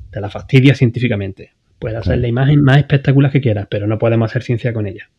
te 0.09 0.21
la 0.21 0.29
fastidia 0.29 0.75
científicamente. 0.75 1.51
Puedes 1.79 1.97
hacer 1.97 2.19
la 2.19 2.27
imagen 2.27 2.61
más 2.63 2.77
espectacular 2.77 3.31
que 3.31 3.41
quieras, 3.41 3.67
pero 3.69 3.87
no 3.87 3.97
podemos 3.97 4.31
hacer 4.31 4.43
ciencia 4.43 4.73
con 4.73 4.87
ella. 4.87 5.09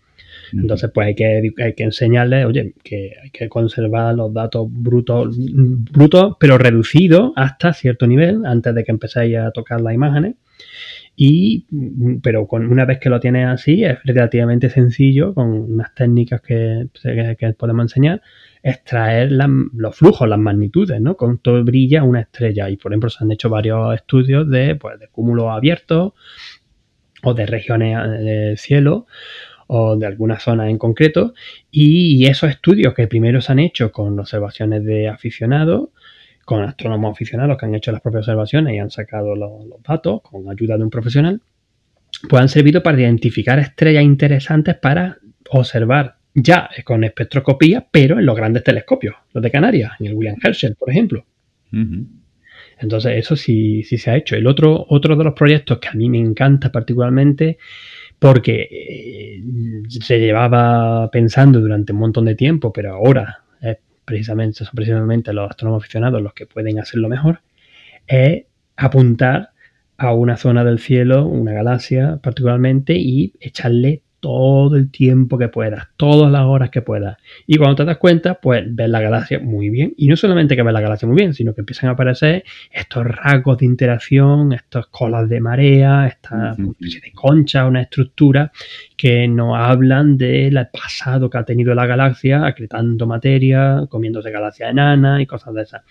Entonces, 0.53 0.91
pues 0.95 1.09
hay 1.09 1.15
que, 1.15 1.53
hay 1.63 1.73
que 1.75 1.83
enseñarles, 1.83 2.47
oye, 2.47 2.75
que 2.83 3.13
hay 3.23 3.31
que 3.31 3.49
conservar 3.49 4.15
los 4.15 4.33
datos 4.33 4.67
brutos, 4.71 5.37
brutos, 5.37 6.37
pero 6.39 6.59
reducidos 6.59 7.33
hasta 7.37 7.73
cierto 7.73 8.07
nivel 8.07 8.47
antes 8.47 8.75
de 8.75 8.85
que 8.85 8.93
empecéis 8.93 9.37
a 9.37 9.51
tocar 9.51 9.81
las 9.81 9.95
imágenes. 9.95 10.37
Y, 11.17 11.67
pero 12.23 12.49
con, 12.49 12.67
una 12.67 12.85
vez 12.85 12.99
que 12.99 13.09
lo 13.09 13.21
tienes 13.21 13.47
así, 13.47 13.85
es 13.85 13.99
relativamente 14.05 14.69
sencillo, 14.69 15.33
con 15.33 15.49
unas 15.53 15.95
técnicas 15.95 16.41
que, 16.41 16.89
podemos 17.57 17.85
enseñar, 17.85 18.21
extraer 18.63 19.31
los 19.31 19.97
flujos, 19.97 20.29
las 20.29 20.39
magnitudes, 20.39 21.01
¿no? 21.01 21.17
Con 21.17 21.39
todo 21.39 21.63
brilla 21.63 22.03
una 22.03 22.21
estrella. 22.21 22.69
Y 22.69 22.77
por 22.77 22.93
ejemplo, 22.93 23.11
se 23.11 23.23
han 23.23 23.31
hecho 23.31 23.49
varios 23.49 23.95
estudios 23.95 24.51
de, 24.51 24.75
pues, 24.75 24.99
de 24.99 25.09
cúmulos 25.09 25.47
abiertos 25.51 26.15
o 27.23 27.35
de 27.35 27.47
regiones 27.47 28.11
del 28.11 28.59
cielo 28.59 29.07
o 29.67 29.97
de 29.97 30.07
algunas 30.07 30.43
zonas 30.43 30.69
en 30.69 30.79
concreto. 30.79 31.35
Y 31.71 32.27
esos 32.27 32.51
estudios 32.51 32.95
que 32.95 33.07
primero 33.07 33.41
se 33.41 33.53
han 33.53 33.61
hecho 33.61 33.93
con 33.93 34.19
observaciones 34.19 34.85
de 34.85 35.09
aficionados, 35.09 35.91
con 36.45 36.63
astrónomos 36.63 37.13
aficionados 37.13 37.57
que 37.59 37.67
han 37.67 37.75
hecho 37.75 37.93
las 37.93 38.01
propias 38.01 38.23
observaciones 38.23 38.75
y 38.75 38.79
han 38.79 38.91
sacado 38.91 39.35
los, 39.35 39.83
datos 39.87 40.23
con 40.23 40.49
ayuda 40.51 40.77
de 40.77 40.85
un 40.85 40.91
profesional, 40.91 41.41
pues 42.29 42.43
han 42.43 42.49
servido 42.49 42.83
para 42.83 43.01
identificar 43.01 43.59
estrellas 43.59 44.05
interesantes 44.05 44.77
para 44.77 45.19
observar 45.51 46.17
ya 46.35 46.69
con 46.85 47.05
espectroscopía, 47.05 47.87
pero 47.91 48.19
en 48.19 48.27
los 48.27 48.37
grandes 48.37 48.65
telescopios, 48.65 49.15
los 49.33 49.43
de 49.43 49.51
Canarias, 49.51 49.93
en 50.01 50.07
el 50.07 50.15
William 50.15 50.37
Herschel, 50.43 50.75
por 50.75 50.91
ejemplo. 50.91 51.25
Entonces, 52.81 53.13
eso 53.17 53.37
sí, 53.37 53.83
sí 53.85 53.99
se 53.99 54.11
ha 54.11 54.17
hecho. 54.17 54.37
El 54.37 54.47
otro, 54.47 54.85
otro 54.89 55.17
de 55.17 55.25
los 55.25 55.35
proyectos 55.35 55.79
que 55.79 55.89
a 55.89 55.95
mí 55.95 56.09
me 56.09 56.19
encanta 56.19 56.73
particularmente, 56.73 57.59
porque 58.19 58.69
eh, 58.71 59.43
se 59.89 60.19
llevaba 60.19 61.11
pensando 61.11 61.61
durante 61.61 61.93
un 61.93 61.99
montón 61.99 62.25
de 62.25 62.35
tiempo, 62.35 62.73
pero 62.73 62.95
ahora 62.95 63.44
precisamente, 64.05 64.65
son 64.65 64.75
precisamente 64.75 65.33
los 65.33 65.51
astrónomos 65.51 65.83
aficionados 65.83 66.23
los 66.23 66.35
que 66.35 66.47
pueden 66.47 66.79
hacerlo 66.79 67.09
mejor, 67.09 67.41
es 68.07 68.45
apuntar 68.77 69.51
a 69.97 70.13
una 70.13 70.37
zona 70.37 70.65
del 70.65 70.79
cielo, 70.79 71.27
una 71.27 71.53
galaxia 71.53 72.19
particularmente, 72.23 72.95
y 72.95 73.33
echarle 73.41 74.03
todo 74.25 74.77
el 74.77 74.91
tiempo 74.91 75.37
que 75.37 75.49
puedas, 75.49 75.89
todas 75.99 76.33
las 76.33 76.45
horas 76.45 76.71
que 76.71 76.81
puedas. 76.81 77.19
Y 77.47 77.59
cuando 77.59 77.77
te 77.77 77.85
das 77.85 77.99
cuenta, 77.99 78.41
pues 78.41 78.65
ves 78.75 78.89
la 78.89 79.03
galaxia 79.03 79.39
muy 79.39 79.69
bien. 79.69 79.93
Y 79.99 80.09
no 80.09 80.17
solamente 80.17 80.57
que 80.57 80.63
ves 80.63 80.73
la 80.73 80.81
galaxia 80.81 81.07
muy 81.07 81.19
bien, 81.19 81.35
sino 81.35 81.55
que 81.55 81.61
empiezan 81.61 81.91
a 81.91 81.93
aparecer 81.93 82.43
estos 82.73 83.05
rasgos 83.05 83.59
de 83.59 83.67
interacción, 83.67 84.55
estas 84.55 84.87
colas 84.87 85.29
de 85.29 85.41
marea, 85.43 86.07
estas 86.07 86.57
de 86.57 87.13
concha, 87.15 87.67
una 87.67 87.83
estructura 87.83 88.51
que 88.97 89.29
nos 89.29 89.59
hablan 89.59 90.17
del 90.17 90.59
pasado 90.73 91.29
que 91.29 91.37
ha 91.37 91.45
tenido 91.45 91.75
la 91.75 91.85
galaxia, 91.85 92.47
acretando 92.47 93.07
materia, 93.07 93.85
comiéndose 93.91 94.31
galaxias 94.31 94.71
enanas 94.71 95.21
y 95.21 95.27
cosas 95.27 95.53
de 95.53 95.63
esas. 95.65 95.83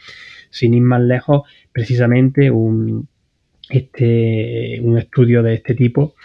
Sin 0.50 0.74
ir 0.74 0.82
más 0.82 1.02
lejos, 1.02 1.44
precisamente 1.72 2.50
un, 2.50 3.08
este, 3.70 4.80
un 4.82 4.98
estudio 4.98 5.44
de 5.44 5.54
este 5.54 5.76
tipo 5.76 6.16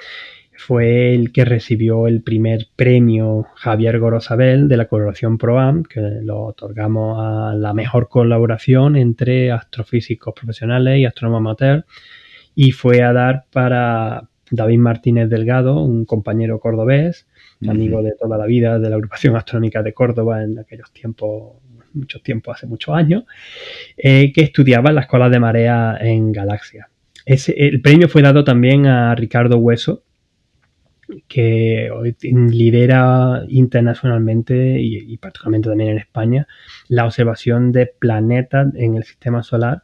fue 0.59 1.15
el 1.15 1.31
que 1.31 1.45
recibió 1.45 2.09
el 2.09 2.21
primer 2.21 2.67
premio 2.75 3.47
Javier 3.55 4.01
Gorosabel 4.01 4.67
de 4.67 4.77
la 4.77 4.89
colaboración 4.89 5.39
ProAm, 5.39 5.85
que 5.85 6.01
lo 6.01 6.43
otorgamos 6.47 7.17
a 7.21 7.55
la 7.55 7.73
mejor 7.75 8.09
colaboración 8.09 8.97
entre 8.97 9.53
astrofísicos 9.53 10.35
profesionales 10.35 10.99
y 10.99 11.05
astrónomos 11.05 11.39
amateur, 11.39 11.85
y 12.57 12.73
fue 12.73 13.05
a 13.05 13.13
dar 13.13 13.45
para 13.53 14.29
David 14.51 14.79
Martínez 14.81 15.31
Delgado, 15.31 15.81
un 15.81 16.05
compañero 16.05 16.59
cordobés, 16.59 17.29
amigo 17.67 18.03
de 18.03 18.15
toda 18.19 18.37
la 18.37 18.47
vida 18.47 18.81
de 18.81 18.91
la 18.91 18.97
agrupación 18.97 19.37
astronómica 19.37 19.85
de 19.85 19.95
Córdoba 19.95 20.43
en 20.43 20.59
aquellos 20.59 20.91
tiempos, 20.93 21.53
muchos 21.95 22.21
tiempos, 22.25 22.57
hace 22.57 22.67
muchos 22.67 22.97
años, 22.97 23.23
eh, 23.97 24.33
que 24.33 24.43
estudiaba 24.43 24.89
en 24.89 24.97
la 24.97 25.03
Escuela 25.03 25.31
de 25.31 25.39
Marea 25.39 25.99
en 26.01 26.33
Galaxia. 26.33 26.89
el 27.25 27.81
premio 27.81 28.09
fue 28.09 28.23
dado 28.23 28.43
también 28.43 28.87
a 28.87 29.15
Ricardo 29.15 29.59
Hueso, 29.59 30.03
que 31.27 31.91
hoy 31.91 32.17
lidera 32.23 33.45
internacionalmente 33.49 34.81
y, 34.81 35.17
particularmente 35.19 35.69
también 35.69 35.91
en 35.91 35.99
España 35.99 36.47
la 36.89 37.05
observación 37.05 37.73
de 37.73 37.87
planetas 37.87 38.75
en 38.75 38.97
el 38.97 39.05
sistema 39.05 39.43
solar, 39.43 39.83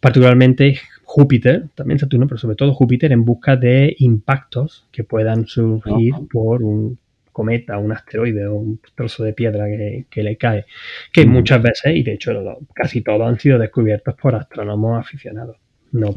particularmente 0.00 0.78
Júpiter, 1.04 1.68
también 1.74 1.98
Saturno, 1.98 2.26
pero 2.26 2.38
sobre 2.38 2.56
todo 2.56 2.74
Júpiter 2.74 3.12
en 3.12 3.24
busca 3.24 3.56
de 3.56 3.94
impactos 3.98 4.86
que 4.90 5.04
puedan 5.04 5.46
surgir 5.46 6.14
por 6.30 6.62
un 6.62 6.98
cometa, 7.32 7.78
un 7.78 7.92
asteroide 7.92 8.46
o 8.46 8.54
un 8.54 8.80
trozo 8.94 9.24
de 9.24 9.32
piedra 9.32 9.66
que, 9.66 10.22
le 10.22 10.36
cae, 10.36 10.66
que 11.12 11.26
muchas 11.26 11.62
veces, 11.62 11.96
y 11.96 12.02
de 12.02 12.14
hecho 12.14 12.32
casi 12.74 13.00
todos 13.00 13.22
han 13.22 13.38
sido 13.38 13.58
descubiertos 13.58 14.14
por 14.14 14.34
astrónomos 14.34 14.98
aficionados. 14.98 15.56
No, 15.92 16.12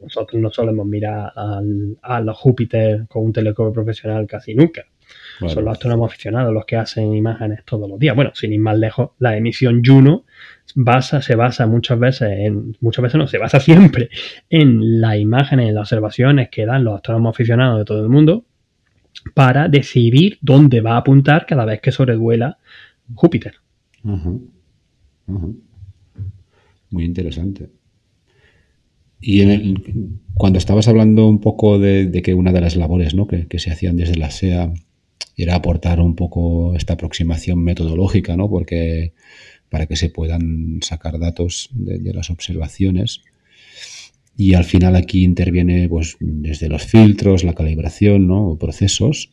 nosotros 0.00 0.40
no 0.42 0.50
solemos 0.50 0.86
mirar 0.86 1.32
a 1.34 2.20
los 2.20 2.36
Júpiter 2.36 3.06
con 3.08 3.24
un 3.26 3.32
telescopio 3.32 3.72
profesional 3.72 4.26
casi 4.26 4.54
nunca. 4.54 4.84
Son 5.48 5.64
los 5.64 5.72
astrónomos 5.72 6.10
aficionados 6.12 6.52
los 6.52 6.64
que 6.64 6.76
hacen 6.76 7.14
imágenes 7.14 7.64
todos 7.64 7.88
los 7.88 7.98
días. 7.98 8.14
Bueno, 8.14 8.30
sin 8.34 8.52
ir 8.52 8.60
más 8.60 8.78
lejos, 8.78 9.10
la 9.18 9.36
emisión 9.36 9.82
Juno 9.84 10.24
basa, 10.74 11.20
se 11.20 11.34
basa 11.34 11.66
muchas 11.66 11.98
veces 11.98 12.28
en, 12.30 12.76
muchas 12.80 13.02
veces 13.02 13.18
no, 13.18 13.26
se 13.26 13.38
basa 13.38 13.60
siempre 13.60 14.10
en 14.50 15.00
las 15.00 15.16
imágenes, 15.16 15.68
en 15.68 15.74
las 15.74 15.82
observaciones 15.82 16.48
que 16.50 16.66
dan 16.66 16.84
los 16.84 16.94
astrónomos 16.94 17.34
aficionados 17.34 17.78
de 17.78 17.84
todo 17.84 18.02
el 18.02 18.08
mundo 18.08 18.44
para 19.34 19.68
decidir 19.68 20.38
dónde 20.40 20.80
va 20.80 20.94
a 20.94 20.98
apuntar 20.98 21.46
cada 21.46 21.64
vez 21.64 21.80
que 21.80 21.92
sobrevuela 21.92 22.58
Júpiter. 23.14 23.56
Muy 26.90 27.04
interesante. 27.04 27.68
Y 29.22 29.42
en 29.42 29.50
el, 29.50 30.20
cuando 30.34 30.58
estabas 30.58 30.88
hablando 30.88 31.28
un 31.28 31.40
poco 31.40 31.78
de, 31.78 32.10
que 32.22 32.34
una 32.34 32.52
de 32.52 32.60
las 32.60 32.74
labores 32.74 33.14
¿no? 33.14 33.28
que, 33.28 33.46
se 33.58 33.70
hacían 33.70 33.96
desde 33.96 34.16
la 34.16 34.32
SEA 34.32 34.72
era 35.36 35.54
aportar 35.54 36.00
un 36.00 36.16
poco 36.16 36.74
esta 36.74 36.94
aproximación 36.94 37.62
metodológica, 37.62 38.36
¿no? 38.36 38.50
porque 38.50 39.14
para 39.68 39.86
que 39.86 39.96
se 39.96 40.10
puedan 40.10 40.80
sacar 40.82 41.18
datos 41.20 41.70
de, 41.72 42.12
las 42.12 42.30
observaciones. 42.30 43.22
Y 44.36 44.54
al 44.54 44.64
final 44.64 44.96
aquí 44.96 45.22
interviene 45.22 45.88
pues, 45.88 46.16
desde 46.18 46.68
los 46.68 46.82
filtros, 46.82 47.44
la 47.44 47.54
calibración, 47.54 48.26
¿no? 48.26 48.56
procesos. 48.58 49.30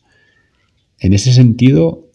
En 0.99 1.13
ese 1.13 1.33
sentido, 1.33 2.08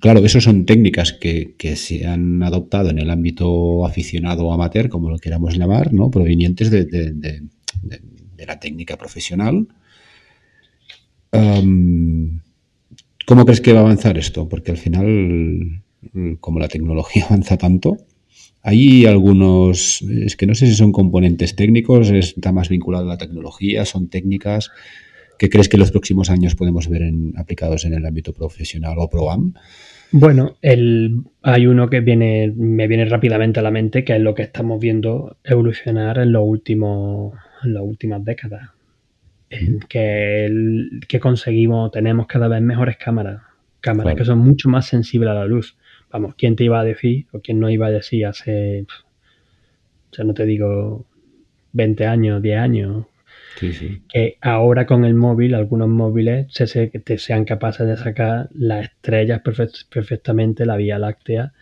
Claro, 0.00 0.24
eso 0.24 0.40
son 0.40 0.64
técnicas 0.64 1.12
que, 1.12 1.54
se 1.76 2.06
han 2.06 2.42
adoptado 2.42 2.88
en 2.88 2.98
el 2.98 3.10
ámbito 3.10 3.84
aficionado 3.84 4.46
o 4.46 4.52
amateur, 4.52 4.88
como 4.88 5.10
lo 5.10 5.18
queramos 5.18 5.58
llamar, 5.58 5.92
¿no? 5.92 6.10
provenientes 6.10 6.70
de, 6.70 7.42
la 8.46 8.60
técnica 8.60 8.96
profesional. 8.96 9.68
¿Cómo 11.30 12.40
crees 13.44 13.60
que 13.60 13.74
va 13.74 13.80
a 13.80 13.82
avanzar 13.82 14.16
esto? 14.16 14.48
Porque 14.48 14.70
al 14.70 14.78
final, 14.78 15.82
como 16.40 16.60
la 16.60 16.68
tecnología 16.68 17.24
avanza 17.28 17.58
tanto, 17.58 17.98
hay 18.62 19.04
algunos, 19.04 20.00
es 20.02 20.36
que 20.36 20.46
no 20.46 20.54
sé 20.54 20.66
si 20.66 20.74
son 20.74 20.92
componentes 20.92 21.54
técnicos, 21.54 22.10
está 22.10 22.52
más 22.52 22.70
vinculado 22.70 23.04
a 23.04 23.08
la 23.08 23.18
tecnología, 23.18 23.84
son 23.84 24.08
técnicas. 24.08 24.70
¿Qué 25.38 25.48
crees 25.48 25.68
que 25.68 25.76
en 25.76 25.80
los 25.80 25.92
próximos 25.92 26.30
años 26.30 26.56
podemos 26.56 26.88
ver 26.88 27.02
aplicados 27.36 27.84
en 27.84 27.94
el 27.94 28.04
ámbito 28.04 28.32
profesional 28.32 28.96
o 28.98 29.08
ProAm? 29.08 29.54
Bueno, 30.10 30.56
el, 30.62 31.22
hay 31.42 31.66
uno 31.66 31.88
que 31.88 32.00
viene, 32.00 32.52
me 32.56 32.86
viene 32.88 33.04
rápidamente 33.04 33.60
a 33.60 33.62
la 33.62 33.70
mente, 33.70 34.04
que 34.04 34.16
es 34.16 34.20
lo 34.20 34.34
que 34.34 34.42
estamos 34.42 34.80
viendo 34.80 35.36
evolucionar 35.44 36.18
en 36.18 36.32
los 36.32 36.42
últimos, 36.44 37.34
en 37.62 37.74
las 37.74 37.82
últimas 37.82 38.24
décadas. 38.24 38.70
que, 39.88 40.88
que 41.06 41.20
conseguimos, 41.20 41.92
tenemos 41.92 42.26
cada 42.26 42.48
vez 42.48 42.60
mejores 42.62 42.96
cámaras, 42.96 43.42
cámaras 43.80 44.14
que 44.16 44.24
son 44.24 44.38
mucho 44.38 44.68
más 44.68 44.86
sensibles 44.86 45.30
a 45.30 45.34
la 45.34 45.44
luz. 45.44 45.76
Vamos, 46.10 46.34
¿quién 46.36 46.56
te 46.56 46.64
iba 46.64 46.80
a 46.80 46.84
decir 46.84 47.26
o 47.32 47.40
quién 47.40 47.60
no 47.60 47.70
iba 47.70 47.86
a 47.86 47.90
decir 47.90 48.26
hace, 48.26 48.86
ya 50.12 50.24
no 50.24 50.34
te 50.34 50.46
digo 50.46 51.04
20 51.72 52.06
años, 52.06 52.42
10 52.42 52.58
años, 52.58 53.06
que 54.08 54.38
ahora 54.40 54.86
con 54.86 55.04
el 55.04 55.14
móvil, 55.14 55.54
algunos 55.54 55.88
móviles 55.88 56.46
se, 56.50 56.66
sean 57.18 57.44
capaces 57.44 57.86
de 57.86 57.96
sacar 57.96 58.48
las 58.52 58.86
estrellas 58.86 59.40
perfectamente, 59.90 60.66
la 60.66 60.76
Vía 60.76 60.98
Láctea, 60.98 61.52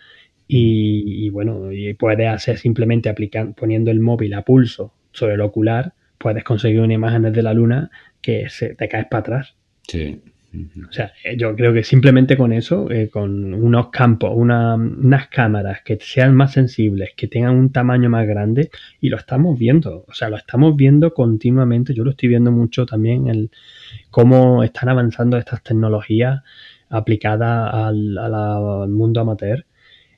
y, 0.49 1.29
bueno, 1.31 1.73
y 1.73 1.95
puedes 1.95 2.29
hacer 2.29 2.59
simplemente 2.59 3.09
aplicando, 3.09 3.55
poniendo 3.55 3.91
el 3.91 4.01
móvil 4.01 4.35
a 4.35 4.43
pulso 4.43 4.93
sobre 5.11 5.35
el 5.35 5.41
ocular, 5.41 5.95
puedes 6.19 6.45
conseguir 6.45 6.81
una 6.81 6.95
imagen 6.95 7.23
desde 7.23 7.43
la 7.43 7.53
luna 7.53 7.91
que 8.21 8.49
se, 8.49 8.75
te 8.75 8.89
caes 8.89 9.07
para 9.11 9.21
atrás. 9.21 9.55
Sí. 9.89 10.21
O 10.89 10.93
sea, 10.93 11.13
eh, 11.25 11.37
yo 11.37 11.55
creo 11.55 11.73
que 11.73 11.83
simplemente 11.83 12.37
con 12.37 12.53
eso, 12.53 12.91
eh, 12.91 13.09
con 13.11 13.53
unos 13.53 13.91
campos, 13.91 14.33
unas 14.35 15.29
cámaras 15.29 15.83
que 15.83 15.99
sean 16.01 16.35
más 16.35 16.53
sensibles, 16.53 17.11
que 17.17 17.29
tengan 17.29 17.57
un 17.57 17.73
tamaño 17.73 18.09
más 18.09 18.27
grande, 18.27 18.71
y 19.01 19.09
lo 19.09 19.17
estamos 19.17 19.59
viendo, 19.59 20.05
o 20.09 20.15
sea, 20.15 20.29
lo 20.29 20.37
estamos 20.37 20.77
viendo 20.77 21.13
continuamente, 21.15 21.95
yo 21.95 22.05
lo 22.05 22.11
estoy 22.11 22.29
viendo 22.31 22.53
mucho 22.53 22.87
también, 22.87 23.29
el, 23.29 23.51
cómo 24.11 24.63
están 24.63 24.89
avanzando 24.89 25.37
estas 25.37 25.63
tecnologías 25.63 26.43
aplicadas 26.89 27.75
al, 27.75 28.89
mundo 28.89 29.21
amateur, 29.21 29.67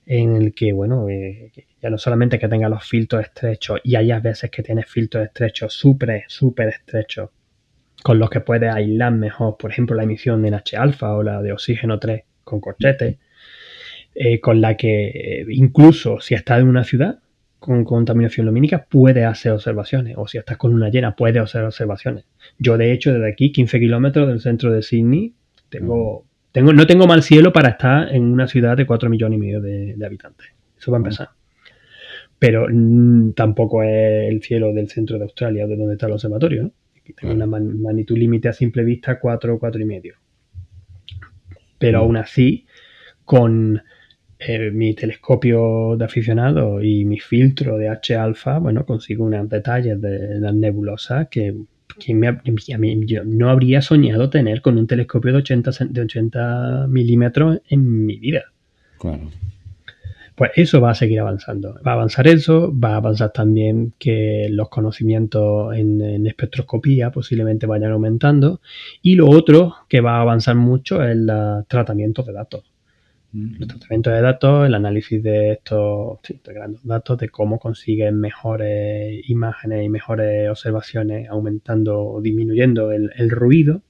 en 0.06 0.36
el 0.36 0.54
que, 0.54 0.72
bueno, 0.72 1.08
eh, 1.08 1.52
ya 1.82 1.90
no 1.90 1.98
solamente 1.98 2.38
que 2.38 2.48
tenga 2.48 2.68
los 2.68 2.84
filtros 2.84 3.22
estrechos, 3.22 3.80
y 3.82 3.96
hay 3.96 4.12
veces 4.20 4.50
que 4.50 4.62
tienes 4.62 4.86
filtros 4.86 5.24
estrechos, 5.26 5.72
súper, 5.72 6.24
súper 6.28 6.68
estrechos, 6.68 7.30
con 8.08 8.18
los 8.18 8.30
que 8.30 8.40
puedes 8.40 8.74
aislar 8.74 9.12
mejor, 9.12 9.58
por 9.58 9.70
ejemplo, 9.70 9.94
la 9.94 10.04
emisión 10.04 10.40
de 10.40 10.50
NH-alfa 10.50 11.14
o 11.14 11.22
la 11.22 11.42
de 11.42 11.52
oxígeno 11.52 11.98
3 11.98 12.22
con 12.42 12.58
corchete, 12.58 13.18
eh, 14.14 14.40
con 14.40 14.62
la 14.62 14.78
que 14.78 15.08
eh, 15.08 15.46
incluso 15.50 16.18
si 16.18 16.34
estás 16.34 16.60
en 16.60 16.68
una 16.68 16.84
ciudad 16.84 17.18
con 17.58 17.84
contaminación 17.84 18.46
lumínica 18.46 18.86
puedes 18.88 19.26
hacer 19.26 19.52
observaciones, 19.52 20.14
o 20.16 20.26
si 20.26 20.38
estás 20.38 20.56
con 20.56 20.72
una 20.72 20.88
llena 20.88 21.16
puedes 21.16 21.42
hacer 21.42 21.64
observaciones. 21.64 22.24
Yo, 22.58 22.78
de 22.78 22.92
hecho, 22.92 23.12
desde 23.12 23.28
aquí, 23.28 23.52
15 23.52 23.78
kilómetros 23.78 24.26
del 24.26 24.40
centro 24.40 24.72
de 24.72 24.80
Sydney, 24.80 25.34
tengo, 25.68 26.24
tengo, 26.50 26.72
no 26.72 26.86
tengo 26.86 27.06
mal 27.06 27.22
cielo 27.22 27.52
para 27.52 27.68
estar 27.68 28.08
en 28.14 28.22
una 28.22 28.48
ciudad 28.48 28.74
de 28.74 28.86
4 28.86 29.10
millones 29.10 29.36
y 29.36 29.40
medio 29.40 29.60
de, 29.60 29.94
habitantes. 30.02 30.46
Eso 30.78 30.90
va 30.92 30.96
a 30.96 31.00
empezar. 31.00 31.28
Pero 32.38 32.68
mm, 32.72 33.32
tampoco 33.32 33.82
es 33.82 34.30
el 34.30 34.42
cielo 34.42 34.72
del 34.72 34.88
centro 34.88 35.18
de 35.18 35.24
Australia, 35.24 35.66
de 35.66 35.76
donde 35.76 35.92
está 35.92 36.06
el 36.06 36.12
observatorio. 36.12 36.62
¿no? 36.62 36.72
Tengo 37.12 37.34
una 37.34 37.46
magnitud 37.46 38.16
límite 38.16 38.48
a 38.48 38.52
simple 38.52 38.84
vista 38.84 39.18
4 39.18 39.54
o 39.54 39.58
4 39.58 39.80
y 39.80 39.84
medio. 39.84 40.14
Pero 41.78 41.98
aún 41.98 42.16
así, 42.16 42.66
con 43.24 43.80
eh, 44.38 44.70
mi 44.70 44.94
telescopio 44.94 45.96
de 45.96 46.04
aficionado 46.04 46.82
y 46.82 47.04
mi 47.04 47.18
filtro 47.18 47.76
de 47.76 47.88
H 47.88 48.16
alfa, 48.16 48.58
bueno, 48.58 48.86
consigo 48.86 49.24
unos 49.24 49.48
detalles 49.48 50.00
de 50.00 50.40
las 50.40 50.54
nebulosas 50.54 51.28
que, 51.28 51.54
yo 53.06 53.24
no 53.24 53.50
habría 53.50 53.82
soñado 53.82 54.30
tener 54.30 54.62
con 54.62 54.78
un 54.78 54.86
telescopio 54.86 55.32
de 55.32 55.38
80, 55.38 55.70
de 55.88 56.00
80 56.02 56.86
milímetros 56.88 57.60
en 57.68 58.06
mi 58.06 58.18
vida. 58.18 58.44
Claro. 58.98 59.30
Pues 60.38 60.52
eso 60.54 60.80
va 60.80 60.92
a 60.92 60.94
seguir 60.94 61.18
avanzando. 61.18 61.80
Va 61.84 61.90
a 61.90 61.94
avanzar 61.94 62.28
eso, 62.28 62.72
va 62.72 62.90
a 62.90 62.96
avanzar 62.98 63.32
también 63.32 63.92
que 63.98 64.46
los 64.48 64.68
conocimientos 64.68 65.74
en, 65.76 66.24
espectroscopía 66.28 67.10
posiblemente 67.10 67.66
vayan 67.66 67.90
aumentando. 67.90 68.60
Y 69.02 69.16
lo 69.16 69.28
otro 69.28 69.74
que 69.88 70.00
va 70.00 70.18
a 70.18 70.20
avanzar 70.20 70.54
mucho 70.54 71.02
es 71.02 71.10
el 71.10 71.28
tratamiento 71.66 72.22
de 72.22 72.32
datos. 72.32 72.62
El 73.34 73.66
tratamiento 73.66 74.10
de 74.10 74.20
datos, 74.20 74.68
el 74.68 74.74
análisis 74.76 75.20
de 75.20 75.54
estos 75.54 76.20
grandes 76.44 76.84
datos, 76.84 77.18
de 77.18 77.30
cómo 77.30 77.58
consiguen 77.58 78.20
mejores 78.20 79.28
imágenes 79.28 79.84
y 79.84 79.88
mejores 79.88 80.48
observaciones, 80.48 81.28
aumentando 81.28 82.00
o 82.00 82.20
disminuyendo 82.20 82.92
el, 82.92 83.30
ruido 83.30 83.82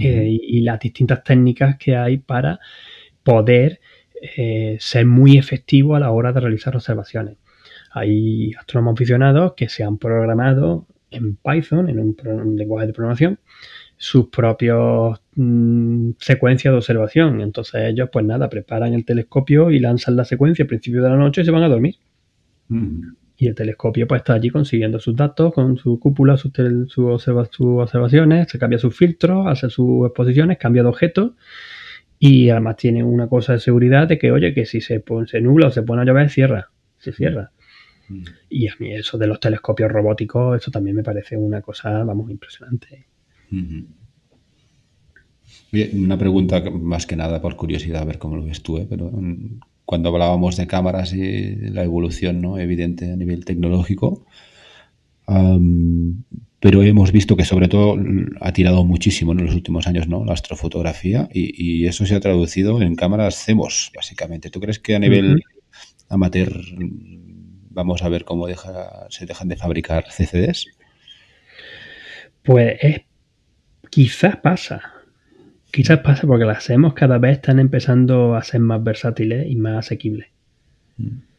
eh, 0.00 0.26
y, 0.28 0.62
las 0.62 0.80
distintas 0.80 1.22
técnicas 1.22 1.76
que 1.78 1.94
hay 1.94 2.18
para 2.18 2.58
poder 3.22 3.78
eh, 4.20 4.76
ser 4.80 5.06
muy 5.06 5.38
efectivo 5.38 5.96
a 5.96 6.00
la 6.00 6.10
hora 6.10 6.32
de 6.32 6.40
realizar 6.40 6.74
observaciones. 6.74 7.36
Hay 7.90 8.52
astrónomos 8.54 8.94
aficionados 8.94 9.54
que 9.56 9.68
se 9.68 9.84
han 9.84 9.98
programado 9.98 10.86
en 11.10 11.36
Python, 11.36 11.88
en 11.88 11.98
un, 12.00 12.56
lenguaje 12.56 12.86
de 12.86 12.92
programación, 12.92 13.38
sus 13.96 14.28
propios 14.28 15.20
mm, 15.36 16.10
secuencias 16.18 16.72
de 16.72 16.78
observación. 16.78 17.40
Entonces 17.40 17.82
ellos, 17.84 18.08
pues 18.12 18.24
nada, 18.24 18.48
preparan 18.48 18.94
el 18.94 19.04
telescopio 19.04 19.70
y 19.70 19.78
lanzan 19.78 20.16
la 20.16 20.24
secuencia 20.24 20.64
a 20.64 20.68
principio 20.68 21.02
de 21.02 21.10
la 21.10 21.16
noche 21.16 21.42
y 21.42 21.44
se 21.44 21.50
van 21.50 21.62
a 21.62 21.68
dormir. 21.68 21.96
Mm. 22.68 23.12
Y 23.36 23.48
el 23.48 23.54
telescopio 23.54 24.06
pues 24.06 24.20
está 24.20 24.34
allí 24.34 24.50
consiguiendo 24.50 25.00
sus 25.00 25.16
datos 25.16 25.52
con 25.52 25.76
su 25.76 25.98
cúpula, 25.98 26.36
sus, 26.36 26.52
observaciones, 26.98 28.48
se 28.50 28.58
cambia 28.58 28.78
sus 28.78 28.96
filtros, 28.96 29.46
hace 29.48 29.70
sus 29.70 30.06
exposiciones, 30.06 30.58
cambia 30.58 30.82
de 30.82 30.88
objeto 30.88 31.34
y 32.18 32.50
además 32.50 32.76
tiene 32.76 33.02
una 33.02 33.28
cosa 33.28 33.54
de 33.54 33.60
seguridad 33.60 34.08
de 34.08 34.18
que, 34.18 34.30
oye, 34.30 34.54
que 34.54 34.66
si 34.66 34.80
se, 34.80 35.00
pone, 35.00 35.26
se 35.26 35.40
nubla 35.40 35.68
o 35.68 35.70
se 35.70 35.82
pone 35.82 36.02
a 36.02 36.04
llover, 36.04 36.30
cierra, 36.30 36.70
se 36.98 37.12
cierra. 37.12 37.50
Mm. 38.08 38.22
Y 38.50 38.68
a 38.68 38.74
mí 38.78 38.94
eso 38.94 39.18
de 39.18 39.26
los 39.26 39.40
telescopios 39.40 39.90
robóticos, 39.90 40.60
eso 40.60 40.70
también 40.70 40.96
me 40.96 41.02
parece 41.02 41.36
una 41.36 41.60
cosa, 41.60 42.04
vamos, 42.04 42.30
impresionante. 42.30 43.06
una 45.92 46.18
pregunta 46.18 46.62
más 46.70 47.06
que 47.06 47.16
nada 47.16 47.40
por 47.40 47.56
curiosidad, 47.56 48.02
a 48.02 48.06
ver 48.06 48.18
cómo 48.18 48.36
lo 48.36 48.44
ves 48.44 48.62
tú, 48.62 48.78
¿eh? 48.78 48.86
pero 48.88 49.10
mm, 49.10 49.60
cuando 49.84 50.08
hablábamos 50.08 50.56
de 50.56 50.66
cámaras 50.66 51.12
y 51.12 51.56
la 51.70 51.84
evolución 51.84 52.40
¿no? 52.40 52.58
evidente 52.58 53.10
a 53.10 53.16
nivel 53.16 53.44
tecnológico, 53.44 54.24
pero 56.64 56.82
hemos 56.82 57.12
visto 57.12 57.36
que 57.36 57.44
sobre 57.44 57.68
todo 57.68 57.94
ha 58.40 58.52
tirado 58.54 58.86
muchísimo 58.86 59.32
en 59.32 59.44
los 59.44 59.54
últimos 59.54 59.86
años 59.86 60.08
¿no? 60.08 60.24
la 60.24 60.32
astrofotografía 60.32 61.28
y, 61.30 61.84
eso 61.84 62.06
se 62.06 62.14
ha 62.14 62.20
traducido 62.20 62.80
en 62.80 62.96
cámaras 62.96 63.44
CEMOS, 63.44 63.92
básicamente. 63.94 64.48
¿Tú 64.48 64.60
crees 64.60 64.78
que 64.78 64.94
a 64.94 64.98
nivel 64.98 65.42
amateur 66.08 66.58
vamos 67.68 68.02
a 68.02 68.08
ver 68.08 68.24
cómo 68.24 68.46
deja, 68.46 69.06
se 69.10 69.26
dejan 69.26 69.48
de 69.48 69.56
fabricar 69.56 70.06
CCDs? 70.06 70.68
Pues 72.42 72.78
quizás 73.90 74.36
pasa. 74.36 74.94
Quizás 75.70 75.98
pasa 75.98 76.26
porque 76.26 76.46
las 76.46 76.64
CEMOS 76.64 76.94
cada 76.94 77.18
vez 77.18 77.32
están 77.32 77.58
empezando 77.58 78.36
a 78.36 78.42
ser 78.42 78.60
más 78.60 78.82
versátiles 78.82 79.46
y 79.50 79.56
más 79.56 79.84
asequibles. 79.84 80.28
Mm. 80.96 81.33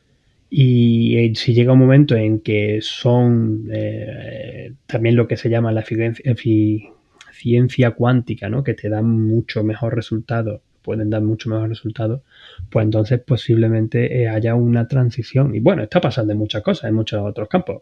Y 0.50 1.18
eh, 1.18 1.32
si 1.36 1.54
llega 1.54 1.74
un 1.74 1.80
momento 1.80 2.16
en 2.16 2.40
que 2.40 2.80
son 2.82 3.68
eh, 3.72 4.74
también 4.86 5.16
lo 5.16 5.28
que 5.28 5.38
se 5.38 5.50
llama 5.50 5.72
la 5.72 5.84
ciencia 5.84 7.92
cuántica, 7.92 8.50
¿no? 8.50 8.64
que 8.64 8.74
te 8.74 8.90
dan 8.90 9.06
mucho 9.06 9.64
mejor 9.64 9.96
resultado, 9.96 10.62
pueden 10.82 11.10
dar 11.10 11.24
mucho 11.24 11.50
mejor 11.50 11.70
resultado, 11.70 12.22
pues 12.70 12.86
entonces 12.86 13.20
posiblemente 13.20 14.22
eh, 14.22 14.28
haya 14.28 14.56
una 14.56 14.88
transición. 14.88 15.56
Y 15.56 15.60
bueno, 15.60 15.84
está 15.84 16.00
pasando 16.00 16.34
en 16.34 16.40
muchas 16.40 16.62
cosas, 16.62 16.90
en 16.90 16.96
muchos 16.96 17.22
otros 17.24 17.50
campos. 17.50 17.82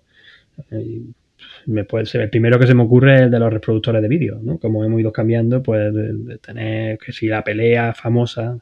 me 1.65 1.83
puede 1.83 2.05
ser, 2.05 2.21
el 2.21 2.29
primero 2.29 2.57
que 2.57 2.67
se 2.67 2.73
me 2.73 2.83
ocurre 2.83 3.15
es 3.15 3.21
el 3.23 3.31
de 3.31 3.39
los 3.39 3.51
reproductores 3.51 4.01
de 4.01 4.07
vídeo, 4.07 4.39
¿no? 4.41 4.57
Como 4.57 4.85
hemos 4.85 5.01
ido 5.01 5.11
cambiando, 5.11 5.61
pues 5.61 5.93
de 5.93 6.37
tener 6.37 6.97
que 6.97 7.11
si 7.11 7.27
la 7.27 7.43
pelea 7.43 7.93
famosa 7.93 8.57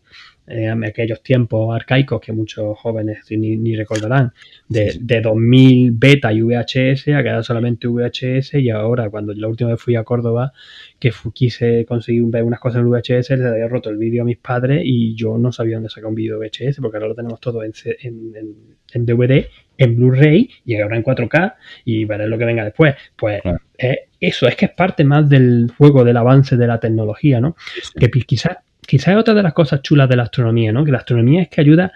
en 0.47 0.83
aquellos 0.83 1.21
tiempos 1.21 1.73
arcaicos 1.73 2.19
que 2.19 2.33
muchos 2.33 2.77
jóvenes 2.79 3.19
ni, 3.29 3.75
recordarán, 3.75 4.33
de, 4.67 5.21
2000 5.21 5.91
beta 5.93 6.33
y 6.33 6.41
VHS 6.41 7.09
a 7.09 7.23
quedar 7.23 7.43
solamente 7.43 7.87
VHS 7.87 8.55
y 8.55 8.69
ahora 8.69 9.09
cuando 9.09 9.33
la 9.33 9.47
última 9.47 9.71
vez 9.71 9.81
fui 9.81 9.95
a 9.95 10.03
Córdoba 10.03 10.51
que 10.99 11.11
quise 11.33 11.85
conseguir 11.85 12.23
ver 12.25 12.43
unas 12.43 12.59
cosas 12.59 12.81
en 12.81 12.89
VHS, 12.89 13.29
les 13.31 13.45
había 13.45 13.67
roto 13.67 13.89
el 13.89 13.97
vídeo 13.97 14.23
a 14.23 14.25
mis 14.25 14.37
padres 14.37 14.81
y 14.83 15.15
yo 15.15 15.37
no 15.37 15.51
sabía 15.51 15.75
dónde 15.75 15.89
sacar 15.89 16.09
un 16.09 16.15
vídeo 16.15 16.39
VHS 16.39 16.79
porque 16.81 16.97
ahora 16.97 17.09
lo 17.09 17.15
tenemos 17.15 17.39
todo 17.39 17.63
en, 17.63 17.73
en, 18.01 19.05
DVD, 19.05 19.45
en 19.77 19.95
Blu-ray 19.95 20.49
y 20.65 20.75
ahora 20.75 20.97
en 20.97 21.03
4K 21.03 21.55
y 21.85 22.05
veré 22.05 22.27
lo 22.27 22.37
que 22.37 22.45
venga 22.45 22.65
después. 22.65 22.95
Pues 23.15 23.41
eso 24.19 24.47
es 24.47 24.55
que 24.55 24.65
es 24.65 24.71
parte 24.71 25.03
más 25.03 25.29
del 25.29 25.71
juego 25.77 26.03
del 26.03 26.17
avance 26.17 26.57
de 26.57 26.67
la 26.67 26.79
tecnología, 26.79 27.39
¿no? 27.39 27.55
Que 27.97 28.09
quizás 28.09 28.57
quizás 28.91 29.15
otra 29.15 29.33
de 29.33 29.41
las 29.41 29.53
cosas 29.53 29.81
chulas 29.81 30.09
de 30.09 30.17
la 30.17 30.23
astronomía, 30.23 30.73
¿no? 30.73 30.83
Que 30.83 30.91
la 30.91 30.97
astronomía 30.97 31.43
es 31.43 31.47
que 31.47 31.61
ayuda 31.61 31.93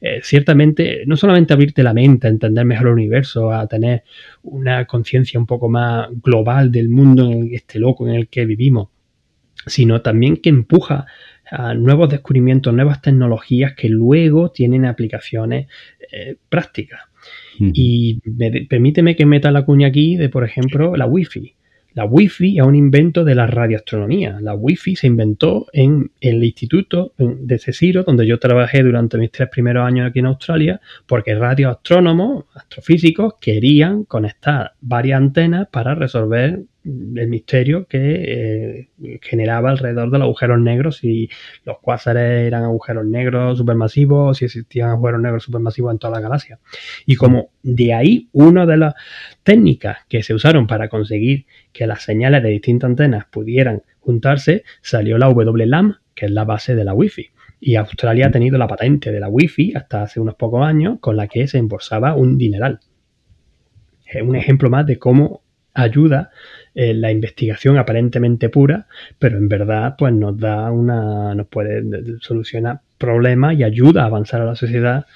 eh, 0.00 0.20
ciertamente 0.22 1.02
no 1.04 1.16
solamente 1.16 1.52
a 1.52 1.56
abrirte 1.56 1.82
la 1.82 1.92
mente, 1.92 2.28
a 2.28 2.30
entender 2.30 2.64
mejor 2.64 2.86
el 2.86 2.92
universo, 2.92 3.50
a 3.50 3.66
tener 3.66 4.04
una 4.44 4.84
conciencia 4.84 5.40
un 5.40 5.46
poco 5.46 5.68
más 5.68 6.08
global 6.22 6.70
del 6.70 6.88
mundo 6.88 7.28
en 7.28 7.52
este 7.52 7.80
loco 7.80 8.06
en 8.06 8.14
el 8.14 8.28
que 8.28 8.46
vivimos, 8.46 8.90
sino 9.66 10.02
también 10.02 10.36
que 10.36 10.50
empuja 10.50 11.06
a 11.50 11.74
nuevos 11.74 12.10
descubrimientos, 12.10 12.72
nuevas 12.72 13.02
tecnologías 13.02 13.74
que 13.74 13.88
luego 13.88 14.52
tienen 14.52 14.84
aplicaciones 14.84 15.66
eh, 16.12 16.36
prácticas. 16.48 17.00
Y 17.58 18.20
permíteme 18.68 19.16
que 19.16 19.26
meta 19.26 19.50
la 19.50 19.64
cuña 19.64 19.88
aquí 19.88 20.14
de, 20.14 20.28
por 20.28 20.44
ejemplo, 20.44 20.94
la 20.94 21.06
Wi-Fi. 21.06 21.56
La 21.96 22.04
Wi-Fi 22.04 22.58
es 22.58 22.62
un 22.62 22.74
invento 22.74 23.24
de 23.24 23.34
la 23.34 23.46
radioastronomía. 23.46 24.38
La 24.42 24.54
Wi-Fi 24.54 24.96
se 24.96 25.06
inventó 25.06 25.66
en, 25.72 26.10
el 26.20 26.44
instituto 26.44 27.14
de 27.16 27.58
Cesiro, 27.58 28.02
donde 28.02 28.26
yo 28.26 28.38
trabajé 28.38 28.82
durante 28.82 29.16
mis 29.16 29.30
tres 29.30 29.48
primeros 29.48 29.86
años 29.86 30.10
aquí 30.10 30.18
en 30.18 30.26
Australia, 30.26 30.78
porque 31.06 31.34
radioastrónomos, 31.34 32.44
astrofísicos, 32.54 33.36
querían 33.40 34.04
conectar 34.04 34.74
varias 34.82 35.16
antenas 35.16 35.68
para 35.72 35.94
resolver 35.94 36.64
el 36.86 37.28
misterio 37.28 37.86
que 37.86 37.98
eh, 37.98 39.18
generaba 39.22 39.70
alrededor 39.70 40.10
de 40.10 40.18
los 40.18 40.26
agujeros 40.26 40.60
negros, 40.60 40.98
si 40.98 41.28
los 41.64 41.78
cuásares 41.80 42.46
eran 42.46 42.62
agujeros 42.62 43.04
negros 43.04 43.58
supermasivos, 43.58 44.38
si 44.38 44.44
existían 44.44 44.90
agujeros 44.90 45.20
negros 45.20 45.42
supermasivos 45.42 45.92
en 45.92 45.98
toda 45.98 46.14
la 46.14 46.20
galaxia. 46.20 46.60
Y 47.04 47.16
como 47.16 47.50
de 47.62 47.92
ahí 47.92 48.28
una 48.32 48.66
de 48.66 48.76
las 48.76 48.94
técnicas 49.42 49.98
que 50.08 50.22
se 50.22 50.34
usaron 50.34 50.66
para 50.66 50.88
conseguir 50.88 51.46
que 51.72 51.86
las 51.86 52.02
señales 52.02 52.42
de 52.42 52.50
distintas 52.50 52.90
antenas 52.90 53.26
pudieran 53.30 53.82
juntarse, 53.98 54.62
salió 54.80 55.18
la 55.18 55.28
WLAM, 55.28 55.96
que 56.14 56.26
es 56.26 56.30
la 56.30 56.44
base 56.44 56.76
de 56.76 56.84
la 56.84 56.94
Wi-Fi. 56.94 57.30
Y 57.58 57.74
Australia 57.74 58.28
ha 58.28 58.30
tenido 58.30 58.58
la 58.58 58.68
patente 58.68 59.10
de 59.10 59.18
la 59.18 59.28
Wi-Fi 59.28 59.74
hasta 59.74 60.02
hace 60.02 60.20
unos 60.20 60.36
pocos 60.36 60.64
años, 60.64 60.98
con 61.00 61.16
la 61.16 61.26
que 61.26 61.48
se 61.48 61.58
embolsaba 61.58 62.14
un 62.14 62.38
dineral. 62.38 62.78
Es 64.06 64.22
un 64.22 64.36
ejemplo 64.36 64.70
más 64.70 64.86
de 64.86 64.98
cómo 64.98 65.42
ayuda 65.76 66.30
eh, 66.78 66.92
la 66.92 67.10
investigación 67.10 67.78
aparentemente 67.78 68.50
pura, 68.50 68.86
pero 69.18 69.38
en 69.38 69.48
verdad 69.48 69.94
pues 69.96 70.12
nos 70.12 70.36
da 70.36 70.70
una, 70.70 71.34
nos 71.34 71.46
puede 71.46 71.82
solucionar 72.20 72.82
problemas 72.98 73.58
y 73.58 73.64
ayuda 73.64 74.02
a 74.02 74.06
avanzar 74.06 74.42
a 74.42 74.44
la 74.44 74.56
sociedad. 74.56 75.06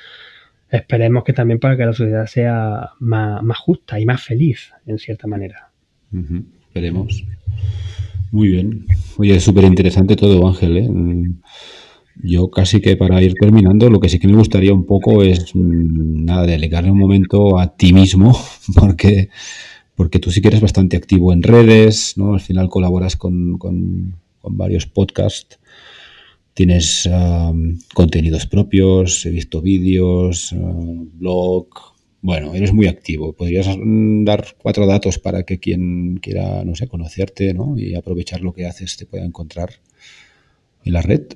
Esperemos 0.71 1.23
que 1.23 1.35
también 1.35 1.61
para 1.61 1.77
que 1.77 1.85
la 1.85 1.93
sociedad 1.93 2.25
sea 2.25 2.93
más, 3.01 3.59
justa 3.59 4.01
y 4.01 4.07
más 4.07 4.23
feliz, 4.23 4.73
en 4.87 4.99
cierta 4.99 5.27
manera. 5.27 5.69
Esperemos. 6.69 7.25
Muy 8.31 8.49
bien. 8.49 8.87
Oye, 9.19 9.37
es 9.37 9.45
súper 9.45 9.65
interesante 9.65 10.17
todo, 10.17 10.49
Ángel. 10.49 10.79
¿eh? 10.79 10.89
Yo 12.23 12.51
casi 12.51 12.81
que 12.81 12.97
para 12.97 13.21
ir 13.21 13.35
terminando, 13.35 13.91
lo 13.91 14.01
que 14.01 14.09
sí 14.09 14.19
que 14.19 14.29
me 14.29 14.37
gustaría 14.37 14.73
un 14.73 14.87
poco 14.87 15.23
es, 15.23 15.55
mm, 15.55 16.25
nada, 16.25 16.47
dedicarle 16.47 16.91
un 16.91 16.99
momento 16.99 17.59
a 17.59 17.77
ti 17.77 17.93
mismo, 17.93 18.35
porque 18.75 19.29
porque 20.01 20.19
tú 20.19 20.31
sí 20.31 20.41
que 20.41 20.49
eres 20.49 20.63
bastante 20.63 20.97
activo 20.97 21.31
en 21.31 21.43
redes, 21.43 22.17
¿no? 22.17 22.33
Al 22.33 22.41
final 22.41 22.71
colaboras 22.71 23.17
con, 23.17 23.59
varios 24.43 24.87
podcasts, 24.87 25.59
tienes 26.55 27.05
um, 27.05 27.79
contenidos 27.93 28.47
propios, 28.47 29.27
he 29.27 29.31
visto 29.31 29.61
vídeos, 29.61 30.53
uh, 30.53 31.07
blog, 31.13 31.67
bueno, 32.23 32.55
eres 32.55 32.73
muy 32.73 32.87
activo. 32.87 33.35
¿Podrías 33.35 33.69
dar 33.69 34.47
cuatro 34.57 34.87
datos 34.87 35.19
para 35.19 35.43
que 35.43 35.61
quien 35.61 36.17
quiera, 36.17 36.65
no 36.65 36.75
sé, 36.75 36.89
conocerte 36.89 37.53
¿no? 37.53 37.77
y 37.77 37.95
aprovechar 37.95 38.41
lo 38.41 38.55
que 38.55 38.65
haces 38.65 38.97
te 38.97 39.05
pueda 39.05 39.27
encontrar 39.27 39.69
en 40.83 40.95
la 40.95 41.03
red? 41.03 41.27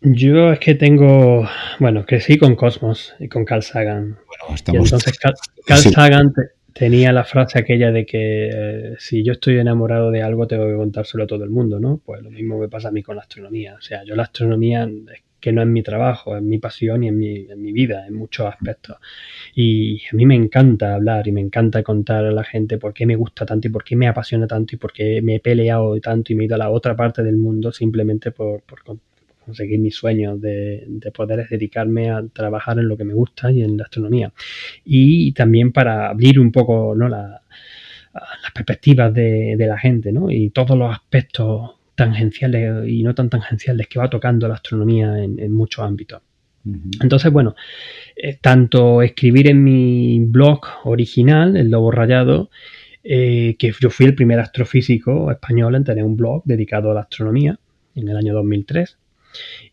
Yo 0.00 0.50
es 0.50 0.58
que 0.58 0.74
tengo, 0.74 1.48
bueno, 1.78 2.04
crecí 2.04 2.38
con 2.38 2.56
Cosmos 2.56 3.14
y 3.20 3.28
con 3.28 3.44
Carl 3.44 3.62
Sagan. 3.62 4.18
Bueno, 4.26 4.56
estamos... 4.56 4.86
entonces 4.86 5.16
Carl, 5.16 5.78
Sagan 5.94 6.32
tenía 6.78 7.12
la 7.12 7.24
frase 7.24 7.58
aquella 7.58 7.90
de 7.90 8.06
que 8.06 8.50
eh, 8.52 8.94
si 8.98 9.24
yo 9.24 9.32
estoy 9.32 9.58
enamorado 9.58 10.10
de 10.10 10.22
algo 10.22 10.46
tengo 10.46 10.66
que 10.68 10.76
contárselo 10.76 11.24
a 11.24 11.26
todo 11.26 11.42
el 11.44 11.50
mundo, 11.50 11.80
¿no? 11.80 12.00
Pues 12.04 12.22
lo 12.22 12.30
mismo 12.30 12.58
me 12.58 12.68
pasa 12.68 12.88
a 12.88 12.92
mí 12.92 13.02
con 13.02 13.16
la 13.16 13.22
astronomía. 13.22 13.74
O 13.74 13.80
sea, 13.80 14.04
yo 14.04 14.14
la 14.14 14.22
astronomía 14.24 14.84
es 14.84 15.22
que 15.40 15.52
no 15.52 15.62
es 15.62 15.68
mi 15.68 15.82
trabajo, 15.82 16.36
es 16.36 16.42
mi 16.42 16.58
pasión 16.58 17.04
y 17.04 17.08
es 17.08 17.14
mi, 17.14 17.46
mi 17.56 17.72
vida 17.72 18.06
en 18.06 18.14
muchos 18.14 18.46
aspectos. 18.46 18.96
Y 19.54 20.02
a 20.12 20.16
mí 20.16 20.26
me 20.26 20.36
encanta 20.36 20.94
hablar 20.94 21.26
y 21.26 21.32
me 21.32 21.40
encanta 21.40 21.82
contar 21.82 22.24
a 22.24 22.32
la 22.32 22.44
gente 22.44 22.78
por 22.78 22.94
qué 22.94 23.06
me 23.06 23.16
gusta 23.16 23.44
tanto 23.44 23.68
y 23.68 23.70
por 23.70 23.84
qué 23.84 23.96
me 23.96 24.08
apasiona 24.08 24.46
tanto 24.46 24.76
y 24.76 24.78
por 24.78 24.92
qué 24.92 25.20
me 25.22 25.36
he 25.36 25.40
peleado 25.40 25.98
tanto 26.00 26.32
y 26.32 26.36
me 26.36 26.44
he 26.44 26.46
ido 26.46 26.54
a 26.54 26.58
la 26.58 26.70
otra 26.70 26.94
parte 26.96 27.22
del 27.22 27.36
mundo 27.36 27.72
simplemente 27.72 28.30
por, 28.30 28.62
por, 28.62 28.80
conseguir 29.48 29.78
mis 29.80 29.96
sueños, 29.96 30.38
de, 30.42 30.86
poder 31.14 31.48
dedicarme 31.48 32.10
a 32.10 32.22
trabajar 32.30 32.78
en 32.78 32.86
lo 32.86 32.98
que 32.98 33.04
me 33.04 33.14
gusta 33.14 33.50
y 33.50 33.62
en 33.62 33.78
la 33.78 33.84
astronomía. 33.84 34.30
Y 34.84 35.32
también 35.32 35.72
para 35.72 36.10
abrir 36.10 36.38
un 36.38 36.52
poco 36.52 36.94
¿no? 36.94 37.08
las 37.08 37.40
perspectivas 38.54 39.12
de, 39.14 39.56
la 39.58 39.78
gente 39.78 40.12
¿no? 40.12 40.30
y 40.30 40.50
todos 40.50 40.76
los 40.76 40.92
aspectos 40.92 41.70
tangenciales 41.94 42.86
y 42.86 43.02
no 43.02 43.14
tan 43.14 43.30
tangenciales 43.30 43.88
que 43.88 43.98
va 43.98 44.10
tocando 44.10 44.46
la 44.48 44.54
astronomía 44.54 45.18
en, 45.18 45.50
muchos 45.50 45.82
ámbitos. 45.82 46.20
Entonces, 47.00 47.32
bueno, 47.32 47.56
eh, 48.14 48.36
tanto 48.38 49.00
escribir 49.00 49.48
en 49.48 49.64
mi 49.64 50.20
blog 50.26 50.60
original, 50.84 51.56
El 51.56 51.70
Lobo 51.70 51.90
Rayado, 51.90 52.50
eh, 53.02 53.56
que 53.58 53.72
yo 53.80 53.88
fui 53.88 54.04
el 54.04 54.14
primer 54.14 54.40
astrofísico 54.40 55.30
español 55.30 55.74
en 55.74 55.84
tener 55.84 56.04
un 56.04 56.18
blog 56.18 56.42
dedicado 56.44 56.90
a 56.90 56.94
la 56.94 57.00
astronomía 57.00 57.58
en 57.94 58.08
el 58.08 58.16
año 58.16 58.34
2003, 58.34 58.98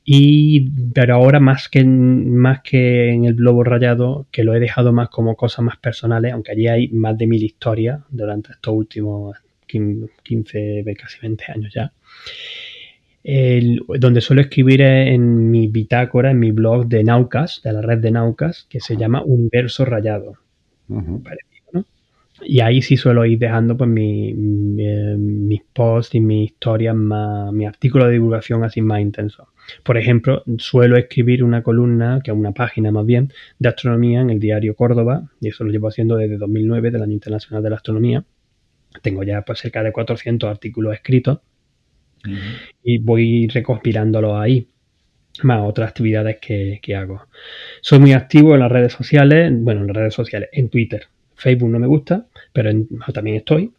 y, 0.03 0.69
pero 0.93 1.15
ahora 1.15 1.39
más 1.39 1.67
que, 1.67 1.83
más 1.83 2.61
que 2.61 3.09
en 3.09 3.25
el 3.25 3.33
globo 3.33 3.63
rayado, 3.63 4.27
que 4.31 4.43
lo 4.43 4.53
he 4.53 4.59
dejado 4.59 4.93
más 4.93 5.09
como 5.09 5.35
cosas 5.35 5.65
más 5.65 5.77
personales, 5.77 6.33
aunque 6.33 6.51
allí 6.51 6.67
hay 6.67 6.87
más 6.89 7.17
de 7.17 7.25
mil 7.25 7.43
historias 7.43 8.01
durante 8.09 8.51
estos 8.51 8.73
últimos 8.73 9.35
15, 9.65 10.83
casi 10.97 11.19
20 11.21 11.45
años 11.51 11.73
ya. 11.73 11.91
donde 13.23 14.21
suelo 14.21 14.41
escribir 14.41 14.81
en 14.81 15.49
mi 15.49 15.67
bitácora, 15.67 16.31
en 16.31 16.39
mi 16.39 16.51
blog 16.51 16.87
de 16.87 17.03
Naucas, 17.03 17.61
de 17.63 17.73
la 17.73 17.81
red 17.81 17.97
de 17.97 18.11
Naucas, 18.11 18.67
que 18.69 18.79
se 18.79 18.97
llama 18.97 19.23
Universo 19.23 19.85
Rayado. 19.85 20.37
Y 22.41 22.59
ahí 22.59 22.81
sí 22.81 22.97
suelo 22.97 23.25
ir 23.25 23.39
dejando 23.39 23.77
pues 23.77 23.89
mi, 23.89 24.33
mis 24.33 25.61
posts 25.73 26.15
y 26.15 26.19
mis 26.19 26.51
historias 26.51 26.95
más, 26.95 27.51
mi 27.53 27.65
artículo 27.65 28.05
de 28.05 28.13
divulgación 28.13 28.63
así 28.63 28.81
más 28.81 28.99
intenso. 28.99 29.49
Por 29.83 29.97
ejemplo, 29.97 30.43
suelo 30.57 30.97
escribir 30.97 31.43
una 31.43 31.63
columna, 31.63 32.19
que 32.23 32.31
es 32.31 32.37
una 32.37 32.51
página 32.51 32.91
más 32.91 33.05
bien, 33.05 33.31
de 33.59 33.69
astronomía 33.69 34.21
en 34.21 34.29
el 34.29 34.39
diario 34.39 34.75
Córdoba, 34.75 35.31
y 35.39 35.47
eso 35.47 35.63
lo 35.63 35.71
llevo 35.71 35.87
haciendo 35.87 36.17
desde 36.17 36.37
2009, 36.37 36.91
del 36.91 37.03
Año 37.03 37.13
Internacional 37.13 37.63
de 37.63 37.69
la 37.69 37.77
Astronomía. 37.77 38.25
Tengo 39.01 39.23
ya 39.23 39.41
pues 39.41 39.59
cerca 39.59 39.81
de 39.81 39.91
400 39.91 40.49
artículos 40.49 40.93
escritos 40.93 41.39
y 42.83 42.97
voy 42.97 43.47
recopilándolos 43.47 44.33
ahí 44.39 44.67
más 45.43 45.61
otras 45.63 45.89
actividades 45.89 46.37
que, 46.41 46.79
que, 46.81 46.95
hago. 46.95 47.27
Soy 47.81 47.99
muy 47.99 48.13
activo 48.13 48.53
en 48.53 48.61
las 48.61 48.71
redes 48.71 48.93
sociales, 48.93 49.51
bueno, 49.53 49.81
en 49.81 49.87
las 49.87 49.95
redes 49.95 50.13
sociales, 50.13 50.49
en 50.53 50.69
Twitter. 50.69 51.07
Facebook 51.35 51.69
no 51.69 51.79
me 51.79 51.87
gusta, 51.87 52.27
pero 52.53 52.71
también 53.13 53.37
estoy. 53.37 53.71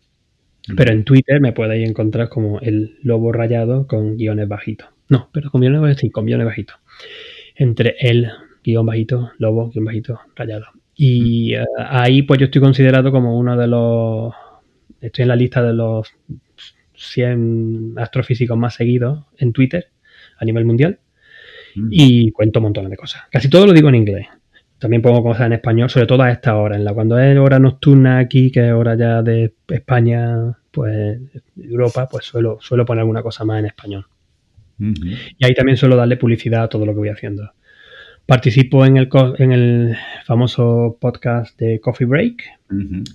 Pero 0.76 0.92
en 0.92 1.04
Twitter 1.04 1.40
me 1.40 1.52
podéis 1.52 1.88
encontrar 1.88 2.28
como 2.28 2.59
el 2.61 2.98
lobo 3.02 3.30
rayado 3.30 3.86
con 3.86 4.16
guiones 4.16 4.48
bajitos. 4.48 4.88
No, 5.09 5.28
pero 5.32 5.50
con 5.50 5.61
guiones 5.61 5.80
bajitos, 5.80 6.11
con 6.11 6.26
guiones 6.26 6.46
bajitos. 6.46 6.76
Entre 7.54 7.94
el 8.00 8.28
guion 8.64 8.84
bajito, 8.84 9.30
lobo, 9.38 9.70
guion 9.70 9.84
bajito, 9.84 10.20
rayado. 10.34 10.66
Y 10.96 11.54
eh, 11.54 11.64
ahí 11.78 12.22
pues 12.22 12.40
yo 12.40 12.46
estoy 12.46 12.61
considerado 12.61 13.12
como 13.12 13.38
uno 13.38 13.57
de 13.57 13.66
los... 13.68 14.34
Estoy 15.00 15.22
en 15.22 15.28
la 15.28 15.36
lista 15.36 15.62
de 15.62 15.72
los 15.72 16.09
100 16.94 17.94
astrofísicos 17.98 18.59
más 18.59 18.74
seguidos 18.74 19.24
en 19.38 19.52
Twitter 19.52 19.88
a 20.38 20.44
nivel 20.44 20.64
mundial. 20.64 20.98
Y 21.90 22.32
cuento 22.32 22.59
un 22.59 22.64
montón 22.64 22.88
de 22.88 22.96
cosas. 22.96 23.24
Casi 23.30 23.50
todo 23.50 23.66
lo 23.66 23.74
digo 23.74 23.90
en 23.90 23.96
inglés. 23.96 24.26
También 24.78 25.00
pongo 25.00 25.22
cosas 25.22 25.46
en 25.46 25.54
español, 25.54 25.88
sobre 25.88 26.06
todo 26.06 26.22
a 26.22 26.30
esta 26.30 26.56
hora. 26.56 26.76
En 26.76 26.84
la, 26.84 26.92
cuando 26.92 27.18
es 27.18 27.36
hora 27.38 27.58
nocturna 27.58 28.18
aquí, 28.18 28.50
que 28.50 28.66
es 28.66 28.72
hora 28.72 28.94
ya 28.94 29.22
de 29.22 29.54
España, 29.68 30.58
pues 30.70 31.18
Europa, 31.56 32.08
pues 32.10 32.26
suelo, 32.26 32.58
suelo 32.60 32.84
poner 32.84 33.00
alguna 33.00 33.22
cosa 33.22 33.44
más 33.44 33.58
en 33.60 33.66
español. 33.66 34.06
Y 34.78 35.44
ahí 35.46 35.54
también 35.54 35.78
suelo 35.78 35.96
darle 35.96 36.18
publicidad 36.18 36.64
a 36.64 36.68
todo 36.68 36.84
lo 36.84 36.92
que 36.92 36.98
voy 36.98 37.08
haciendo. 37.08 37.50
Participo 38.26 38.84
en 38.84 38.98
el, 38.98 39.08
en 39.38 39.52
el 39.52 39.96
famoso 40.26 40.98
podcast 41.00 41.58
de 41.58 41.80
Coffee 41.80 42.06
Break 42.06 42.42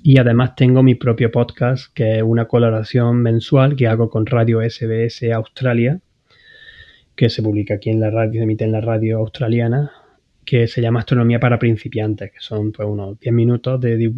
y 0.03 0.17
además 0.17 0.55
tengo 0.55 0.81
mi 0.81 0.95
propio 0.95 1.31
podcast 1.31 1.93
que 1.93 2.17
es 2.17 2.23
una 2.23 2.45
colaboración 2.45 3.21
mensual 3.21 3.75
que 3.75 3.87
hago 3.87 4.09
con 4.09 4.25
Radio 4.25 4.61
SBS 4.67 5.31
Australia, 5.33 5.99
que 7.15 7.29
se 7.29 7.43
publica 7.43 7.75
aquí 7.75 7.89
en 7.89 7.99
la 7.99 8.09
radio, 8.09 8.39
se 8.39 8.43
emite 8.43 8.63
en 8.63 8.71
la 8.71 8.79
radio 8.79 9.17
australiana 9.17 9.91
que 10.51 10.67
se 10.67 10.81
llama 10.81 10.99
Astronomía 10.99 11.39
para 11.39 11.57
principiantes, 11.57 12.29
que 12.29 12.41
son 12.41 12.73
pues 12.73 12.85
unos 12.85 13.17
10 13.21 13.33
minutos 13.33 13.79
de, 13.79 14.11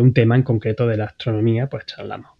un 0.00 0.12
tema 0.12 0.34
en 0.34 0.42
concreto 0.42 0.84
de 0.88 0.96
la 0.96 1.04
astronomía, 1.04 1.68
pues 1.68 1.86
charlamos. 1.86 2.32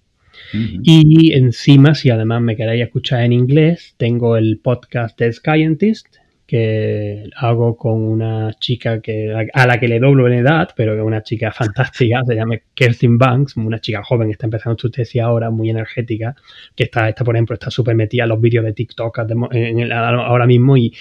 Y 0.53 1.33
encima, 1.33 1.95
si 1.95 2.11
además 2.11 2.43
me 2.43 2.57
queréis 2.57 2.83
escuchar 2.83 3.23
en 3.23 3.33
inglés, 3.33 3.95
tengo 3.99 4.37
el 4.37 4.59
podcast 4.59 5.17
de 5.21 5.33
Scientist, 5.33 6.17
que 6.47 7.25
hago 7.37 7.77
con 7.77 8.01
una 8.03 8.53
chica 8.61 9.01
que 9.01 9.35
a 9.53 9.67
la 9.67 9.81
que 9.81 9.89
le 9.89 9.99
doblo 9.99 10.29
en 10.29 10.35
edad, 10.35 10.69
pero 10.77 10.93
que 10.93 11.01
es 11.01 11.05
una 11.05 11.23
chica 11.23 11.51
fantástica, 11.53 12.23
se 12.25 12.35
llama 12.35 12.57
Kerstin 12.75 13.19
Banks, 13.19 13.57
una 13.57 13.81
chica 13.81 14.03
joven, 14.05 14.31
está 14.31 14.47
empezando 14.47 14.79
su 14.79 14.91
tesis 14.91 15.21
ahora, 15.21 15.51
muy 15.51 15.71
energética, 15.71 16.37
que 16.77 16.85
está, 16.85 17.09
está 17.09 17.25
por 17.25 17.35
ejemplo, 17.35 17.55
está 17.55 17.71
súper 17.71 17.97
metida 17.97 18.23
en 18.25 18.29
los 18.29 18.41
vídeos 18.41 18.65
de 18.65 18.73
TikTok 18.73 19.19
ahora 19.19 20.47
mismo 20.47 20.77
y, 20.77 20.93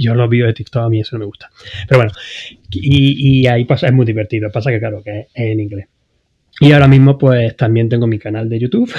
yo 0.00 0.14
los 0.14 0.28
vídeos 0.28 0.48
de 0.48 0.54
TikTok 0.54 0.84
a 0.84 0.88
mí 0.88 1.00
eso 1.00 1.16
no 1.16 1.20
me 1.20 1.26
gusta. 1.26 1.50
Pero 1.88 2.00
bueno, 2.00 2.12
y, 2.70 3.46
ahí 3.46 3.64
pasa, 3.64 3.86
es 3.86 3.92
muy 3.92 4.06
divertido, 4.06 4.50
pasa 4.50 4.70
que 4.70 4.80
claro, 4.80 5.02
que 5.02 5.20
es 5.20 5.26
en 5.34 5.60
inglés. 5.60 5.86
Y 6.60 6.72
ahora 6.72 6.88
mismo 6.88 7.16
pues 7.16 7.56
también 7.56 7.88
tengo 7.88 8.06
mi 8.06 8.18
canal 8.18 8.48
de 8.48 8.58
YouTube. 8.58 8.92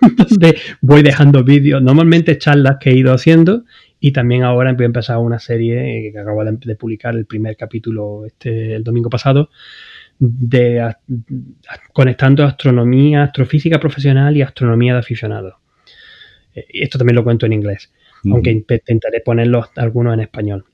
donde 0.16 0.58
voy 0.80 1.02
dejando 1.02 1.44
vídeos, 1.44 1.82
normalmente 1.82 2.36
charlas 2.36 2.76
que 2.78 2.90
he 2.90 2.94
ido 2.94 3.12
haciendo 3.12 3.64
y 4.06 4.12
también 4.12 4.42
ahora 4.42 4.70
voy 4.74 4.82
a 4.82 4.84
empezar 4.84 5.16
una 5.16 5.38
serie 5.38 6.12
que 6.12 6.18
acabo 6.18 6.44
de, 6.44 6.76
publicar 6.76 7.14
el 7.14 7.24
primer 7.24 7.56
capítulo 7.56 8.26
este 8.26 8.74
el 8.74 8.84
domingo 8.84 9.08
pasado 9.08 9.48
de 10.18 10.94
conectando 11.94 12.44
astronomía, 12.44 13.22
astrofísica 13.22 13.80
profesional 13.80 14.36
y 14.36 14.42
astronomía 14.42 14.92
de 14.92 14.98
aficionados. 14.98 15.54
Eh, 16.54 16.66
esto 16.68 16.98
también 16.98 17.16
lo 17.16 17.24
cuento 17.24 17.46
en 17.46 17.54
inglés, 17.54 17.94
aunque 18.30 18.50
intentaré 18.50 19.22
ponerlos 19.24 19.70
algunos 19.74 20.12
en 20.12 20.20
español. 20.20 20.66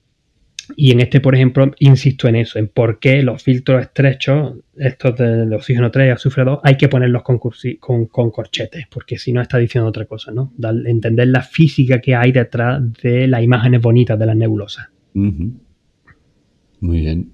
Y 0.77 0.93
en 0.93 1.01
este, 1.01 1.21
por 1.21 1.35
ejemplo, 1.35 1.71
insisto 1.79 2.29
en 2.29 2.37
eso, 2.37 2.59
en 2.59 2.68
por 2.68 2.99
qué 2.99 3.23
los 3.23 3.43
filtros 3.43 3.83
estrechos, 3.83 4.55
estos 4.77 5.16
de 5.16 5.55
oxígeno 5.55 5.91
3 5.91 6.09
y 6.09 6.11
azufre 6.11 6.45
2, 6.45 6.61
hay 6.62 6.77
que 6.77 6.89
ponerlos 6.89 7.23
con, 7.23 7.39
con, 7.39 8.31
corchetes, 8.31 8.87
porque 8.91 9.18
si 9.18 9.33
no 9.33 9.41
está 9.41 9.59
diciendo 9.59 9.89
otra 9.89 10.07
cosa, 10.07 10.33
¿no? 10.33 10.53
entender 10.87 11.29
la 11.29 11.43
física 11.43 12.01
que 12.01 12.14
hay 12.14 12.33
detrás 12.33 12.81
de 13.03 13.27
las 13.27 13.43
imágenes 13.43 13.81
bonitas 13.81 14.18
de 14.18 14.27
las 14.27 14.37
nebulosas. 14.37 14.89
Muy 15.12 17.01
bien. 17.01 17.33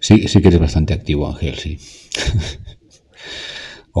Sí, 0.00 0.28
sí 0.28 0.42
que 0.42 0.48
eres 0.48 0.60
bastante 0.60 0.94
activo, 0.94 1.28
Ángel, 1.28 1.54
sí. 1.54 1.78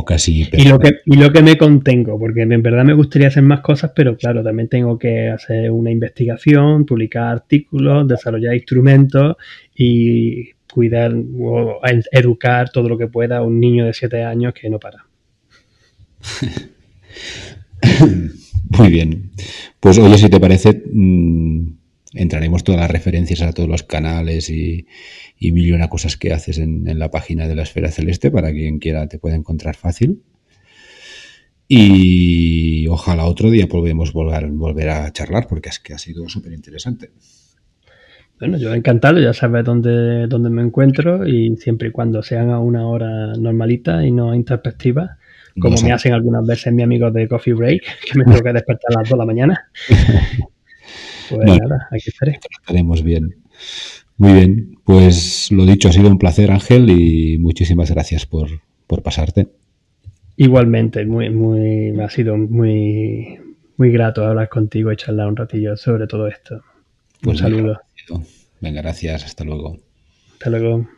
casi. 0.04 0.48
Y 0.52 0.68
lo, 0.68 0.78
que, 0.78 1.00
y 1.04 1.16
lo 1.16 1.32
que 1.32 1.42
me 1.42 1.56
contengo, 1.56 2.18
porque 2.18 2.42
en 2.42 2.62
verdad 2.62 2.84
me 2.84 2.94
gustaría 2.94 3.28
hacer 3.28 3.42
más 3.42 3.60
cosas, 3.60 3.92
pero 3.94 4.16
claro, 4.16 4.42
también 4.42 4.68
tengo 4.68 4.98
que 4.98 5.28
hacer 5.28 5.70
una 5.70 5.90
investigación, 5.90 6.84
publicar 6.84 7.24
artículos, 7.24 8.06
desarrollar 8.06 8.54
instrumentos 8.54 9.36
y 9.74 10.50
cuidar 10.72 11.14
o 11.38 11.80
educar 12.12 12.70
todo 12.70 12.88
lo 12.88 12.98
que 12.98 13.08
pueda 13.08 13.38
a 13.38 13.42
un 13.42 13.58
niño 13.58 13.86
de 13.86 13.94
7 13.94 14.22
años 14.24 14.54
que 14.54 14.70
no 14.70 14.78
para. 14.78 15.06
Muy 18.70 18.88
bien. 18.88 19.30
Pues 19.80 19.98
oye, 19.98 20.18
si 20.18 20.28
te 20.28 20.40
parece, 20.40 20.82
mm, 20.92 21.77
entraremos 22.14 22.64
todas 22.64 22.80
las 22.80 22.90
referencias 22.90 23.42
a 23.42 23.52
todos 23.52 23.68
los 23.68 23.82
canales 23.82 24.50
y, 24.50 24.86
y 25.38 25.52
mil 25.52 25.66
y 25.66 25.72
una 25.72 25.88
cosas 25.88 26.16
que 26.16 26.32
haces 26.32 26.58
en, 26.58 26.98
la 26.98 27.10
página 27.10 27.46
de 27.46 27.54
la 27.54 27.62
Esfera 27.62 27.90
Celeste 27.90 28.30
para 28.30 28.52
quien 28.52 28.78
quiera 28.78 29.06
te 29.08 29.18
pueda 29.18 29.36
encontrar 29.36 29.76
fácil. 29.76 30.22
Y 31.70 32.86
ojalá 32.88 33.26
otro 33.26 33.50
día 33.50 33.66
podamos 33.66 34.12
volver, 34.12 34.46
volver 34.48 34.88
a 34.88 35.12
charlar 35.12 35.46
porque 35.46 35.68
es 35.68 35.78
que 35.78 35.92
ha 35.92 35.98
sido 35.98 36.26
súper 36.28 36.52
interesante. 36.52 37.10
Bueno, 38.38 38.56
yo 38.56 38.72
encantado, 38.72 39.20
ya 39.20 39.34
sabes 39.34 39.64
dónde, 39.64 40.28
dónde 40.28 40.48
me 40.48 40.62
encuentro 40.62 41.26
y 41.26 41.56
siempre 41.56 41.88
y 41.88 41.90
cuando 41.90 42.22
sean 42.22 42.50
a 42.50 42.60
una 42.60 42.86
hora 42.86 43.34
normalita 43.36 44.06
y 44.06 44.12
no 44.12 44.34
introspectiva, 44.34 45.18
como 45.60 45.76
me 45.82 45.92
hacen 45.92 46.14
algunas 46.14 46.46
veces 46.46 46.72
mis 46.72 46.84
amigos 46.84 47.12
de 47.12 47.28
Coffee 47.28 47.52
Break, 47.52 47.82
que 48.10 48.18
me 48.18 48.24
tengo 48.24 48.40
que 48.40 48.52
despertar 48.52 48.92
a 48.96 49.00
las 49.00 49.08
2 49.08 49.10
de 49.10 49.18
la 49.18 49.26
mañana. 49.26 49.70
Pues 51.28 51.46
nada, 51.46 51.88
aquí 51.90 52.08
estaré. 52.10 52.38
Estaremos 52.60 53.02
bien. 53.02 53.36
Muy 54.16 54.32
bien, 54.32 54.78
pues 54.84 55.52
lo 55.52 55.64
dicho, 55.64 55.88
ha 55.88 55.92
sido 55.92 56.08
un 56.08 56.18
placer, 56.18 56.50
Ángel, 56.50 56.90
y 56.90 57.38
muchísimas 57.38 57.90
gracias 57.90 58.26
por, 58.26 58.48
por 58.86 59.02
pasarte. 59.02 59.48
Igualmente, 60.36 61.04
muy, 61.06 61.30
muy, 61.30 61.98
ha 62.00 62.10
sido 62.10 62.36
muy, 62.36 63.38
muy 63.76 63.92
grato 63.92 64.24
hablar 64.24 64.48
contigo 64.48 64.90
y 64.92 64.96
charlar 64.96 65.28
un 65.28 65.36
ratillo 65.36 65.76
sobre 65.76 66.06
todo 66.06 66.26
esto. 66.26 66.62
Pues 67.20 67.40
un 67.40 67.50
saludo. 67.50 67.80
Venga, 68.60 68.82
gracias, 68.82 69.24
hasta 69.24 69.44
luego. 69.44 69.78
Hasta 70.32 70.50
luego. 70.50 70.88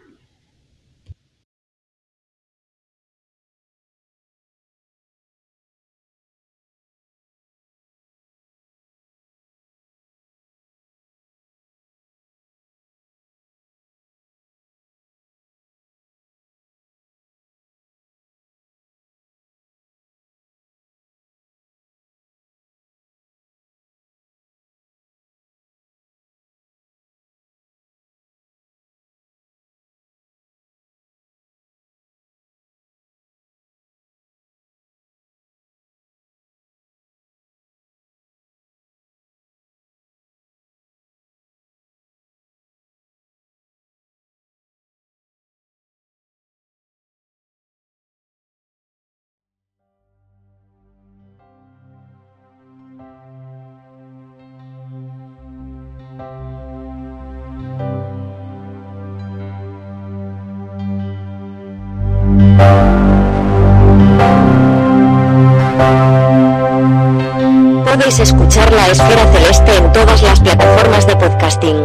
Escuchar 68.21 68.71
La 68.73 68.89
Esfera 68.89 69.25
Celeste 69.33 69.77
en 69.77 69.93
todas 69.93 70.23
las 70.23 70.41
plataformas 70.41 71.07
de 71.07 71.17
podcasting. 71.17 71.77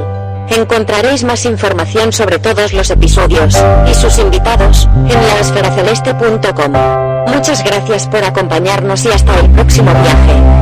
Encontraréis 0.50 1.24
más 1.24 1.46
información 1.46 2.12
sobre 2.12 2.40
todos 2.40 2.74
los 2.74 2.90
episodios 2.90 3.56
y 3.90 3.94
sus 3.94 4.20
invitados 4.20 4.90
en 4.94 5.28
laesferaceleste.com. 5.28 6.74
Muchas 7.34 7.64
gracias 7.64 8.08
por 8.08 8.24
acompañarnos 8.24 9.06
y 9.06 9.10
hasta 9.10 9.40
el 9.40 9.50
próximo 9.50 9.92
viaje. 9.92 10.55